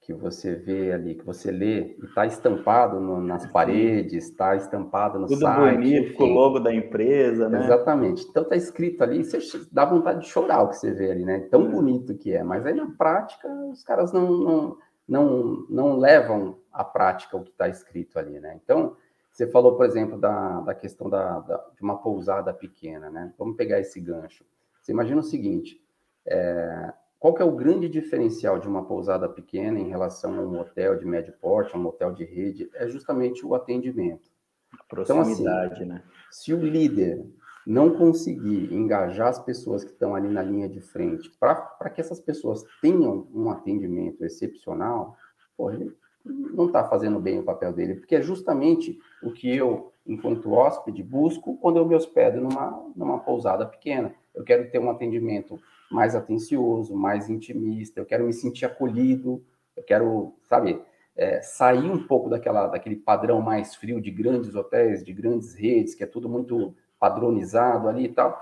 que 0.07 0.15
você 0.15 0.55
vê 0.55 0.93
ali, 0.93 1.17
que 1.17 1.27
você 1.27 1.51
lê 1.51 1.97
e 2.01 2.05
está 2.05 2.25
estampado 2.25 3.01
no, 3.01 3.21
nas 3.21 3.45
paredes, 3.45 4.27
está 4.27 4.55
estampado 4.55 5.19
no 5.19 5.27
Tudo 5.27 5.41
site. 5.41 5.57
Tudo 5.57 5.73
bonito, 5.73 6.15
com 6.15 6.25
o 6.25 6.33
logo 6.33 6.61
da 6.61 6.73
empresa, 6.73 7.49
né? 7.49 7.65
Exatamente. 7.65 8.25
Então 8.31 8.45
está 8.45 8.55
escrito 8.55 9.03
ali, 9.03 9.25
você 9.25 9.41
dá 9.73 9.85
vontade 9.85 10.21
de 10.21 10.29
chorar 10.29 10.63
o 10.63 10.69
que 10.69 10.77
você 10.77 10.93
vê 10.93 11.11
ali, 11.11 11.25
né? 11.25 11.41
Tão 11.51 11.67
é. 11.67 11.69
bonito 11.69 12.15
que 12.15 12.33
é. 12.33 12.45
Mas 12.45 12.65
aí 12.65 12.73
na 12.73 12.89
prática, 12.93 13.49
os 13.73 13.83
caras 13.83 14.13
não, 14.13 14.31
não, 14.31 14.79
não, 15.09 15.67
não 15.69 15.99
levam 15.99 16.57
à 16.73 16.85
prática 16.85 17.37
o 17.37 17.43
que 17.43 17.51
está 17.51 17.69
escrito 17.69 18.17
ali, 18.17 18.39
né? 18.39 18.61
Então, 18.63 18.97
você 19.33 19.45
falou, 19.49 19.77
por 19.77 19.85
exemplo, 19.85 20.17
da, 20.21 20.61
da 20.61 20.73
questão 20.73 21.11
da, 21.11 21.41
da, 21.41 21.57
de 21.75 21.83
uma 21.83 21.99
pousada 21.99 22.55
pequena, 22.55 23.11
né? 23.11 23.35
Vamos 23.37 23.57
pegar 23.57 23.81
esse 23.81 24.01
gancho. 24.01 24.45
Você 24.81 24.93
imagina 24.93 25.19
o 25.19 25.25
seguinte: 25.25 25.83
é, 26.25 26.93
qual 27.19 27.35
que 27.35 27.43
é 27.43 27.45
o 27.45 27.57
grande 27.57 27.89
diferencial 27.89 28.59
de 28.59 28.69
uma 28.69 28.85
pousada 28.85 29.29
pequena 29.29 29.79
em 29.79 29.89
relação 29.89 30.39
a 30.39 30.43
um 30.43 30.61
hotel 30.61 30.99
de 30.99 31.05
médio 31.05 31.35
porte, 31.41 31.75
a 31.75 31.79
um 31.79 31.87
hotel 31.87 32.13
de 32.13 32.25
rede? 32.25 32.71
É 32.75 32.89
justamente 32.89 33.45
o 33.45 33.55
atendimento. 33.55 34.31
A 34.79 34.85
proximidade, 34.85 35.35
então, 35.35 35.73
assim, 35.73 35.85
né? 35.87 36.03
Se 36.31 36.53
o 36.53 36.61
líder 36.61 37.25
não 37.67 37.91
conseguir 37.91 38.73
engajar 38.73 39.29
as 39.29 39.41
pessoas 39.41 39.83
que 39.83 39.91
estão 39.91 40.15
ali 40.15 40.29
na 40.29 40.43
linha 40.43 40.69
de 40.69 40.81
frente 40.81 41.31
para 41.41 41.91
que 41.91 42.01
essas 42.01 42.21
pessoas 42.21 42.65
tenham 42.81 43.27
um 43.35 43.51
atendimento 43.51 44.25
excepcional, 44.25 45.17
pô, 45.57 45.71
ele 45.71 45.93
não 46.25 46.67
está 46.67 46.85
fazendo 46.85 47.19
bem 47.19 47.39
o 47.39 47.45
papel 47.45 47.73
dele, 47.73 47.97
porque 47.97 48.17
é 48.17 48.23
justamente 48.23 48.99
o 49.23 49.33
que 49.33 49.55
eu, 49.55 49.93
enquanto 50.07 50.53
hóspede, 50.53 51.03
busco 51.03 51.57
quando 51.59 51.79
eu 51.79 51.87
me 51.87 51.95
hospedo 51.95 52.41
numa, 52.41 52.85
numa 52.95 53.19
pousada 53.19 53.67
pequena. 53.67 54.15
Eu 54.35 54.45
quero 54.45 54.71
ter 54.71 54.79
um 54.79 54.91
atendimento 54.91 55.59
mais 55.91 56.15
atencioso, 56.15 56.95
mais 56.95 57.29
intimista, 57.29 58.01
eu 58.01 58.07
quero 58.07 58.25
me 58.25 58.33
sentir 58.33 58.65
acolhido, 58.65 59.45
eu 59.77 59.83
quero, 59.83 60.35
sabe, 60.43 60.83
é, 61.15 61.41
sair 61.41 61.91
um 61.91 62.07
pouco 62.07 62.29
daquela, 62.29 62.67
daquele 62.67 62.97
padrão 62.97 63.41
mais 63.41 63.75
frio 63.75 64.01
de 64.01 64.11
grandes 64.11 64.55
hotéis, 64.55 65.05
de 65.05 65.13
grandes 65.13 65.55
redes, 65.55 65.95
que 65.95 66.05
é 66.05 66.07
tudo 66.07 66.29
muito 66.29 66.75
padronizado 66.99 67.89
ali 67.89 68.05
e 68.05 68.13
tal. 68.13 68.41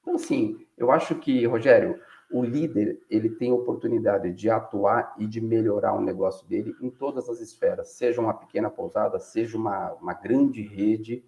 Então, 0.00 0.14
assim, 0.14 0.66
eu 0.76 0.90
acho 0.90 1.14
que, 1.16 1.46
Rogério, 1.46 2.00
o 2.30 2.44
líder 2.44 3.00
ele 3.10 3.28
tem 3.28 3.52
oportunidade 3.52 4.32
de 4.32 4.48
atuar 4.48 5.14
e 5.18 5.26
de 5.26 5.40
melhorar 5.40 5.94
o 5.94 6.00
negócio 6.00 6.46
dele 6.48 6.74
em 6.80 6.88
todas 6.88 7.28
as 7.28 7.40
esferas, 7.40 7.90
seja 7.90 8.20
uma 8.20 8.34
pequena 8.34 8.70
pousada, 8.70 9.18
seja 9.18 9.56
uma, 9.56 9.92
uma 9.94 10.14
grande 10.14 10.62
rede, 10.62 11.24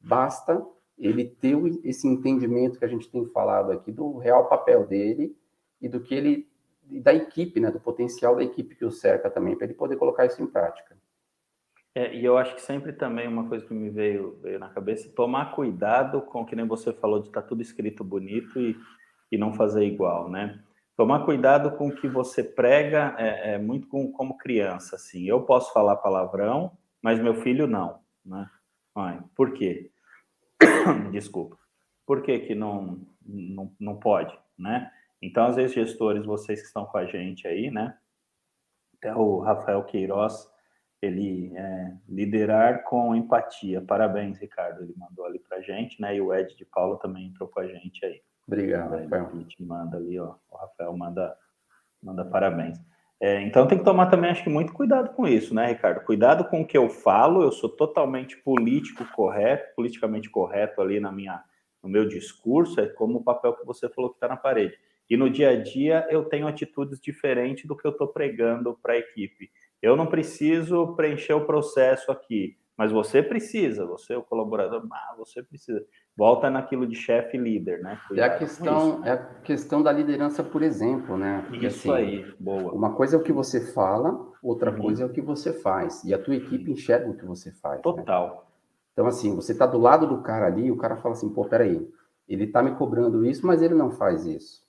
basta 0.00 0.64
ele 0.98 1.24
ter 1.24 1.56
esse 1.84 2.06
entendimento 2.06 2.78
que 2.78 2.84
a 2.84 2.88
gente 2.88 3.10
tem 3.10 3.26
falado 3.26 3.72
aqui 3.72 3.92
do 3.92 4.18
real 4.18 4.48
papel 4.48 4.86
dele 4.86 5.36
e 5.80 5.88
do 5.88 6.00
que 6.00 6.14
ele 6.14 6.48
da 6.82 7.12
equipe, 7.12 7.60
né, 7.60 7.70
do 7.70 7.78
potencial 7.78 8.34
da 8.34 8.42
equipe 8.42 8.74
que 8.74 8.84
o 8.84 8.90
cerca 8.90 9.30
também 9.30 9.54
para 9.54 9.66
ele 9.66 9.74
poder 9.74 9.96
colocar 9.96 10.24
isso 10.24 10.42
em 10.42 10.46
prática. 10.46 10.96
É, 11.94 12.14
e 12.14 12.24
eu 12.24 12.38
acho 12.38 12.54
que 12.54 12.62
sempre 12.62 12.92
também 12.92 13.28
uma 13.28 13.48
coisa 13.48 13.64
que 13.66 13.74
me 13.74 13.90
veio, 13.90 14.38
veio 14.42 14.58
na 14.58 14.68
cabeça, 14.68 15.12
tomar 15.14 15.54
cuidado 15.54 16.22
com 16.22 16.46
que 16.46 16.56
nem 16.56 16.66
você 16.66 16.92
falou 16.92 17.20
de 17.20 17.28
estar 17.28 17.42
tá 17.42 17.48
tudo 17.48 17.60
escrito 17.60 18.02
bonito 18.02 18.58
e 18.60 18.76
e 19.30 19.36
não 19.36 19.52
fazer 19.52 19.84
igual, 19.84 20.28
né? 20.28 20.60
Tomar 20.96 21.24
cuidado 21.24 21.76
com 21.76 21.88
o 21.88 21.94
que 21.94 22.08
você 22.08 22.42
prega 22.42 23.14
é, 23.18 23.54
é 23.54 23.58
muito 23.58 23.86
com, 23.86 24.10
como 24.10 24.36
criança, 24.36 24.96
assim. 24.96 25.24
Eu 25.28 25.42
posso 25.42 25.72
falar 25.72 25.96
palavrão, 25.96 26.72
mas 27.00 27.20
meu 27.20 27.34
filho 27.34 27.66
não, 27.66 28.00
né? 28.24 28.48
Mãe, 28.94 29.20
por 29.36 29.52
quê? 29.52 29.90
Desculpa. 31.12 31.56
Por 32.06 32.22
que 32.22 32.38
que 32.40 32.54
não, 32.54 33.00
não, 33.24 33.74
não 33.78 33.96
pode, 33.96 34.36
né? 34.58 34.90
Então, 35.20 35.46
às 35.46 35.56
vezes, 35.56 35.74
gestores, 35.74 36.24
vocês 36.24 36.60
que 36.60 36.66
estão 36.66 36.86
com 36.86 36.96
a 36.98 37.04
gente 37.04 37.46
aí, 37.46 37.70
né? 37.70 37.96
Até 38.96 39.14
o 39.14 39.40
Rafael 39.40 39.84
Queiroz, 39.84 40.48
ele 41.02 41.52
é, 41.56 41.96
liderar 42.08 42.84
com 42.84 43.14
empatia. 43.14 43.80
Parabéns, 43.80 44.38
Ricardo, 44.38 44.82
ele 44.82 44.94
mandou 44.96 45.24
ali 45.24 45.38
para 45.38 45.60
gente, 45.60 46.00
né? 46.00 46.16
E 46.16 46.20
o 46.20 46.32
Ed 46.32 46.56
de 46.56 46.64
Paula 46.64 46.98
também 46.98 47.26
entrou 47.26 47.48
com 47.48 47.60
a 47.60 47.66
gente 47.66 48.04
aí. 48.04 48.20
Obrigado, 48.46 48.96
Rafael. 48.96 49.26
A 49.26 49.36
gente 49.36 49.62
manda 49.62 49.96
ali, 49.96 50.18
ó. 50.18 50.34
O 50.50 50.56
Rafael 50.56 50.96
manda, 50.96 51.36
manda 52.02 52.24
parabéns. 52.24 52.80
É, 53.20 53.42
então 53.42 53.66
tem 53.66 53.78
que 53.78 53.84
tomar 53.84 54.06
também, 54.06 54.30
acho 54.30 54.44
que, 54.44 54.50
muito 54.50 54.72
cuidado 54.72 55.12
com 55.14 55.26
isso, 55.26 55.52
né, 55.52 55.66
Ricardo? 55.66 56.04
Cuidado 56.04 56.44
com 56.44 56.60
o 56.60 56.66
que 56.66 56.78
eu 56.78 56.88
falo, 56.88 57.42
eu 57.42 57.50
sou 57.50 57.68
totalmente 57.68 58.36
político 58.36 59.04
correto, 59.12 59.74
politicamente 59.74 60.30
correto 60.30 60.80
ali 60.80 61.00
na 61.00 61.10
minha, 61.10 61.42
no 61.82 61.88
meu 61.88 62.06
discurso, 62.06 62.80
é 62.80 62.86
como 62.86 63.18
o 63.18 63.24
papel 63.24 63.54
que 63.54 63.66
você 63.66 63.88
falou 63.88 64.10
que 64.10 64.16
está 64.16 64.28
na 64.28 64.36
parede. 64.36 64.78
E 65.10 65.16
no 65.16 65.28
dia 65.28 65.50
a 65.50 65.56
dia 65.56 66.06
eu 66.10 66.26
tenho 66.26 66.46
atitudes 66.46 67.00
diferentes 67.00 67.66
do 67.66 67.76
que 67.76 67.86
eu 67.86 67.90
estou 67.90 68.06
pregando 68.06 68.78
para 68.80 68.92
a 68.92 68.98
equipe. 68.98 69.50
Eu 69.82 69.96
não 69.96 70.06
preciso 70.06 70.94
preencher 70.94 71.32
o 71.32 71.44
processo 71.44 72.12
aqui, 72.12 72.56
Mas 72.78 72.92
você 72.92 73.20
precisa, 73.20 73.84
você, 73.84 74.14
o 74.14 74.22
colaborador, 74.22 74.86
ah, 74.92 75.14
você 75.18 75.42
precisa. 75.42 75.84
Volta 76.16 76.48
naquilo 76.48 76.86
de 76.86 76.94
chefe 76.94 77.36
líder, 77.36 77.82
né? 77.82 77.98
é 78.14 78.22
a 78.22 78.38
questão, 78.38 79.04
é 79.04 79.10
a 79.10 79.16
questão 79.16 79.82
da 79.82 79.90
liderança, 79.90 80.44
por 80.44 80.62
exemplo, 80.62 81.16
né? 81.16 81.44
Porque, 81.48 81.66
isso 81.66 81.92
assim, 81.92 82.00
aí, 82.00 82.34
boa. 82.38 82.72
Uma 82.72 82.94
coisa 82.94 83.16
é 83.16 83.18
o 83.18 83.22
que 83.22 83.32
você 83.32 83.72
fala, 83.72 84.30
outra 84.40 84.70
uhum. 84.70 84.78
coisa 84.78 85.02
é 85.02 85.06
o 85.06 85.10
que 85.10 85.20
você 85.20 85.52
faz. 85.52 86.04
E 86.04 86.14
a 86.14 86.18
tua 86.22 86.36
equipe 86.36 86.70
enxerga 86.70 87.10
o 87.10 87.16
que 87.16 87.26
você 87.26 87.50
faz. 87.50 87.78
Né? 87.78 87.82
Total. 87.82 88.28
Né? 88.28 88.40
Então, 88.92 89.06
assim, 89.08 89.34
você 89.34 89.50
está 89.50 89.66
do 89.66 89.78
lado 89.78 90.06
do 90.06 90.22
cara 90.22 90.46
ali, 90.46 90.70
o 90.70 90.76
cara 90.76 90.96
fala 90.98 91.14
assim, 91.14 91.28
pô, 91.28 91.44
peraí, 91.44 91.88
ele 92.28 92.44
está 92.44 92.62
me 92.62 92.76
cobrando 92.76 93.26
isso, 93.26 93.44
mas 93.44 93.60
ele 93.60 93.74
não 93.74 93.90
faz 93.90 94.24
isso. 94.24 94.64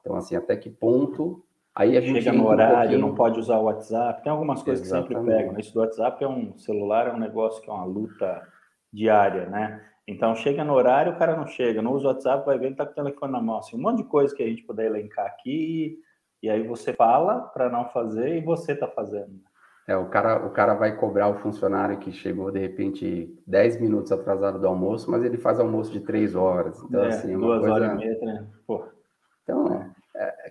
Então, 0.00 0.16
assim, 0.16 0.34
até 0.34 0.56
que 0.56 0.70
ponto 0.70 1.44
Aí 1.76 1.94
a 1.94 2.00
gente 2.00 2.22
chega 2.22 2.34
no 2.34 2.48
horário, 2.48 2.96
um 2.96 3.00
não 3.02 3.14
pode 3.14 3.38
usar 3.38 3.58
o 3.58 3.64
WhatsApp. 3.64 4.22
Tem 4.22 4.32
algumas 4.32 4.62
coisas 4.62 4.86
Exatamente. 4.86 5.08
que 5.08 5.14
sempre 5.14 5.36
pegam. 5.36 5.60
Isso 5.60 5.74
do 5.74 5.80
WhatsApp 5.80 6.24
é 6.24 6.26
um 6.26 6.56
celular, 6.56 7.08
é 7.08 7.12
um 7.12 7.18
negócio 7.18 7.62
que 7.62 7.68
é 7.68 7.72
uma 7.72 7.84
luta 7.84 8.42
diária, 8.90 9.46
né? 9.50 9.84
Então 10.08 10.34
chega 10.34 10.64
no 10.64 10.72
horário, 10.72 11.12
o 11.12 11.18
cara 11.18 11.36
não 11.36 11.46
chega, 11.46 11.82
não 11.82 11.92
usa 11.92 12.06
o 12.06 12.08
WhatsApp, 12.08 12.46
vai 12.46 12.58
ver, 12.58 12.66
ele 12.66 12.76
tá 12.76 12.86
com 12.86 12.92
o 12.92 12.94
telefone 12.94 13.32
na 13.32 13.42
mão. 13.42 13.58
Assim, 13.58 13.76
um 13.76 13.82
monte 13.82 13.98
de 13.98 14.04
coisa 14.04 14.34
que 14.34 14.42
a 14.42 14.46
gente 14.46 14.62
puder 14.62 14.86
elencar 14.86 15.26
aqui, 15.26 15.98
e, 16.42 16.46
e 16.46 16.48
aí 16.48 16.62
você 16.66 16.94
fala 16.94 17.40
para 17.40 17.68
não 17.68 17.90
fazer 17.90 18.38
e 18.38 18.40
você 18.40 18.74
tá 18.74 18.88
fazendo. 18.88 19.38
É, 19.86 19.96
o 19.96 20.06
cara, 20.06 20.46
o 20.46 20.50
cara 20.50 20.74
vai 20.74 20.96
cobrar 20.96 21.28
o 21.28 21.38
funcionário 21.40 21.98
que 21.98 22.10
chegou 22.10 22.50
de 22.50 22.58
repente 22.58 23.38
10 23.46 23.80
minutos 23.80 24.10
atrasado 24.10 24.58
do 24.58 24.66
almoço, 24.66 25.10
mas 25.10 25.22
ele 25.22 25.36
faz 25.36 25.60
almoço 25.60 25.92
de 25.92 26.00
3 26.00 26.34
horas. 26.34 26.82
Então, 26.84 27.04
é, 27.04 27.08
assim, 27.08 27.38
duas 27.38 27.60
coisa... 27.60 27.74
horas 27.74 27.92
e 27.92 27.96
meia, 27.96 28.18
né? 28.22 28.46
Pô. 28.66 28.95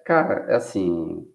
Cara, 0.05 0.45
é 0.51 0.55
assim, 0.55 1.27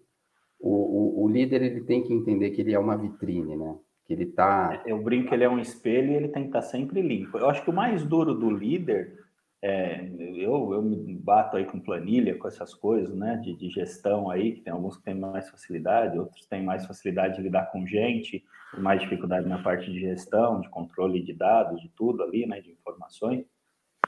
o, 0.57 0.69
o, 0.69 1.25
o, 1.25 1.29
líder 1.29 1.61
ele 1.61 1.81
tem 1.81 2.01
que 2.01 2.13
entender 2.13 2.51
que 2.51 2.61
ele 2.61 2.73
é 2.73 2.79
uma 2.79 2.97
vitrine, 2.97 3.57
né? 3.57 3.77
Que 4.05 4.13
ele 4.13 4.25
tá. 4.27 4.81
Eu 4.85 5.03
brinco 5.03 5.27
que 5.27 5.35
ele 5.35 5.43
é 5.43 5.49
um 5.49 5.59
espelho 5.59 6.13
e 6.13 6.15
ele 6.15 6.29
tem 6.29 6.43
que 6.43 6.49
estar 6.49 6.61
tá 6.61 6.67
sempre 6.67 7.01
limpo. 7.01 7.37
Eu 7.37 7.49
acho 7.49 7.61
que 7.63 7.69
o 7.69 7.73
mais 7.73 8.05
duro 8.05 8.33
do 8.33 8.49
líder, 8.49 9.19
é, 9.61 10.09
eu, 10.37 10.73
eu 10.73 10.81
me 10.81 11.13
bato 11.17 11.57
aí 11.57 11.65
com 11.65 11.81
planilha, 11.81 12.37
com 12.37 12.47
essas 12.47 12.73
coisas, 12.73 13.13
né? 13.13 13.35
De, 13.43 13.53
de 13.57 13.69
gestão 13.69 14.29
aí, 14.29 14.53
que 14.53 14.61
tem 14.61 14.71
alguns 14.71 14.95
que 14.95 15.03
têm 15.03 15.15
mais 15.15 15.49
facilidade, 15.49 16.17
outros 16.17 16.45
têm 16.45 16.63
mais 16.63 16.85
facilidade 16.85 17.35
de 17.35 17.41
lidar 17.41 17.69
com 17.73 17.85
gente, 17.85 18.41
mais 18.77 19.01
dificuldade 19.01 19.49
na 19.49 19.61
parte 19.61 19.91
de 19.91 19.99
gestão, 19.99 20.61
de 20.61 20.69
controle 20.69 21.21
de 21.21 21.33
dados, 21.33 21.81
de 21.81 21.89
tudo 21.89 22.23
ali, 22.23 22.45
né? 22.45 22.61
De 22.61 22.71
informações. 22.71 23.45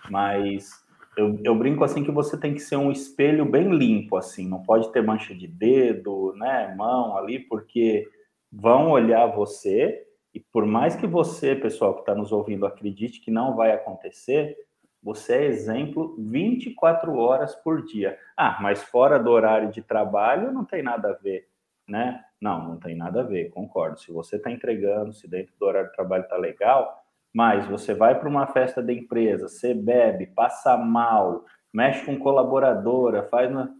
Mas 0.09 0.83
eu, 1.17 1.39
eu, 1.43 1.55
brinco 1.55 1.83
assim 1.83 2.03
que 2.03 2.11
você 2.11 2.37
tem 2.39 2.53
que 2.53 2.59
ser 2.59 2.75
um 2.75 2.91
espelho 2.91 3.45
bem 3.45 3.69
limpo, 3.69 4.17
assim, 4.17 4.47
não 4.47 4.61
pode 4.61 4.91
ter 4.91 5.03
mancha 5.03 5.35
de 5.35 5.47
dedo, 5.47 6.33
né, 6.35 6.73
mão 6.75 7.17
ali, 7.17 7.39
porque 7.39 8.07
vão 8.51 8.91
olhar 8.91 9.27
você 9.27 10.05
e 10.33 10.39
por 10.39 10.65
mais 10.65 10.95
que 10.95 11.05
você, 11.05 11.55
pessoal 11.55 11.93
que 11.93 11.99
está 11.99 12.15
nos 12.15 12.31
ouvindo, 12.31 12.65
acredite 12.65 13.21
que 13.21 13.29
não 13.29 13.55
vai 13.55 13.71
acontecer, 13.71 14.57
você 15.01 15.35
é 15.35 15.45
exemplo 15.45 16.15
24 16.17 17.15
horas 17.15 17.53
por 17.55 17.83
dia. 17.83 18.17
Ah, 18.35 18.57
mas 18.61 18.81
fora 18.81 19.19
do 19.19 19.29
horário 19.29 19.69
de 19.69 19.81
trabalho 19.81 20.51
não 20.51 20.65
tem 20.65 20.81
nada 20.81 21.09
a 21.09 21.13
ver, 21.13 21.47
né? 21.87 22.23
Não, 22.41 22.67
não 22.67 22.79
tem 22.79 22.95
nada 22.95 23.21
a 23.21 23.23
ver, 23.23 23.49
concordo. 23.49 23.99
Se 23.99 24.11
você 24.11 24.37
está 24.37 24.49
entregando, 24.49 25.13
se 25.13 25.27
dentro 25.27 25.53
do 25.59 25.65
horário 25.65 25.89
de 25.89 25.95
trabalho 25.95 26.23
está 26.23 26.37
legal, 26.37 27.02
mas 27.33 27.65
você 27.67 27.95
vai 27.95 28.19
para 28.19 28.29
uma 28.29 28.45
festa 28.45 28.81
da 28.81 28.93
empresa, 28.93 29.47
você 29.47 29.73
bebe, 29.73 30.27
passa 30.27 30.77
mal, 30.77 31.43
mexe 31.73 32.05
com 32.05 32.19
colaboradora, 32.19 33.23
faz 33.23 33.49
uma. 33.51 33.73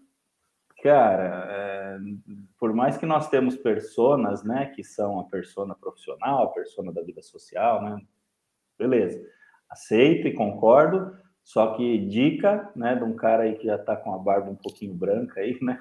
Cara, 0.82 1.48
é... 1.50 1.98
por 2.60 2.74
mais 2.74 2.98
que 2.98 3.06
nós 3.06 3.30
temos 3.30 3.56
personas, 3.56 4.44
né, 4.44 4.66
que 4.76 4.84
são 4.84 5.20
a 5.20 5.24
persona 5.26 5.76
profissional, 5.76 6.44
a 6.44 6.52
persona 6.52 6.92
da 6.92 7.02
vida 7.02 7.22
social, 7.22 7.82
né, 7.82 8.02
beleza, 8.78 9.24
aceito 9.70 10.28
e 10.28 10.34
concordo, 10.34 11.16
só 11.44 11.76
que 11.76 12.00
dica, 12.08 12.70
né, 12.76 12.96
de 12.96 13.04
um 13.04 13.16
cara 13.16 13.44
aí 13.44 13.56
que 13.56 13.68
já 13.68 13.76
está 13.76 13.96
com 13.96 14.14
a 14.14 14.18
barba 14.18 14.50
um 14.50 14.56
pouquinho 14.56 14.94
branca 14.94 15.40
aí, 15.40 15.58
né, 15.62 15.80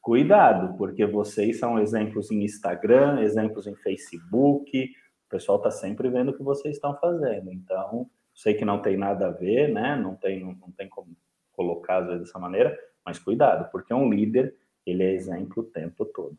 cuidado, 0.00 0.76
porque 0.76 1.06
vocês 1.06 1.58
são 1.58 1.78
exemplos 1.78 2.30
em 2.30 2.44
Instagram, 2.44 3.20
exemplos 3.22 3.66
em 3.66 3.74
Facebook, 3.74 4.92
pessoal 5.34 5.58
está 5.58 5.70
sempre 5.70 6.08
vendo 6.08 6.30
o 6.30 6.36
que 6.36 6.44
vocês 6.44 6.76
estão 6.76 6.96
fazendo. 6.96 7.52
Então, 7.52 8.08
sei 8.32 8.54
que 8.54 8.64
não 8.64 8.80
tem 8.80 8.96
nada 8.96 9.26
a 9.26 9.30
ver, 9.32 9.68
né? 9.72 9.96
Não 9.96 10.14
tem, 10.14 10.40
não, 10.44 10.52
não 10.54 10.70
tem 10.70 10.88
como 10.88 11.08
colocar 11.52 11.98
às 11.98 12.06
vezes 12.06 12.20
dessa 12.22 12.38
maneira, 12.38 12.78
mas 13.04 13.18
cuidado, 13.18 13.68
porque 13.70 13.92
um 13.92 14.12
líder, 14.12 14.54
ele 14.86 15.02
é 15.02 15.12
exemplo 15.12 15.64
o 15.64 15.66
tempo 15.66 16.04
todo. 16.04 16.36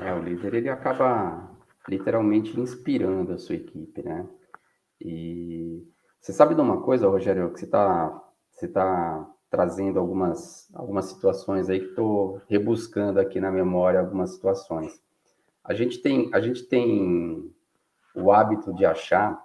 É, 0.00 0.12
o 0.12 0.22
líder, 0.22 0.54
ele 0.54 0.68
acaba 0.68 1.50
literalmente 1.88 2.58
inspirando 2.58 3.32
a 3.32 3.38
sua 3.38 3.56
equipe, 3.56 4.02
né? 4.02 4.26
E 5.00 5.84
você 6.20 6.32
sabe 6.32 6.54
de 6.54 6.60
uma 6.60 6.82
coisa, 6.82 7.08
Rogério, 7.08 7.52
que 7.52 7.58
você 7.58 7.66
está 7.66 8.22
você 8.50 8.68
tá 8.68 9.28
trazendo 9.50 9.98
algumas, 9.98 10.72
algumas 10.74 11.06
situações 11.06 11.68
aí 11.68 11.80
que 11.80 11.90
estou 11.90 12.40
rebuscando 12.48 13.20
aqui 13.20 13.38
na 13.38 13.50
memória 13.50 14.00
algumas 14.00 14.30
situações. 14.30 15.00
A 15.62 15.74
gente 15.74 15.98
tem, 15.98 16.30
a 16.32 16.40
gente 16.40 16.62
tem 16.64 17.54
o 18.16 18.32
hábito 18.32 18.74
de 18.74 18.84
achar 18.84 19.38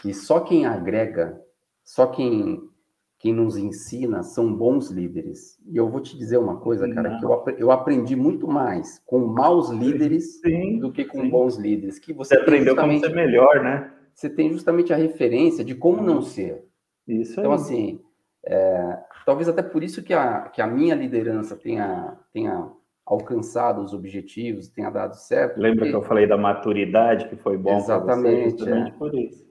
que 0.00 0.14
só 0.14 0.40
quem 0.40 0.64
agrega, 0.64 1.40
só 1.84 2.06
quem, 2.06 2.62
quem 3.18 3.34
nos 3.34 3.56
ensina 3.56 4.22
são 4.22 4.52
bons 4.52 4.90
líderes. 4.90 5.58
E 5.66 5.76
eu 5.76 5.88
vou 5.88 6.00
te 6.00 6.16
dizer 6.16 6.38
uma 6.38 6.56
coisa, 6.56 6.88
cara, 6.92 7.18
que 7.18 7.24
eu, 7.24 7.44
eu 7.58 7.70
aprendi 7.70 8.16
muito 8.16 8.48
mais 8.48 9.00
com 9.04 9.18
maus 9.18 9.68
líderes 9.68 10.40
sim, 10.40 10.78
do 10.78 10.90
que 10.90 11.04
com 11.04 11.20
sim. 11.20 11.28
bons 11.28 11.56
líderes. 11.56 11.98
Que 11.98 12.12
você, 12.12 12.34
você 12.34 12.40
aprendeu 12.40 12.74
como 12.74 12.98
ser 12.98 13.14
melhor, 13.14 13.62
né? 13.62 13.92
Você 14.14 14.28
tem 14.28 14.50
justamente 14.52 14.92
a 14.92 14.96
referência 14.96 15.64
de 15.64 15.74
como 15.74 16.02
não 16.02 16.22
ser. 16.22 16.64
Isso 17.06 17.38
então, 17.38 17.52
aí. 17.52 17.56
assim, 17.56 18.00
é, 18.44 18.98
talvez 19.26 19.48
até 19.48 19.62
por 19.62 19.82
isso 19.82 20.02
que 20.02 20.14
a, 20.14 20.42
que 20.42 20.62
a 20.62 20.66
minha 20.66 20.94
liderança 20.94 21.56
tenha, 21.56 22.16
tenha 22.32 22.70
alcançado 23.10 23.82
os 23.82 23.92
objetivos, 23.92 24.68
tenha 24.68 24.88
dado 24.88 25.16
certo. 25.16 25.58
Lembra 25.58 25.80
porque... 25.80 25.90
que 25.90 25.96
eu 25.96 26.02
falei 26.02 26.28
da 26.28 26.38
maturidade, 26.38 27.28
que 27.28 27.34
foi 27.34 27.58
bom 27.58 27.76
Exatamente, 27.76 28.62
você, 28.62 28.70
é. 28.70 28.90
por 28.92 29.12
isso. 29.12 29.44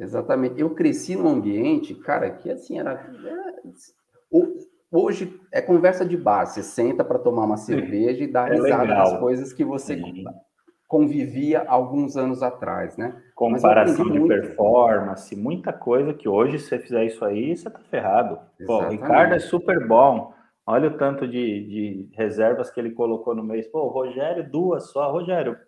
Exatamente. 0.00 0.60
Eu 0.60 0.70
cresci 0.70 1.14
num 1.14 1.28
ambiente, 1.28 1.94
cara, 1.94 2.28
que 2.30 2.50
assim 2.50 2.80
era. 2.80 2.94
É, 2.94 4.36
hoje 4.90 5.40
é 5.52 5.62
conversa 5.62 6.04
de 6.04 6.16
bar. 6.16 6.44
Você 6.46 6.64
senta 6.64 7.04
para 7.04 7.20
tomar 7.20 7.44
uma 7.44 7.56
cerveja 7.56 8.24
e 8.24 8.26
dá 8.26 8.48
é 8.48 8.54
risada 8.54 8.82
legal. 8.82 9.10
das 9.10 9.20
coisas 9.20 9.52
que 9.52 9.64
você 9.64 9.94
Sim. 9.94 10.24
convivia 10.88 11.64
alguns 11.68 12.16
anos 12.16 12.42
atrás, 12.42 12.96
né? 12.96 13.14
Comparação 13.36 14.10
de 14.10 14.18
muito. 14.18 14.26
performance, 14.26 15.36
muita 15.36 15.72
coisa 15.72 16.12
que 16.12 16.28
hoje, 16.28 16.58
se 16.58 16.66
você 16.66 16.80
fizer 16.80 17.04
isso 17.04 17.24
aí, 17.24 17.56
você 17.56 17.70
tá 17.70 17.78
ferrado. 17.88 18.40
Pô, 18.66 18.78
o 18.78 18.88
Ricardo 18.88 19.34
é 19.34 19.38
super 19.38 19.86
bom. 19.86 20.34
Olha 20.66 20.88
o 20.88 20.96
tanto 20.96 21.28
de, 21.28 21.66
de 21.66 22.08
reservas 22.14 22.70
que 22.70 22.80
ele 22.80 22.92
colocou 22.92 23.34
no 23.34 23.44
mês. 23.44 23.66
Pô, 23.68 23.88
Rogério, 23.88 24.50
duas 24.50 24.90
só. 24.90 25.12
Rogério, 25.12 25.58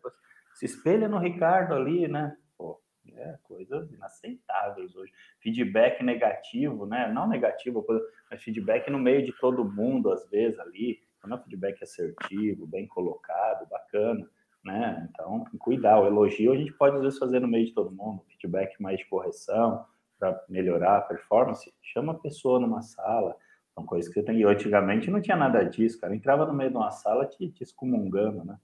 se 0.54 0.64
espelha 0.64 1.06
no 1.06 1.18
Ricardo 1.18 1.74
ali, 1.74 2.08
né? 2.08 2.34
Pô, 2.56 2.80
é 3.14 3.36
coisas 3.42 3.92
inaceitáveis 3.92 4.96
hoje. 4.96 5.12
Feedback 5.40 6.02
negativo, 6.02 6.86
né? 6.86 7.12
Não 7.12 7.28
negativo, 7.28 7.84
mas 8.30 8.42
feedback 8.42 8.90
no 8.90 8.98
meio 8.98 9.22
de 9.22 9.32
todo 9.38 9.70
mundo, 9.70 10.10
às 10.10 10.28
vezes, 10.30 10.58
ali. 10.58 10.98
Não 11.26 11.36
é 11.36 11.42
feedback 11.42 11.82
assertivo, 11.82 12.66
bem 12.66 12.86
colocado, 12.86 13.68
bacana, 13.68 14.26
né? 14.64 15.08
Então, 15.10 15.44
cuidar. 15.58 16.00
O 16.00 16.06
elogio 16.06 16.52
a 16.52 16.56
gente 16.56 16.72
pode, 16.72 16.96
às 16.96 17.02
vezes, 17.02 17.18
fazer 17.18 17.40
no 17.40 17.48
meio 17.48 17.66
de 17.66 17.74
todo 17.74 17.90
mundo. 17.90 18.24
Feedback 18.28 18.80
mais 18.80 18.98
de 18.98 19.06
correção, 19.06 19.84
para 20.18 20.42
melhorar 20.48 20.98
a 20.98 21.02
performance. 21.02 21.70
Chama 21.82 22.12
a 22.12 22.18
pessoa 22.18 22.58
numa 22.58 22.80
sala 22.80 23.36
são 23.76 23.84
coisas 23.84 24.08
que 24.08 24.18
você 24.18 24.24
tem. 24.24 24.40
E 24.40 24.44
antigamente 24.44 25.10
não 25.10 25.20
tinha 25.20 25.36
nada 25.36 25.62
disso, 25.62 26.00
cara. 26.00 26.16
entrava 26.16 26.46
no 26.46 26.54
meio 26.54 26.70
de 26.70 26.76
uma 26.76 26.90
sala 26.90 27.26
te, 27.26 27.50
te 27.50 27.62
excomungando, 27.62 28.42
né? 28.42 28.58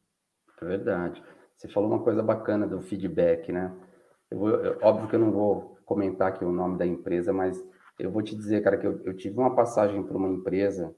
É 0.61 0.65
verdade. 0.65 1.23
Você 1.55 1.69
falou 1.69 1.91
uma 1.91 2.03
coisa 2.03 2.23
bacana 2.23 2.67
do 2.67 2.81
feedback, 2.81 3.53
né? 3.53 3.71
Eu 4.31 4.39
vou, 4.39 4.49
eu, 4.49 4.79
óbvio 4.81 5.09
que 5.09 5.15
eu 5.15 5.21
não 5.21 5.31
vou 5.31 5.77
comentar 5.85 6.29
aqui 6.29 6.45
o 6.45 6.51
nome 6.51 6.79
da 6.79 6.87
empresa, 6.87 7.33
mas 7.33 7.63
eu 7.99 8.11
vou 8.11 8.23
te 8.23 8.35
dizer, 8.35 8.63
cara, 8.63 8.79
que 8.79 8.87
eu, 8.87 9.01
eu 9.05 9.15
tive 9.15 9.39
uma 9.39 9.55
passagem 9.55 10.03
para 10.03 10.17
uma 10.17 10.29
empresa 10.29 10.95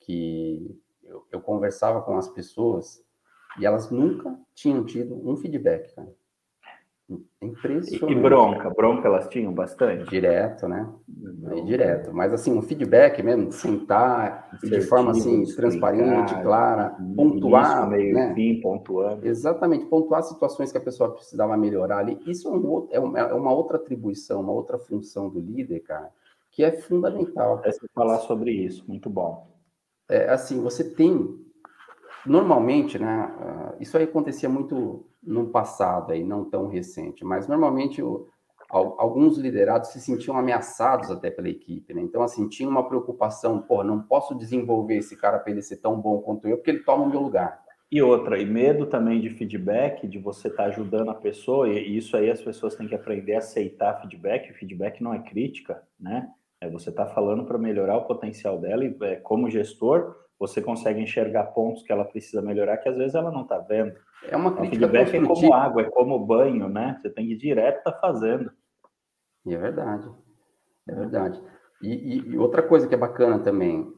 que 0.00 0.76
eu, 1.04 1.24
eu 1.30 1.40
conversava 1.40 2.02
com 2.02 2.18
as 2.18 2.28
pessoas 2.28 3.00
e 3.58 3.64
elas 3.64 3.90
nunca 3.90 4.36
tinham 4.54 4.84
tido 4.84 5.14
um 5.26 5.36
feedback, 5.36 5.94
cara. 5.94 6.12
Impressionante. 7.40 8.12
E 8.12 8.20
bronca, 8.20 8.68
bronca 8.70 9.06
elas 9.06 9.28
tinham 9.28 9.52
bastante? 9.52 10.10
Direto, 10.10 10.66
né? 10.66 10.92
Direto. 11.64 12.12
Mas 12.12 12.32
assim, 12.32 12.52
um 12.52 12.60
feedback 12.60 13.22
mesmo, 13.22 13.52
sentar 13.52 14.50
de 14.60 14.80
forma 14.80 15.12
assim, 15.12 15.44
transparente, 15.54 16.34
clara, 16.42 16.96
pontuar. 17.14 17.88
meio 17.88 18.12
né? 18.12 18.34
fim, 18.34 18.60
pontuando. 18.60 19.24
Exatamente, 19.24 19.86
pontuar 19.86 20.24
situações 20.24 20.72
que 20.72 20.78
a 20.78 20.80
pessoa 20.80 21.12
precisava 21.12 21.56
melhorar 21.56 21.98
ali. 21.98 22.18
Isso 22.26 22.48
é, 22.48 22.50
um, 22.50 22.88
é, 22.90 22.98
uma, 22.98 23.18
é 23.20 23.34
uma 23.34 23.52
outra 23.52 23.76
atribuição, 23.76 24.40
uma 24.40 24.52
outra 24.52 24.76
função 24.76 25.28
do 25.28 25.38
líder, 25.38 25.80
cara, 25.80 26.10
que 26.50 26.64
é 26.64 26.72
fundamental. 26.72 27.62
É 27.64 27.70
falar 27.94 28.18
sobre 28.18 28.50
isso, 28.50 28.84
muito 28.88 29.08
bom. 29.08 29.46
É, 30.08 30.28
assim, 30.28 30.60
você 30.60 30.82
tem 30.82 31.45
normalmente, 32.26 32.98
né, 32.98 33.32
uh, 33.40 33.82
isso 33.82 33.96
aí 33.96 34.04
acontecia 34.04 34.48
muito 34.48 35.06
no 35.22 35.48
passado, 35.48 36.12
aí, 36.12 36.22
não 36.22 36.44
tão 36.44 36.68
recente, 36.68 37.24
mas 37.24 37.48
normalmente 37.48 38.02
o, 38.02 38.28
alguns 38.68 39.38
liderados 39.38 39.90
se 39.90 40.00
sentiam 40.00 40.36
ameaçados 40.36 41.10
até 41.10 41.30
pela 41.30 41.48
equipe, 41.48 41.94
né? 41.94 42.02
Então, 42.02 42.22
assim, 42.22 42.48
tinha 42.48 42.68
uma 42.68 42.86
preocupação, 42.86 43.60
pô, 43.60 43.82
não 43.84 44.02
posso 44.02 44.34
desenvolver 44.34 44.96
esse 44.96 45.16
cara 45.16 45.38
para 45.38 45.52
ele 45.52 45.62
ser 45.62 45.76
tão 45.76 46.00
bom 46.00 46.20
quanto 46.20 46.48
eu, 46.48 46.56
porque 46.56 46.70
ele 46.70 46.84
toma 46.84 47.04
o 47.04 47.08
meu 47.08 47.20
lugar. 47.20 47.64
E 47.90 48.02
outra, 48.02 48.40
e 48.40 48.44
medo 48.44 48.86
também 48.86 49.20
de 49.20 49.30
feedback, 49.30 50.08
de 50.08 50.18
você 50.18 50.48
estar 50.48 50.64
tá 50.64 50.68
ajudando 50.68 51.10
a 51.10 51.14
pessoa, 51.14 51.68
e 51.68 51.96
isso 51.96 52.16
aí 52.16 52.28
as 52.30 52.42
pessoas 52.42 52.74
têm 52.74 52.88
que 52.88 52.94
aprender 52.94 53.36
a 53.36 53.38
aceitar 53.38 54.00
feedback, 54.00 54.52
feedback 54.54 55.00
não 55.02 55.14
é 55.14 55.20
crítica, 55.20 55.82
né? 55.98 56.28
É 56.60 56.68
você 56.68 56.90
está 56.90 57.06
falando 57.06 57.44
para 57.44 57.58
melhorar 57.58 57.96
o 57.98 58.06
potencial 58.06 58.58
dela 58.58 58.84
e 58.84 58.96
é, 59.02 59.16
como 59.16 59.50
gestor, 59.50 60.16
você 60.38 60.60
consegue 60.60 61.00
enxergar 61.00 61.44
pontos 61.44 61.82
que 61.82 61.92
ela 61.92 62.04
precisa 62.04 62.42
melhorar 62.42 62.76
que 62.76 62.88
às 62.88 62.96
vezes 62.96 63.14
ela 63.14 63.30
não 63.30 63.42
está 63.42 63.58
vendo. 63.58 63.94
É 64.28 64.36
uma 64.36 64.54
crítica. 64.54 64.86
O 64.86 64.90
feedback 64.90 65.16
é 65.16 65.26
como 65.26 65.54
água, 65.54 65.82
é 65.82 65.90
como 65.90 66.18
banho, 66.18 66.68
né? 66.68 66.98
Você 67.00 67.10
tem 67.10 67.26
que 67.26 67.32
ir 67.32 67.38
direto 67.38 67.84
tá 67.84 67.92
fazendo. 67.92 68.50
E 69.44 69.54
é 69.54 69.58
verdade. 69.58 70.08
É 70.88 70.94
verdade. 70.94 71.42
E, 71.82 71.88
e, 71.88 72.28
e, 72.30 72.38
outra 72.38 72.62
coisa 72.62 72.88
que 72.88 72.94
é 72.94 72.98
bacana 72.98 73.38
também, 73.38 73.92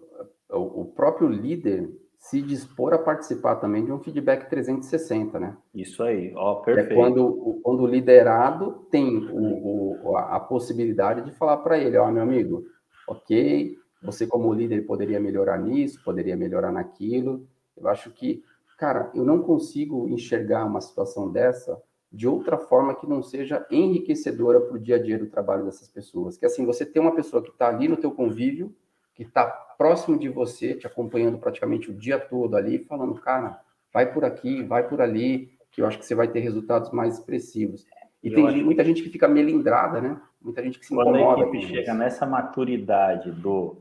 o, 0.50 0.82
o, 0.82 0.84
próprio 0.86 1.28
líder 1.28 1.88
se 2.18 2.42
dispor 2.42 2.92
a 2.92 2.98
participar 2.98 3.56
também 3.56 3.84
de 3.84 3.92
um 3.92 4.00
feedback 4.00 4.48
360, 4.48 5.38
né? 5.38 5.56
Isso 5.72 6.02
aí, 6.02 6.32
ó, 6.34 6.56
perfeito. 6.56 6.92
É 6.92 6.96
quando, 6.96 7.60
quando 7.62 7.82
o 7.82 7.86
liderado 7.86 8.86
tem 8.90 9.28
o, 9.30 10.10
o, 10.10 10.16
a 10.16 10.40
possibilidade 10.40 11.22
de 11.22 11.30
falar 11.32 11.58
para 11.58 11.78
ele, 11.78 11.96
ó, 11.96 12.10
meu 12.10 12.22
amigo, 12.22 12.64
ok, 13.06 13.76
você 14.02 14.26
como 14.26 14.52
líder 14.52 14.86
poderia 14.86 15.20
melhorar 15.20 15.58
nisso, 15.58 16.02
poderia 16.04 16.36
melhorar 16.36 16.72
naquilo. 16.72 17.46
Eu 17.76 17.88
acho 17.88 18.10
que, 18.10 18.42
cara, 18.76 19.10
eu 19.14 19.24
não 19.24 19.42
consigo 19.42 20.08
enxergar 20.08 20.64
uma 20.64 20.80
situação 20.80 21.30
dessa 21.30 21.80
de 22.10 22.26
outra 22.26 22.56
forma 22.56 22.94
que 22.94 23.06
não 23.06 23.22
seja 23.22 23.66
enriquecedora 23.70 24.60
para 24.60 24.76
o 24.76 24.78
dia 24.78 24.96
a 24.96 25.02
dia 25.02 25.18
do 25.18 25.26
trabalho 25.26 25.64
dessas 25.64 25.88
pessoas. 25.88 26.38
Que 26.38 26.46
assim, 26.46 26.64
você 26.64 26.86
tem 26.86 27.02
uma 27.02 27.14
pessoa 27.14 27.42
que 27.42 27.50
está 27.50 27.68
ali 27.68 27.86
no 27.86 27.96
teu 27.96 28.10
convívio, 28.10 28.74
que 29.14 29.22
está 29.22 29.46
próximo 29.76 30.18
de 30.18 30.28
você, 30.28 30.74
te 30.74 30.86
acompanhando 30.86 31.38
praticamente 31.38 31.90
o 31.90 31.94
dia 31.94 32.18
todo 32.18 32.56
ali, 32.56 32.78
falando, 32.78 33.14
cara, 33.20 33.60
vai 33.92 34.10
por 34.10 34.24
aqui, 34.24 34.62
vai 34.62 34.88
por 34.88 35.00
ali, 35.00 35.50
que 35.70 35.82
eu 35.82 35.86
acho 35.86 35.98
que 35.98 36.06
você 36.06 36.14
vai 36.14 36.28
ter 36.28 36.40
resultados 36.40 36.90
mais 36.90 37.18
expressivos. 37.18 37.86
E 38.22 38.28
eu 38.28 38.34
tem 38.34 38.48
acho... 38.48 38.64
muita 38.64 38.84
gente 38.84 39.02
que 39.02 39.10
fica 39.10 39.28
melindrada, 39.28 40.00
né? 40.00 40.20
Muita 40.40 40.62
gente 40.62 40.78
que 40.78 40.86
se 40.86 40.94
Quando 40.94 41.10
incomoda. 41.10 41.42
Quando 41.42 41.44
a 41.44 41.48
equipe 41.48 41.66
chega 41.66 41.90
isso. 41.90 41.94
nessa 41.94 42.26
maturidade 42.26 43.30
do, 43.32 43.76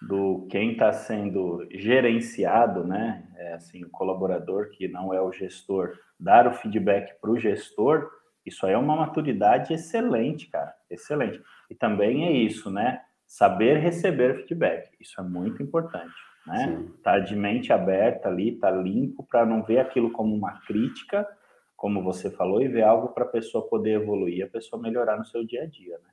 do 0.00 0.46
quem 0.50 0.72
está 0.72 0.92
sendo 0.92 1.66
gerenciado, 1.70 2.84
né? 2.84 3.26
É, 3.36 3.54
assim, 3.54 3.84
o 3.84 3.90
colaborador 3.90 4.70
que 4.70 4.88
não 4.88 5.12
é 5.12 5.20
o 5.20 5.32
gestor, 5.32 5.98
dar 6.18 6.46
o 6.46 6.52
feedback 6.52 7.18
para 7.20 7.30
o 7.30 7.38
gestor, 7.38 8.10
isso 8.44 8.64
aí 8.66 8.74
é 8.74 8.78
uma 8.78 8.96
maturidade 8.96 9.72
excelente, 9.72 10.48
cara, 10.48 10.74
excelente. 10.90 11.42
E 11.70 11.74
também 11.74 12.26
é 12.26 12.32
isso, 12.32 12.70
né? 12.70 13.02
Saber 13.26 13.78
receber 13.78 14.36
feedback, 14.36 14.88
isso 15.00 15.20
é 15.20 15.24
muito 15.24 15.62
importante, 15.62 16.14
né? 16.46 16.66
Sim. 16.66 16.94
Tá 17.02 17.18
de 17.18 17.34
mente 17.34 17.72
aberta 17.72 18.28
ali, 18.28 18.56
tá 18.56 18.70
limpo 18.70 19.24
para 19.24 19.44
não 19.44 19.64
ver 19.64 19.80
aquilo 19.80 20.12
como 20.12 20.34
uma 20.34 20.60
crítica, 20.60 21.26
como 21.74 22.02
você 22.02 22.30
falou, 22.30 22.62
e 22.62 22.68
ver 22.68 22.82
algo 22.82 23.08
para 23.08 23.24
a 23.24 23.28
pessoa 23.28 23.68
poder 23.68 24.00
evoluir, 24.00 24.44
a 24.44 24.48
pessoa 24.48 24.80
melhorar 24.80 25.18
no 25.18 25.24
seu 25.24 25.44
dia 25.44 25.64
a 25.64 25.66
dia, 25.66 25.98
né? 25.98 26.10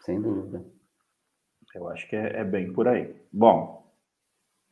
Sem 0.00 0.20
dúvida. 0.20 0.64
Eu 1.74 1.88
acho 1.88 2.08
que 2.08 2.16
é, 2.16 2.40
é 2.40 2.44
bem 2.44 2.72
por 2.72 2.86
aí. 2.88 3.14
Bom, 3.32 3.84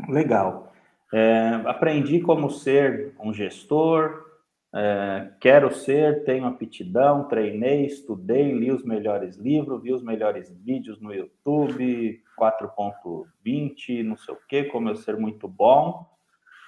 legal. 0.08 0.72
É, 1.12 1.60
aprendi 1.66 2.20
como 2.20 2.50
ser 2.50 3.14
um 3.20 3.34
gestor, 3.34 4.32
é, 4.74 5.30
quero 5.38 5.70
ser, 5.74 6.24
tenho 6.24 6.46
aptidão, 6.46 7.28
treinei, 7.28 7.84
estudei, 7.84 8.52
li 8.52 8.70
os 8.72 8.82
melhores 8.82 9.36
livros, 9.36 9.82
vi 9.82 9.92
os 9.92 10.02
melhores 10.02 10.50
vídeos 10.64 10.98
no 10.98 11.12
YouTube, 11.12 12.22
4.20, 12.38 14.02
não 14.02 14.16
sei 14.16 14.34
o 14.34 14.38
que, 14.48 14.64
como 14.64 14.88
eu 14.88 14.96
ser 14.96 15.18
muito 15.18 15.46
bom. 15.46 16.08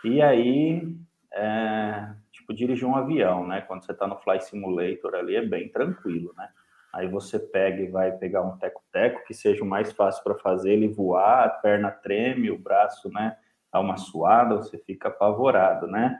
E 0.04 0.20
aí, 0.20 0.94
é, 1.32 2.14
tipo, 2.30 2.52
dirigir 2.52 2.86
um 2.86 2.94
avião, 2.94 3.46
né? 3.46 3.62
Quando 3.62 3.82
você 3.82 3.92
está 3.92 4.06
no 4.06 4.18
Fly 4.18 4.38
Simulator 4.42 5.14
ali, 5.14 5.36
é 5.36 5.46
bem 5.46 5.70
tranquilo, 5.70 6.34
né? 6.36 6.50
Aí 6.94 7.08
você 7.08 7.38
pega 7.38 7.82
e 7.82 7.90
vai 7.90 8.12
pegar 8.12 8.42
um 8.42 8.56
teco-teco 8.56 9.24
que 9.26 9.34
seja 9.34 9.62
o 9.62 9.66
mais 9.66 9.92
fácil 9.92 10.22
para 10.22 10.36
fazer 10.36 10.72
ele 10.72 10.88
voar, 10.88 11.44
a 11.44 11.48
perna 11.48 11.90
treme, 11.90 12.50
o 12.50 12.58
braço, 12.58 13.10
né? 13.12 13.36
dá 13.74 13.80
uma 13.80 13.96
suada, 13.96 14.54
você 14.54 14.78
fica 14.78 15.08
apavorado, 15.08 15.88
né? 15.88 16.16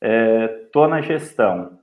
É, 0.00 0.68
na 0.88 1.00
gestão 1.00 1.80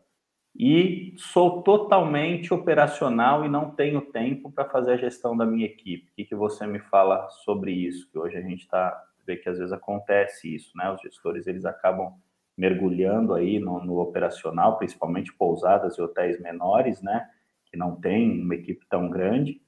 e 0.55 1.13
sou 1.17 1.63
totalmente 1.63 2.53
operacional 2.53 3.43
e 3.43 3.49
não 3.49 3.71
tenho 3.71 4.01
tempo 4.01 4.51
para 4.51 4.69
fazer 4.69 4.93
a 4.93 4.97
gestão 4.97 5.35
da 5.35 5.45
minha 5.45 5.65
equipe. 5.65 6.09
O 6.09 6.15
que, 6.15 6.25
que 6.25 6.35
você 6.35 6.67
me 6.67 6.79
fala 6.79 7.27
sobre 7.29 7.71
isso? 7.71 8.09
Que 8.11 8.17
hoje 8.17 8.37
a 8.37 8.41
gente 8.41 8.61
está 8.61 9.03
vê 9.25 9.37
que 9.37 9.49
às 9.49 9.57
vezes 9.57 9.71
acontece 9.73 10.53
isso, 10.53 10.71
né? 10.75 10.91
Os 10.91 11.01
gestores 11.01 11.45
eles 11.45 11.65
acabam 11.65 12.13
mergulhando 12.57 13.33
aí 13.33 13.59
no, 13.59 13.83
no 13.83 13.99
operacional, 13.99 14.77
principalmente 14.77 15.33
pousadas 15.33 15.97
e 15.97 16.01
hotéis 16.01 16.39
menores, 16.39 17.01
né? 17.01 17.29
Que 17.71 17.77
não 17.77 17.95
tem 17.95 18.43
uma 18.43 18.55
equipe 18.55 18.85
tão 18.89 19.09
grande 19.09 19.61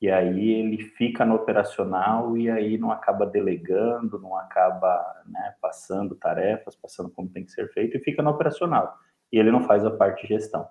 e 0.00 0.08
aí 0.08 0.50
ele 0.50 0.78
fica 0.78 1.24
no 1.24 1.34
operacional 1.34 2.36
e 2.36 2.48
aí 2.48 2.78
não 2.78 2.92
acaba 2.92 3.26
delegando, 3.26 4.20
não 4.20 4.36
acaba 4.36 5.04
né, 5.26 5.54
passando 5.60 6.14
tarefas, 6.14 6.76
passando 6.76 7.10
como 7.10 7.28
tem 7.28 7.44
que 7.44 7.50
ser 7.50 7.68
feito 7.72 7.96
e 7.96 8.00
fica 8.00 8.22
no 8.22 8.30
operacional. 8.30 8.96
E 9.32 9.38
ele 9.38 9.50
não 9.50 9.64
faz 9.64 9.84
a 9.84 9.90
parte 9.90 10.22
de 10.22 10.34
gestão. 10.34 10.68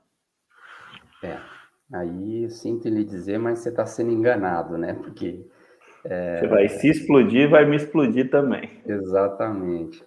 É, 1.22 1.38
aí 1.94 2.50
sinto 2.50 2.88
lhe 2.88 3.04
dizer, 3.04 3.38
mas 3.38 3.60
você 3.60 3.70
está 3.70 3.86
sendo 3.86 4.12
enganado, 4.12 4.78
né? 4.78 4.94
Porque. 4.94 5.46
É... 6.06 6.40
Você 6.40 6.48
vai 6.48 6.70
se 6.70 6.90
explodir, 6.90 7.50
vai 7.50 7.66
me 7.66 7.76
explodir 7.76 8.30
também. 8.30 8.82
Exatamente. 8.86 10.06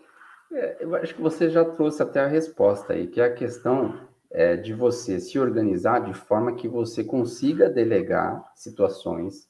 É, 0.51 0.79
eu 0.81 0.95
acho 0.95 1.15
que 1.15 1.21
você 1.21 1.51
já 1.51 1.65
trouxe 1.65 2.03
até 2.03 2.21
a 2.21 2.27
resposta 2.27 2.95
aí, 2.95 3.07
que 3.07 3.21
é 3.21 3.25
a 3.25 3.35
questão 3.35 4.09
é, 4.31 4.57
de 4.57 4.73
você 4.73 5.19
se 5.19 5.39
organizar 5.39 6.01
de 6.01 6.15
forma 6.15 6.55
que 6.55 6.69
você 6.69 7.03
consiga 7.03 7.69
delegar 7.69 8.45
situações, 8.55 9.49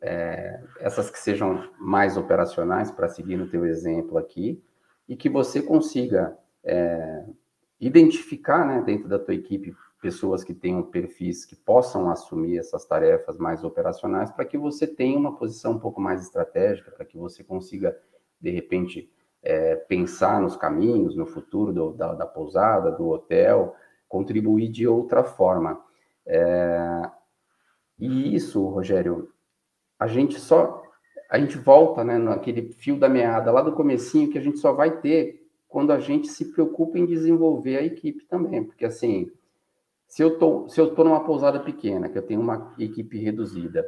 é, 0.00 0.62
essas 0.80 1.10
que 1.10 1.18
sejam 1.18 1.68
mais 1.78 2.16
operacionais, 2.16 2.90
para 2.90 3.08
seguir 3.08 3.36
no 3.36 3.48
teu 3.48 3.64
exemplo 3.64 4.18
aqui, 4.18 4.62
e 5.08 5.16
que 5.16 5.28
você 5.28 5.62
consiga 5.62 6.36
é, 6.62 7.24
identificar 7.80 8.66
né, 8.66 8.82
dentro 8.82 9.08
da 9.08 9.18
tua 9.18 9.34
equipe 9.34 9.74
pessoas 10.00 10.44
que 10.44 10.52
tenham 10.52 10.82
perfis 10.82 11.46
que 11.46 11.56
possam 11.56 12.10
assumir 12.10 12.58
essas 12.58 12.84
tarefas 12.84 13.38
mais 13.38 13.64
operacionais, 13.64 14.30
para 14.30 14.44
que 14.44 14.58
você 14.58 14.86
tenha 14.86 15.18
uma 15.18 15.34
posição 15.34 15.72
um 15.72 15.78
pouco 15.78 15.98
mais 15.98 16.20
estratégica, 16.20 16.90
para 16.90 17.06
que 17.06 17.16
você 17.16 17.42
consiga, 17.42 17.98
de 18.38 18.50
repente, 18.50 19.10
é, 19.42 19.76
pensar 19.76 20.42
nos 20.42 20.56
caminhos, 20.56 21.16
no 21.16 21.24
futuro 21.24 21.72
do, 21.72 21.92
da, 21.92 22.12
da 22.12 22.26
pousada, 22.26 22.90
do 22.90 23.08
hotel, 23.08 23.74
contribuir 24.14 24.68
de 24.68 24.86
outra 24.86 25.24
forma. 25.24 25.80
É, 26.24 27.10
e 27.98 28.36
isso, 28.36 28.64
Rogério, 28.64 29.28
a 29.98 30.06
gente 30.06 30.38
só 30.38 30.84
a 31.28 31.36
gente 31.36 31.58
volta, 31.58 32.04
né, 32.04 32.16
naquele 32.16 32.72
fio 32.74 32.96
da 32.96 33.08
meada 33.08 33.50
lá 33.50 33.60
do 33.60 33.72
comecinho 33.72 34.30
que 34.30 34.38
a 34.38 34.40
gente 34.40 34.58
só 34.58 34.72
vai 34.72 35.00
ter 35.00 35.42
quando 35.66 35.90
a 35.90 35.98
gente 35.98 36.28
se 36.28 36.52
preocupa 36.52 36.96
em 36.96 37.06
desenvolver 37.06 37.76
a 37.76 37.82
equipe 37.82 38.24
também, 38.26 38.62
porque 38.62 38.84
assim, 38.84 39.28
se 40.06 40.22
eu 40.22 40.38
tô 40.38 40.68
se 40.68 40.80
eu 40.80 40.94
tô 40.94 41.02
numa 41.02 41.24
pousada 41.24 41.58
pequena, 41.58 42.08
que 42.08 42.16
eu 42.16 42.22
tenho 42.22 42.40
uma 42.40 42.72
equipe 42.78 43.18
reduzida, 43.18 43.84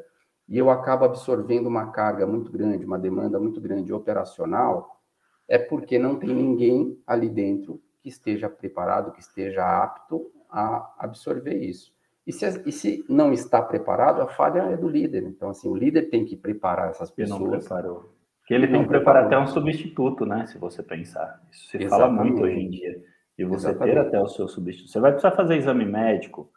e 0.48 0.58
eu 0.58 0.70
acabo 0.70 1.04
absorvendo 1.04 1.68
uma 1.68 1.92
carga 1.92 2.26
muito 2.26 2.50
grande, 2.50 2.84
uma 2.84 2.98
demanda 2.98 3.38
muito 3.38 3.60
grande 3.60 3.92
operacional, 3.92 5.00
é 5.46 5.56
porque 5.56 6.00
não 6.00 6.16
tem 6.16 6.34
ninguém 6.34 7.00
ali 7.06 7.28
dentro 7.28 7.80
que 8.06 8.10
esteja 8.10 8.48
preparado, 8.48 9.10
que 9.10 9.20
esteja 9.20 9.64
apto 9.64 10.30
a 10.48 10.94
absorver 10.96 11.56
isso. 11.56 11.92
E 12.24 12.32
se, 12.32 12.62
e 12.64 12.70
se 12.70 13.04
não 13.08 13.32
está 13.32 13.60
preparado, 13.60 14.22
a 14.22 14.28
falha 14.28 14.60
é 14.60 14.76
do 14.76 14.88
líder. 14.88 15.24
Então, 15.24 15.50
assim, 15.50 15.68
o 15.68 15.74
líder 15.74 16.08
tem 16.08 16.24
que 16.24 16.36
preparar 16.36 16.90
essas 16.90 17.10
pessoas. 17.10 17.40
Ele 17.40 17.50
não 17.50 17.58
preparou. 17.58 18.14
Que 18.46 18.54
ele 18.54 18.68
tem 18.68 18.82
que 18.82 18.88
preparar 18.88 19.24
até 19.24 19.36
um 19.36 19.46
substituto, 19.48 20.24
né? 20.24 20.46
Se 20.46 20.56
você 20.56 20.84
pensar. 20.84 21.42
Isso 21.50 21.68
se 21.68 21.82
Exatamente. 21.82 21.90
fala 21.90 22.24
muito 22.24 22.42
hoje 22.42 22.60
em 22.60 22.70
dia. 22.70 23.02
E 23.36 23.44
você 23.44 23.70
Exatamente. 23.70 23.94
ter 23.94 24.00
até 24.00 24.20
o 24.20 24.28
seu 24.28 24.46
substituto. 24.46 24.88
Você 24.88 25.00
vai 25.00 25.10
precisar 25.10 25.32
fazer 25.32 25.56
exame 25.56 25.84
médico, 25.84 26.48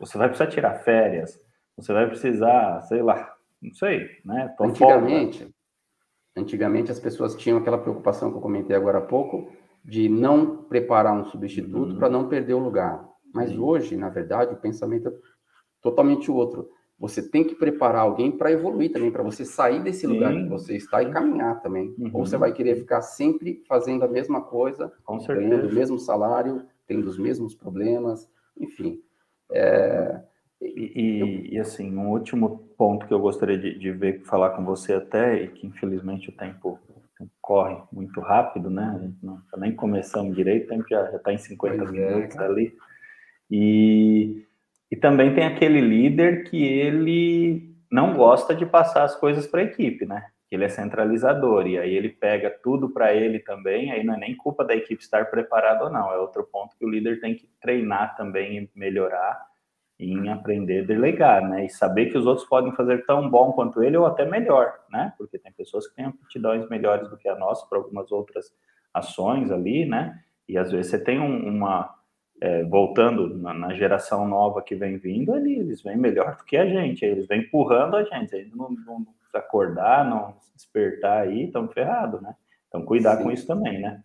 você 0.00 0.18
vai 0.18 0.28
precisar 0.28 0.50
tirar 0.50 0.74
férias, 0.80 1.40
você 1.76 1.92
vai 1.92 2.08
precisar, 2.08 2.82
sei 2.82 3.00
lá, 3.00 3.32
não 3.62 3.72
sei, 3.72 4.08
né? 4.24 4.54
antigamente, 4.60 5.48
antigamente 6.36 6.90
as 6.90 6.98
pessoas 6.98 7.36
tinham 7.36 7.58
aquela 7.58 7.78
preocupação 7.78 8.30
que 8.30 8.36
eu 8.36 8.42
comentei 8.42 8.74
agora 8.74 8.98
há 8.98 9.02
pouco, 9.02 9.50
de 9.86 10.08
não 10.08 10.64
preparar 10.64 11.16
um 11.16 11.24
substituto 11.26 11.92
uhum. 11.92 11.98
para 11.98 12.10
não 12.10 12.28
perder 12.28 12.54
o 12.54 12.58
lugar. 12.58 13.08
Mas 13.32 13.50
Sim. 13.50 13.58
hoje, 13.58 13.96
na 13.96 14.08
verdade, 14.08 14.52
o 14.52 14.56
pensamento 14.56 15.08
é 15.08 15.12
totalmente 15.80 16.30
outro. 16.30 16.68
você 16.98 17.22
tem 17.22 17.44
que 17.44 17.54
preparar 17.54 18.00
alguém 18.00 18.32
para 18.32 18.50
evoluir 18.50 18.90
também, 18.90 19.12
para 19.12 19.22
você 19.22 19.44
sair 19.44 19.82
desse 19.82 20.00
Sim. 20.00 20.14
lugar 20.14 20.32
que 20.32 20.48
você 20.48 20.76
está 20.76 21.02
e 21.02 21.10
caminhar 21.10 21.60
também. 21.60 21.94
Uhum. 21.98 22.10
Ou 22.14 22.26
você 22.26 22.36
vai 22.36 22.52
querer 22.52 22.74
ficar 22.76 23.02
sempre 23.02 23.62
fazendo 23.68 24.04
a 24.04 24.08
mesma 24.08 24.40
coisa, 24.40 24.92
ganhando 25.28 25.68
o 25.68 25.72
mesmo 25.72 25.98
salário, 25.98 26.64
tendo 26.86 27.06
os 27.06 27.18
mesmos 27.18 27.54
problemas, 27.54 28.28
enfim. 28.58 29.00
É... 29.52 30.20
E, 30.58 30.92
e, 30.96 31.54
e, 31.54 31.58
assim, 31.58 31.94
um 31.94 32.10
último 32.10 32.70
ponto 32.78 33.06
que 33.06 33.12
eu 33.12 33.20
gostaria 33.20 33.58
de, 33.58 33.78
de 33.78 33.92
ver, 33.92 34.22
falar 34.22 34.50
com 34.50 34.64
você 34.64 34.94
até, 34.94 35.42
e 35.42 35.48
que 35.48 35.66
infelizmente 35.66 36.30
o 36.30 36.32
tempo 36.32 36.78
corre 37.46 37.80
muito 37.92 38.20
rápido, 38.20 38.68
né? 38.68 39.08
Não, 39.22 39.40
nem 39.56 39.72
começamos 39.72 40.34
direito, 40.34 40.64
o 40.64 40.68
tempo 40.68 40.84
já 40.90 41.08
está 41.12 41.32
em 41.32 41.38
50 41.38 41.76
pois 41.76 41.88
é, 41.88 41.92
minutos 41.92 42.36
é, 42.36 42.44
ali. 42.44 42.76
E, 43.48 44.44
e 44.90 44.96
também 44.96 45.32
tem 45.32 45.44
aquele 45.44 45.80
líder 45.80 46.42
que 46.50 46.60
ele 46.60 47.72
não 47.88 48.14
gosta 48.14 48.52
de 48.52 48.66
passar 48.66 49.04
as 49.04 49.14
coisas 49.14 49.46
para 49.46 49.60
a 49.60 49.64
equipe, 49.64 50.04
né? 50.04 50.26
Ele 50.50 50.64
é 50.64 50.68
centralizador 50.68 51.68
e 51.68 51.78
aí 51.78 51.94
ele 51.94 52.08
pega 52.08 52.50
tudo 52.50 52.88
para 52.88 53.14
ele 53.14 53.38
também. 53.38 53.92
Aí 53.92 54.02
não 54.02 54.14
é 54.14 54.18
nem 54.18 54.36
culpa 54.36 54.64
da 54.64 54.74
equipe 54.74 55.00
estar 55.00 55.26
preparada 55.30 55.84
ou 55.84 55.90
não, 55.90 56.12
é 56.12 56.18
outro 56.18 56.42
ponto 56.42 56.76
que 56.76 56.84
o 56.84 56.90
líder 56.90 57.20
tem 57.20 57.36
que 57.36 57.48
treinar 57.60 58.16
também 58.16 58.58
e 58.58 58.70
melhorar 58.74 59.40
em 59.98 60.28
aprender 60.28 60.82
a 60.82 60.86
delegar, 60.86 61.48
né? 61.48 61.64
E 61.64 61.70
saber 61.70 62.06
que 62.06 62.18
os 62.18 62.26
outros 62.26 62.46
podem 62.46 62.72
fazer 62.72 63.06
tão 63.06 63.30
bom 63.30 63.52
quanto 63.52 63.82
ele 63.82 63.96
ou 63.96 64.06
até 64.06 64.24
melhor, 64.26 64.74
né? 64.90 65.12
Porque 65.16 65.38
tem 65.38 65.52
pessoas 65.52 65.88
que 65.88 65.96
têm 65.96 66.06
aptidões 66.06 66.68
melhores 66.68 67.08
do 67.08 67.16
que 67.16 67.28
a 67.28 67.36
nossa 67.36 67.66
para 67.66 67.78
algumas 67.78 68.12
outras 68.12 68.54
ações 68.92 69.50
ali, 69.50 69.86
né? 69.86 70.22
E 70.48 70.58
às 70.58 70.70
vezes 70.70 70.90
você 70.90 71.02
tem 71.02 71.18
um, 71.18 71.48
uma 71.48 71.94
é, 72.40 72.64
voltando 72.64 73.36
na, 73.38 73.54
na, 73.54 73.74
geração 73.74 74.28
nova 74.28 74.62
que 74.62 74.74
vem 74.74 74.98
vindo, 74.98 75.32
ali, 75.32 75.58
eles 75.58 75.82
vêm 75.82 75.96
melhor 75.96 76.36
do 76.36 76.44
que 76.44 76.56
a 76.56 76.66
gente, 76.66 77.04
eles 77.04 77.26
vêm 77.26 77.40
empurrando 77.40 77.96
a 77.96 78.04
gente, 78.04 78.34
a 78.34 78.38
gente 78.38 78.54
não, 78.54 78.70
não 78.70 79.06
acordar, 79.32 80.08
não 80.08 80.34
despertar 80.54 81.22
aí, 81.22 81.44
estamos 81.44 81.72
ferrados, 81.72 82.20
né? 82.20 82.34
Então, 82.68 82.84
cuidar 82.84 83.16
Sim. 83.16 83.22
com 83.22 83.30
isso 83.30 83.46
também, 83.46 83.80
né? 83.80 84.02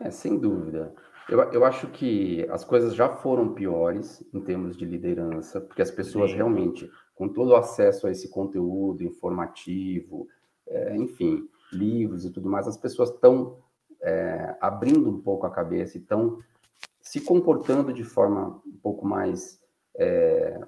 É, 0.00 0.10
sem 0.10 0.38
dúvida. 0.38 0.92
Eu, 1.28 1.40
eu 1.52 1.64
acho 1.64 1.88
que 1.88 2.46
as 2.50 2.64
coisas 2.64 2.94
já 2.94 3.08
foram 3.08 3.52
piores 3.52 4.24
em 4.32 4.40
termos 4.40 4.76
de 4.76 4.84
liderança, 4.84 5.60
porque 5.60 5.82
as 5.82 5.90
pessoas 5.90 6.30
Sim. 6.30 6.36
realmente, 6.36 6.90
com 7.14 7.28
todo 7.28 7.50
o 7.50 7.56
acesso 7.56 8.06
a 8.06 8.10
esse 8.10 8.28
conteúdo 8.30 9.02
informativo, 9.02 10.28
é, 10.68 10.96
enfim, 10.96 11.48
livros 11.72 12.24
e 12.24 12.30
tudo 12.30 12.48
mais, 12.48 12.68
as 12.68 12.76
pessoas 12.76 13.10
estão 13.10 13.58
é, 14.00 14.56
abrindo 14.60 15.10
um 15.10 15.20
pouco 15.20 15.46
a 15.46 15.50
cabeça 15.50 15.96
e 15.96 16.00
estão 16.00 16.38
se 17.00 17.20
comportando 17.20 17.92
de 17.92 18.04
forma 18.04 18.60
um 18.66 18.78
pouco 18.80 19.06
mais 19.06 19.60
é, 19.96 20.60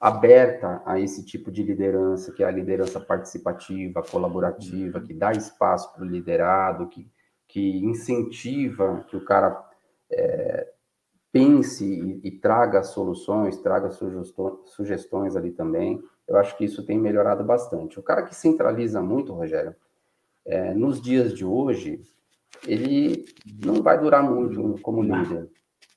aberta 0.00 0.82
a 0.84 0.98
esse 0.98 1.24
tipo 1.24 1.50
de 1.50 1.62
liderança, 1.62 2.32
que 2.32 2.42
é 2.42 2.46
a 2.46 2.50
liderança 2.50 3.00
participativa, 3.00 4.02
colaborativa, 4.02 5.00
que 5.00 5.14
dá 5.14 5.32
espaço 5.32 5.92
para 5.92 6.04
o 6.04 6.06
liderado, 6.06 6.88
que, 6.88 7.10
que 7.48 7.78
incentiva 7.84 9.04
que 9.08 9.16
o 9.16 9.24
cara 9.24 9.50
é, 10.10 10.68
pense 11.32 11.84
e, 11.84 12.20
e, 12.28 12.30
traga 12.30 12.82
soluções, 12.82 13.58
traga 13.58 13.90
sugestões, 13.90 15.36
ali 15.36 15.50
também. 15.50 16.02
Eu 16.28 16.36
acho 16.36 16.56
que 16.56 16.64
isso 16.64 16.84
tem 16.86 16.98
melhorado 16.98 17.42
bastante. 17.44 17.98
O 17.98 18.02
cara 18.02 18.22
que 18.22 18.34
centraliza 18.34 19.02
muito, 19.02 19.32
Rogério, 19.32 19.74
é, 20.46 20.72
nos 20.74 21.00
dias 21.00 21.34
de 21.34 21.44
hoje, 21.44 22.02
ele 22.66 23.24
não 23.64 23.82
vai 23.82 23.98
durar 23.98 24.22
muito 24.22 24.80
como 24.80 25.02
líder. 25.02 25.48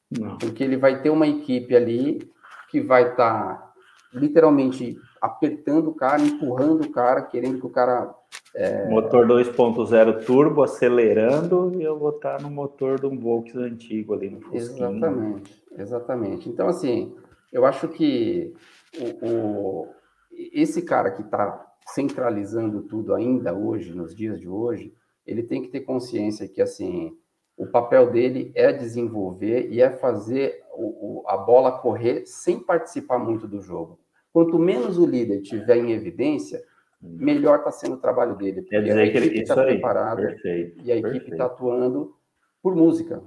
Não. 0.10 0.38
Porque 0.38 0.64
ele 0.64 0.78
vai 0.78 1.02
ter 1.02 1.10
uma 1.10 1.28
equipe 1.28 1.76
ali 1.76 2.32
que 2.70 2.82
vai 2.82 3.12
estar 3.12 3.58
tá, 3.58 3.74
literalmente 4.14 4.98
apertando 5.22 5.90
o 5.90 5.96
cara, 5.96 6.22
empurrando 6.22 6.86
o 6.86 6.92
cara, 6.92 7.22
querendo 7.22 7.60
que 7.60 7.66
o 7.66 7.70
cara. 7.70 8.14
É... 8.56 8.90
Motor 8.90 9.28
2.0 9.28 10.26
turbo 10.26 10.64
acelerando 10.64 11.74
e 11.76 11.84
eu 11.84 11.98
vou 11.98 12.10
estar 12.10 12.42
no 12.42 12.50
motor 12.50 13.00
de 13.00 13.06
um 13.06 13.18
Volks 13.20 13.56
antigo 13.56 14.14
ali 14.14 14.30
no 14.30 14.42
Fusquinha. 14.42 14.88
Exatamente, 14.88 15.64
exatamente. 15.78 16.50
Então, 16.50 16.68
assim, 16.68 17.16
eu 17.52 17.66
acho 17.66 17.88
que 17.88 18.54
o, 19.00 19.28
o 19.28 19.88
esse 20.32 20.82
cara 20.82 21.12
que 21.12 21.22
está 21.22 21.66
centralizando 21.88 22.84
tudo 22.84 23.14
ainda 23.14 23.54
hoje, 23.54 23.94
nos 23.94 24.16
dias 24.16 24.40
de 24.40 24.48
hoje, 24.48 24.94
ele 25.26 25.44
tem 25.44 25.62
que 25.62 25.70
ter 25.70 25.82
consciência 25.82 26.48
que, 26.48 26.62
assim, 26.62 27.18
o 27.58 27.66
papel 27.66 28.12
dele 28.12 28.52
é 28.54 28.72
desenvolver 28.72 29.70
e 29.72 29.82
é 29.82 29.90
fazer 29.90 30.64
o, 30.74 31.22
o, 31.22 31.28
a 31.28 31.36
bola 31.36 31.80
correr 31.80 32.26
sem 32.26 32.60
participar 32.60 33.18
muito 33.18 33.48
do 33.48 33.62
jogo. 33.62 34.00
Quanto 34.34 34.60
menos 34.60 34.98
o 34.98 35.06
líder 35.06 35.42
tiver 35.42 35.78
em 35.78 35.92
evidência, 35.92 36.62
melhor 37.02 37.60
está 37.60 37.72
sendo 37.72 37.96
o 37.96 38.00
trabalho 38.00 38.36
dele. 38.36 38.62
Quer 38.64 38.84
dizer 38.84 39.00
a 39.00 39.06
equipe 39.06 39.40
está 39.40 39.56
preparada 39.56 40.22
perfeito, 40.22 40.82
e 40.84 40.92
a 40.92 40.98
equipe 40.98 41.32
está 41.32 41.46
atuando 41.46 42.16
por 42.62 42.76
música. 42.76 43.22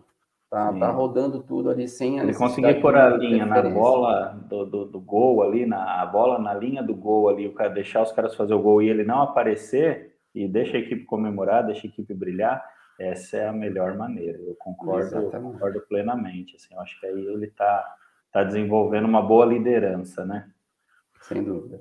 Tá, 0.48 0.72
tá, 0.72 0.90
rodando 0.90 1.44
tudo 1.44 1.70
ali 1.70 1.86
sem 1.86 2.18
a 2.18 2.24
Ele 2.24 2.34
conseguir 2.34 2.80
pôr 2.80 2.96
a 2.96 3.16
linha 3.16 3.46
na 3.46 3.62
bola 3.62 4.36
do, 4.48 4.66
do, 4.66 4.84
do, 4.84 5.00
gol 5.00 5.44
ali, 5.44 5.64
na 5.64 6.02
a 6.02 6.06
bola 6.06 6.40
na 6.40 6.52
linha 6.52 6.82
do 6.82 6.92
gol 6.92 7.28
ali, 7.28 7.46
o 7.46 7.54
cara 7.54 7.70
deixar 7.70 8.02
os 8.02 8.10
caras 8.10 8.34
fazer 8.34 8.52
o 8.52 8.58
gol 8.60 8.82
e 8.82 8.88
ele 8.88 9.04
não 9.04 9.22
aparecer 9.22 10.16
e 10.34 10.48
deixa 10.48 10.76
a 10.76 10.80
equipe 10.80 11.04
comemorar, 11.04 11.64
deixa 11.64 11.86
a 11.86 11.90
equipe 11.90 12.12
brilhar 12.12 12.64
essa 13.00 13.38
é 13.38 13.48
a 13.48 13.52
melhor 13.52 13.96
maneira. 13.96 14.38
Eu 14.38 14.54
concordo, 14.56 15.30
concordo 15.30 15.80
plenamente. 15.88 16.54
Assim, 16.56 16.74
eu 16.74 16.80
acho 16.80 17.00
que 17.00 17.06
aí 17.06 17.26
ele 17.26 17.46
está 17.46 17.96
tá 18.30 18.44
desenvolvendo 18.44 19.06
uma 19.06 19.22
boa 19.22 19.46
liderança, 19.46 20.24
né? 20.24 20.50
Sem 21.20 21.42
dúvida. 21.42 21.80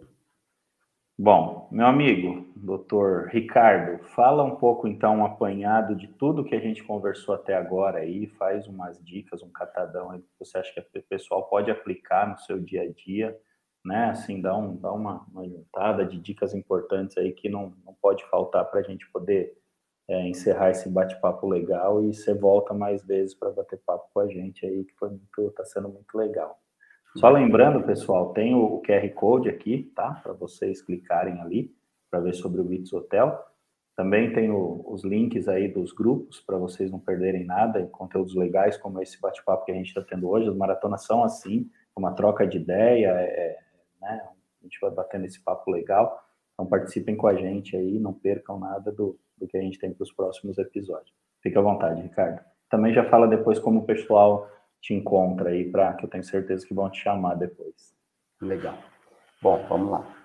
Bom, 1.21 1.67
meu 1.69 1.85
amigo, 1.85 2.49
doutor 2.55 3.27
Ricardo, 3.27 4.01
fala 4.15 4.41
um 4.41 4.55
pouco 4.55 4.87
então 4.87 5.17
um 5.17 5.25
apanhado 5.25 5.93
de 5.93 6.07
tudo 6.07 6.45
que 6.45 6.55
a 6.55 6.59
gente 6.61 6.81
conversou 6.81 7.35
até 7.35 7.55
agora 7.55 7.99
aí, 7.99 8.27
faz 8.27 8.67
umas 8.67 9.03
dicas, 9.03 9.43
um 9.43 9.51
catadão 9.51 10.11
aí 10.11 10.21
que 10.21 10.29
você 10.39 10.57
acha 10.57 10.71
que 10.73 10.99
o 10.99 11.03
pessoal 11.03 11.49
pode 11.49 11.69
aplicar 11.69 12.29
no 12.29 12.37
seu 12.37 12.57
dia 12.57 12.83
a 12.83 12.89
dia, 12.89 13.37
né? 13.83 14.11
Assim, 14.11 14.41
dá, 14.41 14.55
um, 14.55 14.77
dá 14.77 14.93
uma, 14.93 15.25
uma 15.29 15.45
juntada 15.45 16.05
de 16.05 16.17
dicas 16.17 16.53
importantes 16.53 17.17
aí 17.17 17.33
que 17.33 17.49
não, 17.49 17.73
não 17.85 17.93
pode 18.01 18.23
faltar 18.29 18.63
para 18.71 18.79
a 18.79 18.83
gente 18.83 19.05
poder 19.11 19.57
é, 20.07 20.27
encerrar 20.27 20.71
esse 20.71 20.89
bate-papo 20.89 21.47
legal 21.47 22.01
e 22.03 22.13
você 22.13 22.33
volta 22.33 22.73
mais 22.73 23.03
vezes 23.03 23.35
para 23.35 23.51
bater 23.51 23.79
papo 23.85 24.09
com 24.13 24.21
a 24.21 24.27
gente 24.27 24.65
aí, 24.65 24.85
que 24.85 24.93
foi 24.93 25.09
muito, 25.09 25.51
tá 25.51 25.65
sendo 25.65 25.89
muito 25.89 26.17
legal. 26.17 26.59
Só 27.17 27.29
lembrando, 27.29 27.85
pessoal, 27.85 28.33
tem 28.33 28.53
o 28.55 28.81
QR 28.81 29.09
Code 29.13 29.49
aqui, 29.49 29.91
tá? 29.95 30.19
Para 30.23 30.33
vocês 30.33 30.81
clicarem 30.81 31.41
ali 31.41 31.73
para 32.09 32.19
ver 32.19 32.33
sobre 32.33 32.61
o 32.61 32.63
Vitz 32.63 32.93
Hotel. 32.93 33.37
Também 33.95 34.31
tem 34.31 34.49
o, 34.49 34.83
os 34.87 35.03
links 35.03 35.47
aí 35.47 35.67
dos 35.67 35.91
grupos 35.91 36.39
para 36.39 36.57
vocês 36.57 36.89
não 36.91 36.99
perderem 36.99 37.45
nada, 37.45 37.85
conteúdos 37.87 38.35
legais 38.35 38.77
como 38.77 39.01
esse 39.01 39.19
bate-papo 39.19 39.65
que 39.65 39.71
a 39.71 39.75
gente 39.75 39.87
está 39.87 40.01
tendo 40.01 40.29
hoje. 40.29 40.47
As 40.47 40.55
maratonas 40.55 41.03
são 41.03 41.23
assim, 41.23 41.69
uma 41.95 42.13
troca 42.13 42.47
de 42.47 42.57
ideia, 42.57 43.09
é, 43.09 43.23
é, 43.23 43.57
né? 43.99 44.21
A 44.61 44.63
gente 44.63 44.79
vai 44.79 44.91
batendo 44.91 45.25
esse 45.25 45.43
papo 45.43 45.69
legal. 45.71 46.23
Então 46.53 46.65
participem 46.65 47.15
com 47.15 47.27
a 47.27 47.35
gente 47.35 47.75
aí, 47.75 47.99
não 47.99 48.13
percam 48.13 48.59
nada 48.59 48.91
do, 48.91 49.17
do 49.37 49.47
que 49.47 49.57
a 49.57 49.61
gente 49.61 49.79
tem 49.79 49.93
para 49.93 50.03
os 50.03 50.11
próximos 50.11 50.57
episódios. 50.57 51.13
Fique 51.41 51.57
à 51.57 51.61
vontade, 51.61 52.01
Ricardo. 52.01 52.41
Também 52.69 52.93
já 52.93 53.03
fala 53.09 53.27
depois 53.27 53.59
como 53.59 53.79
o 53.79 53.85
pessoal 53.85 54.49
te 54.81 54.93
encontra 54.93 55.49
aí, 55.49 55.69
para 55.69 55.93
que 55.93 56.05
eu 56.05 56.09
tenho 56.09 56.23
certeza 56.23 56.65
que 56.65 56.73
vão 56.73 56.89
te 56.89 57.01
chamar 57.01 57.35
depois. 57.35 57.93
Legal. 58.41 58.77
Bom, 59.41 59.65
vamos 59.67 59.91
lá. 59.91 60.15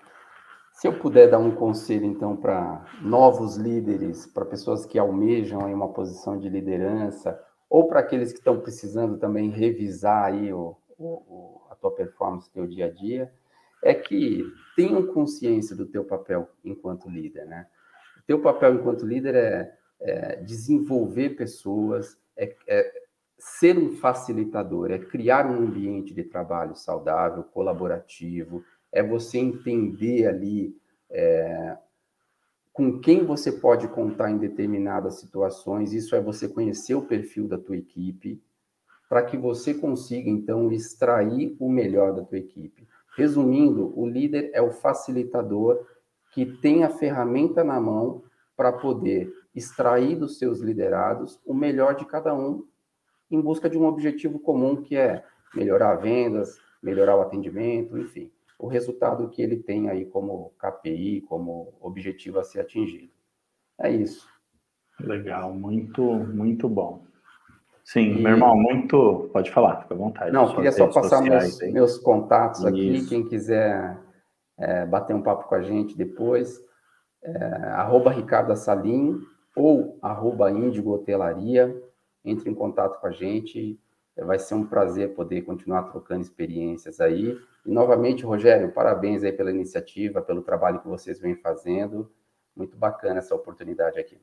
Se 0.73 0.87
eu 0.87 0.99
puder 0.99 1.29
dar 1.29 1.39
um 1.39 1.55
conselho, 1.55 2.05
então, 2.05 2.35
para 2.35 2.85
novos 3.01 3.55
líderes, 3.55 4.25
para 4.25 4.45
pessoas 4.45 4.85
que 4.85 4.99
almejam 4.99 5.65
aí 5.65 5.73
uma 5.73 5.93
posição 5.93 6.37
de 6.37 6.49
liderança, 6.49 7.41
ou 7.69 7.87
para 7.87 8.01
aqueles 8.01 8.31
que 8.31 8.39
estão 8.39 8.59
precisando 8.59 9.17
também 9.17 9.49
revisar 9.49 10.25
aí 10.25 10.51
o, 10.51 10.75
o, 10.97 11.61
a 11.69 11.75
tua 11.75 11.91
performance, 11.91 12.51
teu 12.51 12.67
dia 12.67 12.87
a 12.87 12.91
dia, 12.91 13.33
é 13.83 13.93
que 13.93 14.43
tenham 14.75 15.07
consciência 15.07 15.75
do 15.75 15.85
teu 15.85 16.03
papel 16.03 16.49
enquanto 16.63 17.09
líder, 17.09 17.45
né? 17.45 17.67
teu 18.25 18.41
papel 18.41 18.75
enquanto 18.75 19.05
líder 19.05 19.35
é, 19.35 19.77
é 20.01 20.35
desenvolver 20.37 21.31
pessoas, 21.31 22.17
é, 22.35 22.55
é, 22.67 23.04
ser 23.37 23.77
um 23.77 23.91
facilitador, 23.91 24.91
é 24.91 24.99
criar 24.99 25.45
um 25.45 25.57
ambiente 25.57 26.13
de 26.13 26.23
trabalho 26.23 26.75
saudável, 26.75 27.43
colaborativo, 27.43 28.63
é 28.91 29.03
você 29.03 29.37
entender 29.37 30.27
ali 30.27 30.75
é, 31.09 31.77
com 32.71 32.99
quem 32.99 33.25
você 33.25 33.51
pode 33.51 33.87
contar 33.87 34.31
em 34.31 34.37
determinadas 34.37 35.19
situações, 35.19 35.93
isso 35.93 36.15
é 36.15 36.21
você 36.21 36.47
conhecer 36.47 36.95
o 36.95 37.01
perfil 37.01 37.47
da 37.47 37.57
tua 37.57 37.77
equipe, 37.77 38.41
para 39.07 39.23
que 39.23 39.37
você 39.37 39.73
consiga, 39.73 40.29
então, 40.29 40.71
extrair 40.71 41.55
o 41.59 41.69
melhor 41.69 42.13
da 42.13 42.23
tua 42.23 42.37
equipe. 42.37 42.87
Resumindo, 43.15 43.97
o 43.97 44.05
líder 44.05 44.49
é 44.53 44.61
o 44.61 44.71
facilitador 44.71 45.85
que 46.33 46.45
tem 46.45 46.83
a 46.83 46.89
ferramenta 46.89 47.63
na 47.63 47.79
mão 47.79 48.23
para 48.57 48.73
poder 48.73 49.31
extrair 49.53 50.17
dos 50.17 50.37
seus 50.37 50.59
liderados 50.59 51.39
o 51.45 51.53
melhor 51.53 51.95
de 51.95 52.05
cada 52.05 52.33
um 52.33 52.65
em 53.29 53.41
busca 53.41 53.69
de 53.69 53.77
um 53.77 53.85
objetivo 53.85 54.39
comum 54.39 54.75
que 54.75 54.95
é 54.95 55.23
melhorar 55.53 55.95
vendas, 55.95 56.59
melhorar 56.81 57.15
o 57.17 57.21
atendimento, 57.21 57.97
enfim. 57.97 58.31
o 58.59 58.67
resultado 58.67 59.29
que 59.29 59.41
ele 59.41 59.57
tem 59.57 59.89
aí 59.89 60.05
como 60.05 60.53
KPI, 60.59 61.21
como 61.21 61.73
objetivo 61.81 62.39
a 62.39 62.43
ser 62.43 62.61
atingido. 62.61 63.11
É 63.79 63.91
isso. 63.91 64.27
Legal, 64.99 65.53
muito, 65.53 66.01
muito 66.01 66.69
bom. 66.69 67.03
Sim, 67.83 68.17
e... 68.17 68.21
meu 68.21 68.31
irmão, 68.31 68.55
muito. 68.55 69.29
Pode 69.31 69.51
falar, 69.51 69.81
fica 69.81 69.93
à 69.93 69.97
vontade. 69.97 70.31
Não, 70.31 70.53
queria 70.53 70.71
só 70.71 70.87
passar 70.87 71.21
meus, 71.21 71.59
meus, 71.59 71.97
contatos 71.97 72.65
aqui. 72.65 72.95
Isso. 72.95 73.09
Quem 73.09 73.27
quiser 73.27 73.97
é, 74.57 74.85
bater 74.85 75.15
um 75.15 75.21
papo 75.21 75.47
com 75.47 75.55
a 75.55 75.61
gente 75.61 75.97
depois, 75.97 76.59
é, 77.23 77.35
arroba 77.73 78.11
Ricardo 78.11 78.51
Assalim 78.51 79.19
ou 79.55 79.99
arroba 80.01 80.49
Índigo 80.49 80.93
Hotelaria. 80.93 81.75
Entre 82.25 82.49
em 82.49 82.53
contato 82.53 82.99
com 82.99 83.07
a 83.07 83.11
gente. 83.11 83.79
Vai 84.17 84.39
ser 84.39 84.55
um 84.55 84.65
prazer 84.65 85.13
poder 85.13 85.41
continuar 85.43 85.83
trocando 85.83 86.21
experiências 86.21 86.99
aí. 86.99 87.37
E 87.65 87.71
novamente, 87.71 88.25
Rogério, 88.25 88.71
parabéns 88.71 89.23
aí 89.23 89.31
pela 89.31 89.51
iniciativa, 89.51 90.21
pelo 90.21 90.41
trabalho 90.41 90.79
que 90.79 90.87
vocês 90.87 91.19
vêm 91.19 91.35
fazendo. 91.35 92.09
Muito 92.55 92.77
bacana 92.77 93.19
essa 93.19 93.35
oportunidade 93.35 93.99
aqui. 93.99 94.17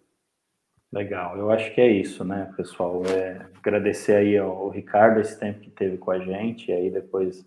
Legal, 0.93 1.39
eu 1.39 1.51
acho 1.51 1.75
que 1.75 1.81
é 1.81 1.89
isso, 1.89 2.23
né, 2.23 2.53
pessoal? 2.55 3.03
É 3.07 3.47
agradecer 3.59 4.15
aí 4.15 4.37
ao 4.37 4.69
Ricardo 4.69 5.21
esse 5.21 5.39
tempo 5.41 5.61
que 5.61 5.71
teve 5.71 5.97
com 5.97 6.11
a 6.11 6.19
gente, 6.19 6.71
e 6.71 6.75
aí 6.75 6.91
depois 6.91 7.41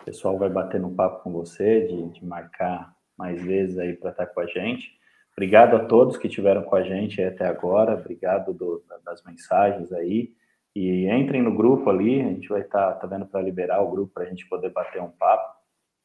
o 0.00 0.04
pessoal 0.04 0.38
vai 0.38 0.48
bater 0.48 0.80
no 0.80 0.94
papo 0.94 1.24
com 1.24 1.32
você, 1.32 1.88
de, 1.88 2.10
de 2.10 2.24
marcar 2.24 2.94
mais 3.18 3.42
vezes 3.42 3.78
aí 3.78 3.94
para 3.94 4.10
estar 4.10 4.26
com 4.26 4.40
a 4.40 4.46
gente. 4.46 4.92
Obrigado 5.36 5.76
a 5.76 5.84
todos 5.84 6.16
que 6.16 6.28
estiveram 6.28 6.62
com 6.62 6.76
a 6.76 6.82
gente 6.82 7.20
até 7.20 7.46
agora, 7.46 7.94
obrigado 7.94 8.54
do, 8.54 8.84
das 9.04 9.22
mensagens 9.24 9.92
aí. 9.92 10.32
E 10.74 11.08
entrem 11.08 11.42
no 11.42 11.54
grupo 11.54 11.90
ali, 11.90 12.20
a 12.20 12.24
gente 12.24 12.48
vai 12.48 12.60
estar 12.60 12.92
tá, 12.92 13.00
tá 13.00 13.06
vendo 13.06 13.26
para 13.26 13.42
liberar 13.42 13.80
o 13.80 13.90
grupo 13.90 14.12
para 14.14 14.24
a 14.24 14.26
gente 14.26 14.48
poder 14.48 14.70
bater 14.70 15.02
um 15.02 15.10
papo, 15.10 15.54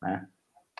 né? 0.02 0.28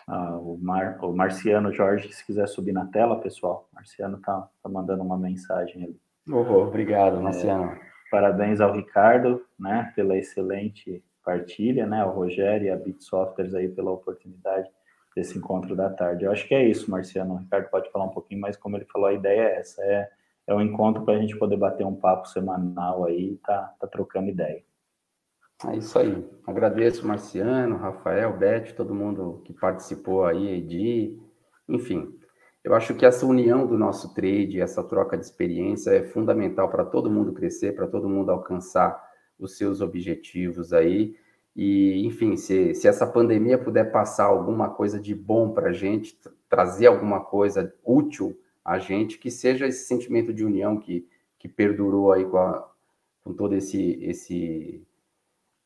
Ah, 0.06 0.36
o, 0.38 0.58
Mar, 0.60 0.98
o 1.02 1.12
Marciano 1.12 1.72
Jorge, 1.72 2.12
se 2.12 2.24
quiser 2.24 2.48
subir 2.48 2.72
na 2.72 2.86
tela, 2.86 3.20
pessoal. 3.20 3.68
Marciano 3.72 4.20
tá, 4.20 4.48
tá 4.62 4.68
mandando 4.68 5.02
uma 5.02 5.18
mensagem 5.18 5.84
ali. 5.84 6.00
Oh, 6.28 6.62
obrigado, 6.62 7.18
é, 7.18 7.20
Marciano. 7.20 7.64
É, 7.72 7.80
parabéns 8.10 8.60
ao 8.60 8.72
Ricardo, 8.72 9.44
né, 9.58 9.92
pela 9.94 10.16
excelente 10.16 11.04
partilha, 11.24 11.86
né, 11.86 12.00
ao 12.00 12.12
Rogério 12.12 12.66
e 12.66 12.70
a 12.70 12.76
Bit 12.76 13.04
Softwares 13.04 13.54
aí 13.54 13.68
pela 13.68 13.92
oportunidade 13.92 14.68
desse 15.14 15.36
encontro 15.38 15.74
da 15.74 15.90
tarde. 15.90 16.24
Eu 16.24 16.32
acho 16.32 16.46
que 16.46 16.54
é 16.54 16.66
isso, 16.66 16.90
Marciano. 16.90 17.34
O 17.34 17.38
Ricardo 17.38 17.68
pode 17.70 17.90
falar 17.90 18.04
um 18.04 18.10
pouquinho, 18.10 18.40
mas 18.40 18.56
como 18.56 18.76
ele 18.76 18.86
falou, 18.86 19.08
a 19.08 19.12
ideia 19.12 19.40
é 19.40 19.56
essa, 19.58 19.82
é, 19.82 20.08
é 20.46 20.54
um 20.54 20.60
encontro 20.60 21.04
para 21.04 21.14
a 21.14 21.18
gente 21.18 21.36
poder 21.36 21.56
bater 21.56 21.86
um 21.86 21.96
papo 21.96 22.28
semanal 22.28 23.04
aí, 23.04 23.38
tá, 23.44 23.74
tá 23.78 23.86
trocando 23.86 24.28
ideia. 24.28 24.62
É 25.66 25.76
isso 25.76 25.98
aí. 25.98 26.26
Agradeço 26.46 27.06
Marciano, 27.06 27.76
Rafael, 27.76 28.36
Beth, 28.36 28.72
todo 28.74 28.94
mundo 28.94 29.42
que 29.44 29.52
participou 29.52 30.24
aí, 30.24 30.56
Edi, 30.56 31.20
enfim. 31.68 32.18
Eu 32.64 32.74
acho 32.74 32.94
que 32.94 33.04
essa 33.04 33.26
união 33.26 33.66
do 33.66 33.76
nosso 33.76 34.14
trade, 34.14 34.60
essa 34.60 34.82
troca 34.82 35.16
de 35.16 35.24
experiência 35.24 35.90
é 35.90 36.02
fundamental 36.02 36.68
para 36.70 36.84
todo 36.84 37.10
mundo 37.10 37.32
crescer, 37.32 37.74
para 37.74 37.86
todo 37.86 38.08
mundo 38.08 38.30
alcançar 38.30 39.02
os 39.38 39.56
seus 39.56 39.80
objetivos 39.80 40.72
aí. 40.72 41.14
E, 41.54 42.06
enfim, 42.06 42.36
se, 42.36 42.74
se 42.74 42.86
essa 42.86 43.06
pandemia 43.06 43.58
puder 43.58 43.90
passar 43.90 44.24
alguma 44.24 44.70
coisa 44.70 45.00
de 45.00 45.14
bom 45.14 45.50
para 45.50 45.70
a 45.70 45.72
gente, 45.72 46.18
trazer 46.48 46.86
alguma 46.86 47.20
coisa 47.20 47.74
útil 47.84 48.38
a 48.64 48.78
gente, 48.78 49.18
que 49.18 49.30
seja 49.30 49.66
esse 49.66 49.86
sentimento 49.86 50.32
de 50.32 50.44
união 50.44 50.78
que, 50.78 51.06
que 51.38 51.48
perdurou 51.48 52.12
aí 52.12 52.24
com, 52.24 52.36
a, 52.38 52.70
com 53.22 53.32
todo 53.32 53.54
esse, 53.54 53.98
esse 54.02 54.86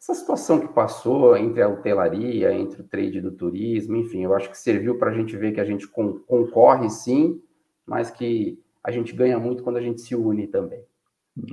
essa 0.01 0.15
situação 0.15 0.61
que 0.61 0.69
passou 0.69 1.35
entre 1.35 1.63
a 1.63 1.69
hotelaria, 1.69 2.53
entre 2.53 2.83
o 2.83 2.85
trade 2.85 3.23
do 3.23 3.33
turismo, 3.33 3.97
enfim, 3.97 4.23
eu 4.23 4.35
acho 4.35 4.51
que 4.51 4.59
serviu 4.59 4.99
para 4.99 5.11
a 5.11 5.15
gente 5.15 5.35
ver 5.35 5.53
que 5.53 5.61
a 5.61 5.65
gente 5.65 5.89
concorre 5.89 6.91
sim, 6.91 7.41
mas 7.87 8.11
que 8.11 8.63
a 8.83 8.91
gente 8.91 9.15
ganha 9.15 9.39
muito 9.39 9.63
quando 9.63 9.79
a 9.79 9.81
gente 9.81 10.03
se 10.03 10.15
une 10.15 10.47
também. 10.47 10.85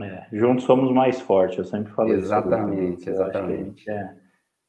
É, 0.01 0.27
juntos 0.33 0.65
somos 0.65 0.91
mais 0.91 1.21
fortes, 1.21 1.59
eu 1.59 1.63
sempre 1.63 1.93
falo 1.93 2.09
exatamente, 2.09 2.99
isso. 2.99 3.09
Exatamente, 3.09 3.89
exatamente. 3.89 3.89
É, 3.89 4.15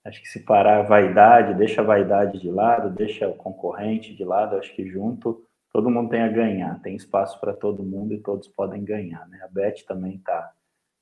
acho 0.04 0.20
que 0.20 0.28
se 0.28 0.40
parar 0.40 0.80
a 0.80 0.82
vaidade, 0.82 1.54
deixa 1.54 1.80
a 1.80 1.84
vaidade 1.84 2.40
de 2.40 2.50
lado, 2.50 2.90
deixa 2.90 3.28
o 3.28 3.34
concorrente 3.34 4.14
de 4.14 4.24
lado, 4.24 4.56
acho 4.56 4.74
que 4.74 4.86
junto 4.86 5.44
todo 5.72 5.90
mundo 5.90 6.10
tem 6.10 6.22
a 6.22 6.28
ganhar, 6.28 6.80
tem 6.82 6.94
espaço 6.94 7.40
para 7.40 7.52
todo 7.52 7.82
mundo 7.82 8.12
e 8.12 8.18
todos 8.18 8.48
podem 8.48 8.84
ganhar, 8.84 9.26
né? 9.28 9.40
A 9.42 9.48
Beth 9.48 9.84
também 9.86 10.16
está 10.16 10.52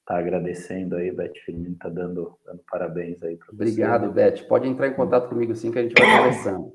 tá 0.07 0.19
agradecendo 0.19 0.97
aí, 0.97 1.11
Beth 1.11 1.33
Firmino 1.45 1.77
tá 1.77 1.89
dando, 1.89 2.39
dando 2.45 2.63
parabéns 2.71 3.23
aí 3.23 3.37
para 3.37 3.53
Obrigado, 3.53 4.07
você. 4.07 4.13
Beth. 4.13 4.47
Pode 4.49 4.69
entrar 4.69 4.89
em 4.89 4.95
contato 4.95 5.29
comigo 5.29 5.55
sim 5.55 5.73
que 5.73 5.79
a 5.79 5.83
gente 5.83 6.01
vai 6.01 6.19
conversando. 6.19 6.73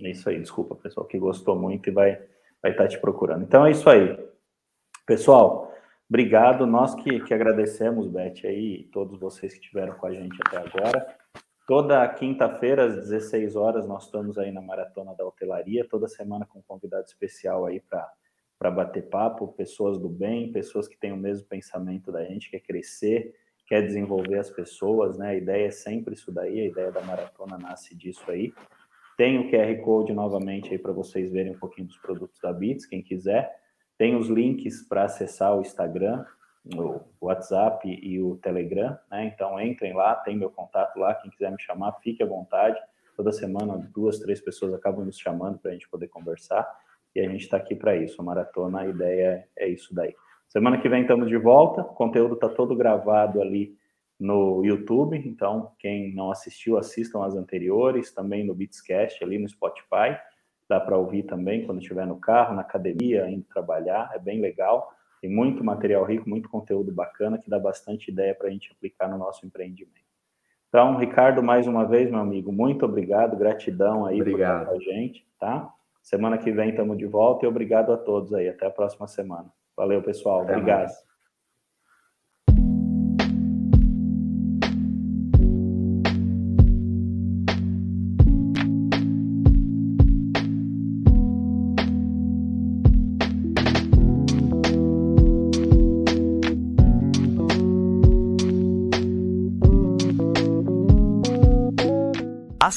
É 0.00 0.10
isso 0.10 0.28
aí, 0.28 0.38
desculpa, 0.38 0.74
pessoal, 0.74 1.06
que 1.06 1.18
gostou 1.18 1.58
muito 1.58 1.88
e 1.88 1.92
vai 1.92 2.20
vai 2.62 2.72
estar 2.72 2.84
tá 2.84 2.88
te 2.88 2.98
procurando. 2.98 3.42
Então 3.42 3.64
é 3.64 3.70
isso 3.70 3.88
aí. 3.88 4.18
Pessoal, 5.06 5.72
obrigado. 6.08 6.66
Nós 6.66 6.94
que, 6.94 7.20
que 7.20 7.32
agradecemos, 7.32 8.06
Beth, 8.08 8.44
aí, 8.44 8.88
todos 8.92 9.18
vocês 9.18 9.54
que 9.54 9.60
estiveram 9.60 9.94
com 9.94 10.06
a 10.06 10.12
gente 10.12 10.36
até 10.46 10.58
agora. 10.58 11.16
Toda 11.68 12.08
quinta-feira, 12.08 12.86
às 12.86 12.94
16 12.94 13.54
horas, 13.54 13.86
nós 13.86 14.06
estamos 14.06 14.38
aí 14.38 14.50
na 14.50 14.62
Maratona 14.62 15.14
da 15.14 15.22
Hotelaria, 15.26 15.86
toda 15.86 16.08
semana 16.08 16.46
com 16.46 16.60
um 16.60 16.62
convidado 16.62 17.04
especial 17.04 17.66
aí 17.66 17.78
para 17.78 18.70
bater 18.70 19.06
papo, 19.10 19.48
pessoas 19.48 19.98
do 19.98 20.08
bem, 20.08 20.50
pessoas 20.50 20.88
que 20.88 20.96
têm 20.96 21.12
o 21.12 21.16
mesmo 21.18 21.46
pensamento 21.46 22.10
da 22.10 22.24
gente, 22.24 22.50
quer 22.50 22.60
crescer, 22.60 23.34
quer 23.66 23.82
desenvolver 23.82 24.38
as 24.38 24.48
pessoas, 24.48 25.18
né? 25.18 25.28
A 25.28 25.34
ideia 25.34 25.66
é 25.66 25.70
sempre 25.70 26.14
isso 26.14 26.32
daí, 26.32 26.58
a 26.58 26.66
ideia 26.68 26.90
da 26.90 27.02
maratona 27.02 27.58
nasce 27.58 27.94
disso 27.94 28.30
aí. 28.30 28.50
Tem 29.18 29.38
o 29.38 29.50
QR 29.50 29.78
Code 29.82 30.14
novamente 30.14 30.72
aí 30.72 30.78
para 30.78 30.92
vocês 30.92 31.30
verem 31.30 31.52
um 31.52 31.58
pouquinho 31.58 31.86
dos 31.86 31.98
produtos 31.98 32.40
da 32.40 32.50
Bits, 32.50 32.86
quem 32.86 33.02
quiser. 33.02 33.54
Tem 33.98 34.16
os 34.16 34.28
links 34.28 34.88
para 34.88 35.04
acessar 35.04 35.54
o 35.54 35.60
Instagram, 35.60 36.24
o 36.76 37.00
WhatsApp 37.20 37.88
e 37.88 38.20
o 38.20 38.36
Telegram, 38.36 38.98
né? 39.10 39.24
Então 39.26 39.60
entrem 39.60 39.94
lá, 39.94 40.14
tem 40.16 40.36
meu 40.36 40.50
contato 40.50 40.98
lá, 40.98 41.14
quem 41.14 41.30
quiser 41.30 41.50
me 41.50 41.60
chamar, 41.60 41.92
fique 42.02 42.22
à 42.22 42.26
vontade. 42.26 42.78
Toda 43.16 43.32
semana 43.32 43.76
duas, 43.92 44.18
três 44.18 44.40
pessoas 44.40 44.74
acabam 44.74 45.04
nos 45.04 45.18
chamando 45.18 45.58
para 45.58 45.70
a 45.70 45.74
gente 45.74 45.88
poder 45.88 46.08
conversar 46.08 46.68
e 47.14 47.20
a 47.20 47.28
gente 47.28 47.42
está 47.42 47.56
aqui 47.56 47.74
para 47.74 47.96
isso. 47.96 48.20
A 48.20 48.24
maratona, 48.24 48.80
a 48.80 48.86
ideia 48.86 49.48
é 49.56 49.68
isso 49.68 49.94
daí. 49.94 50.14
Semana 50.48 50.80
que 50.80 50.88
vem 50.88 51.02
estamos 51.02 51.28
de 51.28 51.36
volta, 51.36 51.82
o 51.82 51.94
conteúdo 51.94 52.34
está 52.34 52.48
todo 52.48 52.76
gravado 52.76 53.40
ali 53.40 53.76
no 54.18 54.64
YouTube, 54.64 55.16
então 55.16 55.72
quem 55.78 56.14
não 56.14 56.30
assistiu, 56.30 56.76
assistam 56.76 57.24
as 57.24 57.34
anteriores, 57.34 58.12
também 58.12 58.44
no 58.44 58.54
Beatscast, 58.54 59.22
ali 59.22 59.38
no 59.38 59.48
Spotify, 59.48 60.18
dá 60.68 60.80
para 60.80 60.96
ouvir 60.96 61.22
também 61.24 61.64
quando 61.64 61.80
estiver 61.80 62.06
no 62.06 62.18
carro, 62.18 62.54
na 62.54 62.62
academia, 62.62 63.28
indo 63.30 63.44
trabalhar, 63.44 64.10
é 64.14 64.18
bem 64.18 64.40
legal, 64.40 64.92
tem 65.20 65.30
muito 65.30 65.64
material 65.64 66.04
rico, 66.04 66.28
muito 66.28 66.48
conteúdo 66.48 66.92
bacana, 66.92 67.38
que 67.38 67.50
dá 67.50 67.58
bastante 67.58 68.10
ideia 68.10 68.34
para 68.34 68.48
a 68.48 68.50
gente 68.50 68.70
aplicar 68.72 69.08
no 69.08 69.18
nosso 69.18 69.46
empreendimento. 69.46 70.08
Então, 70.68 70.96
Ricardo, 70.96 71.42
mais 71.42 71.66
uma 71.66 71.84
vez, 71.84 72.10
meu 72.10 72.20
amigo, 72.20 72.52
muito 72.52 72.84
obrigado, 72.84 73.36
gratidão 73.36 74.04
aí 74.04 74.20
obrigado. 74.20 74.66
por 74.66 74.76
estar 74.76 74.86
com 74.86 74.92
a 74.92 74.94
gente, 74.94 75.26
tá? 75.38 75.72
Semana 76.02 76.38
que 76.38 76.52
vem 76.52 76.70
estamos 76.70 76.96
de 76.96 77.06
volta 77.06 77.44
e 77.44 77.48
obrigado 77.48 77.92
a 77.92 77.96
todos 77.96 78.32
aí. 78.34 78.48
Até 78.48 78.66
a 78.66 78.70
próxima 78.70 79.06
semana. 79.06 79.50
Valeu, 79.76 80.02
pessoal. 80.02 80.42
Até 80.42 80.52
obrigado. 80.52 80.78
Mais. 80.80 81.07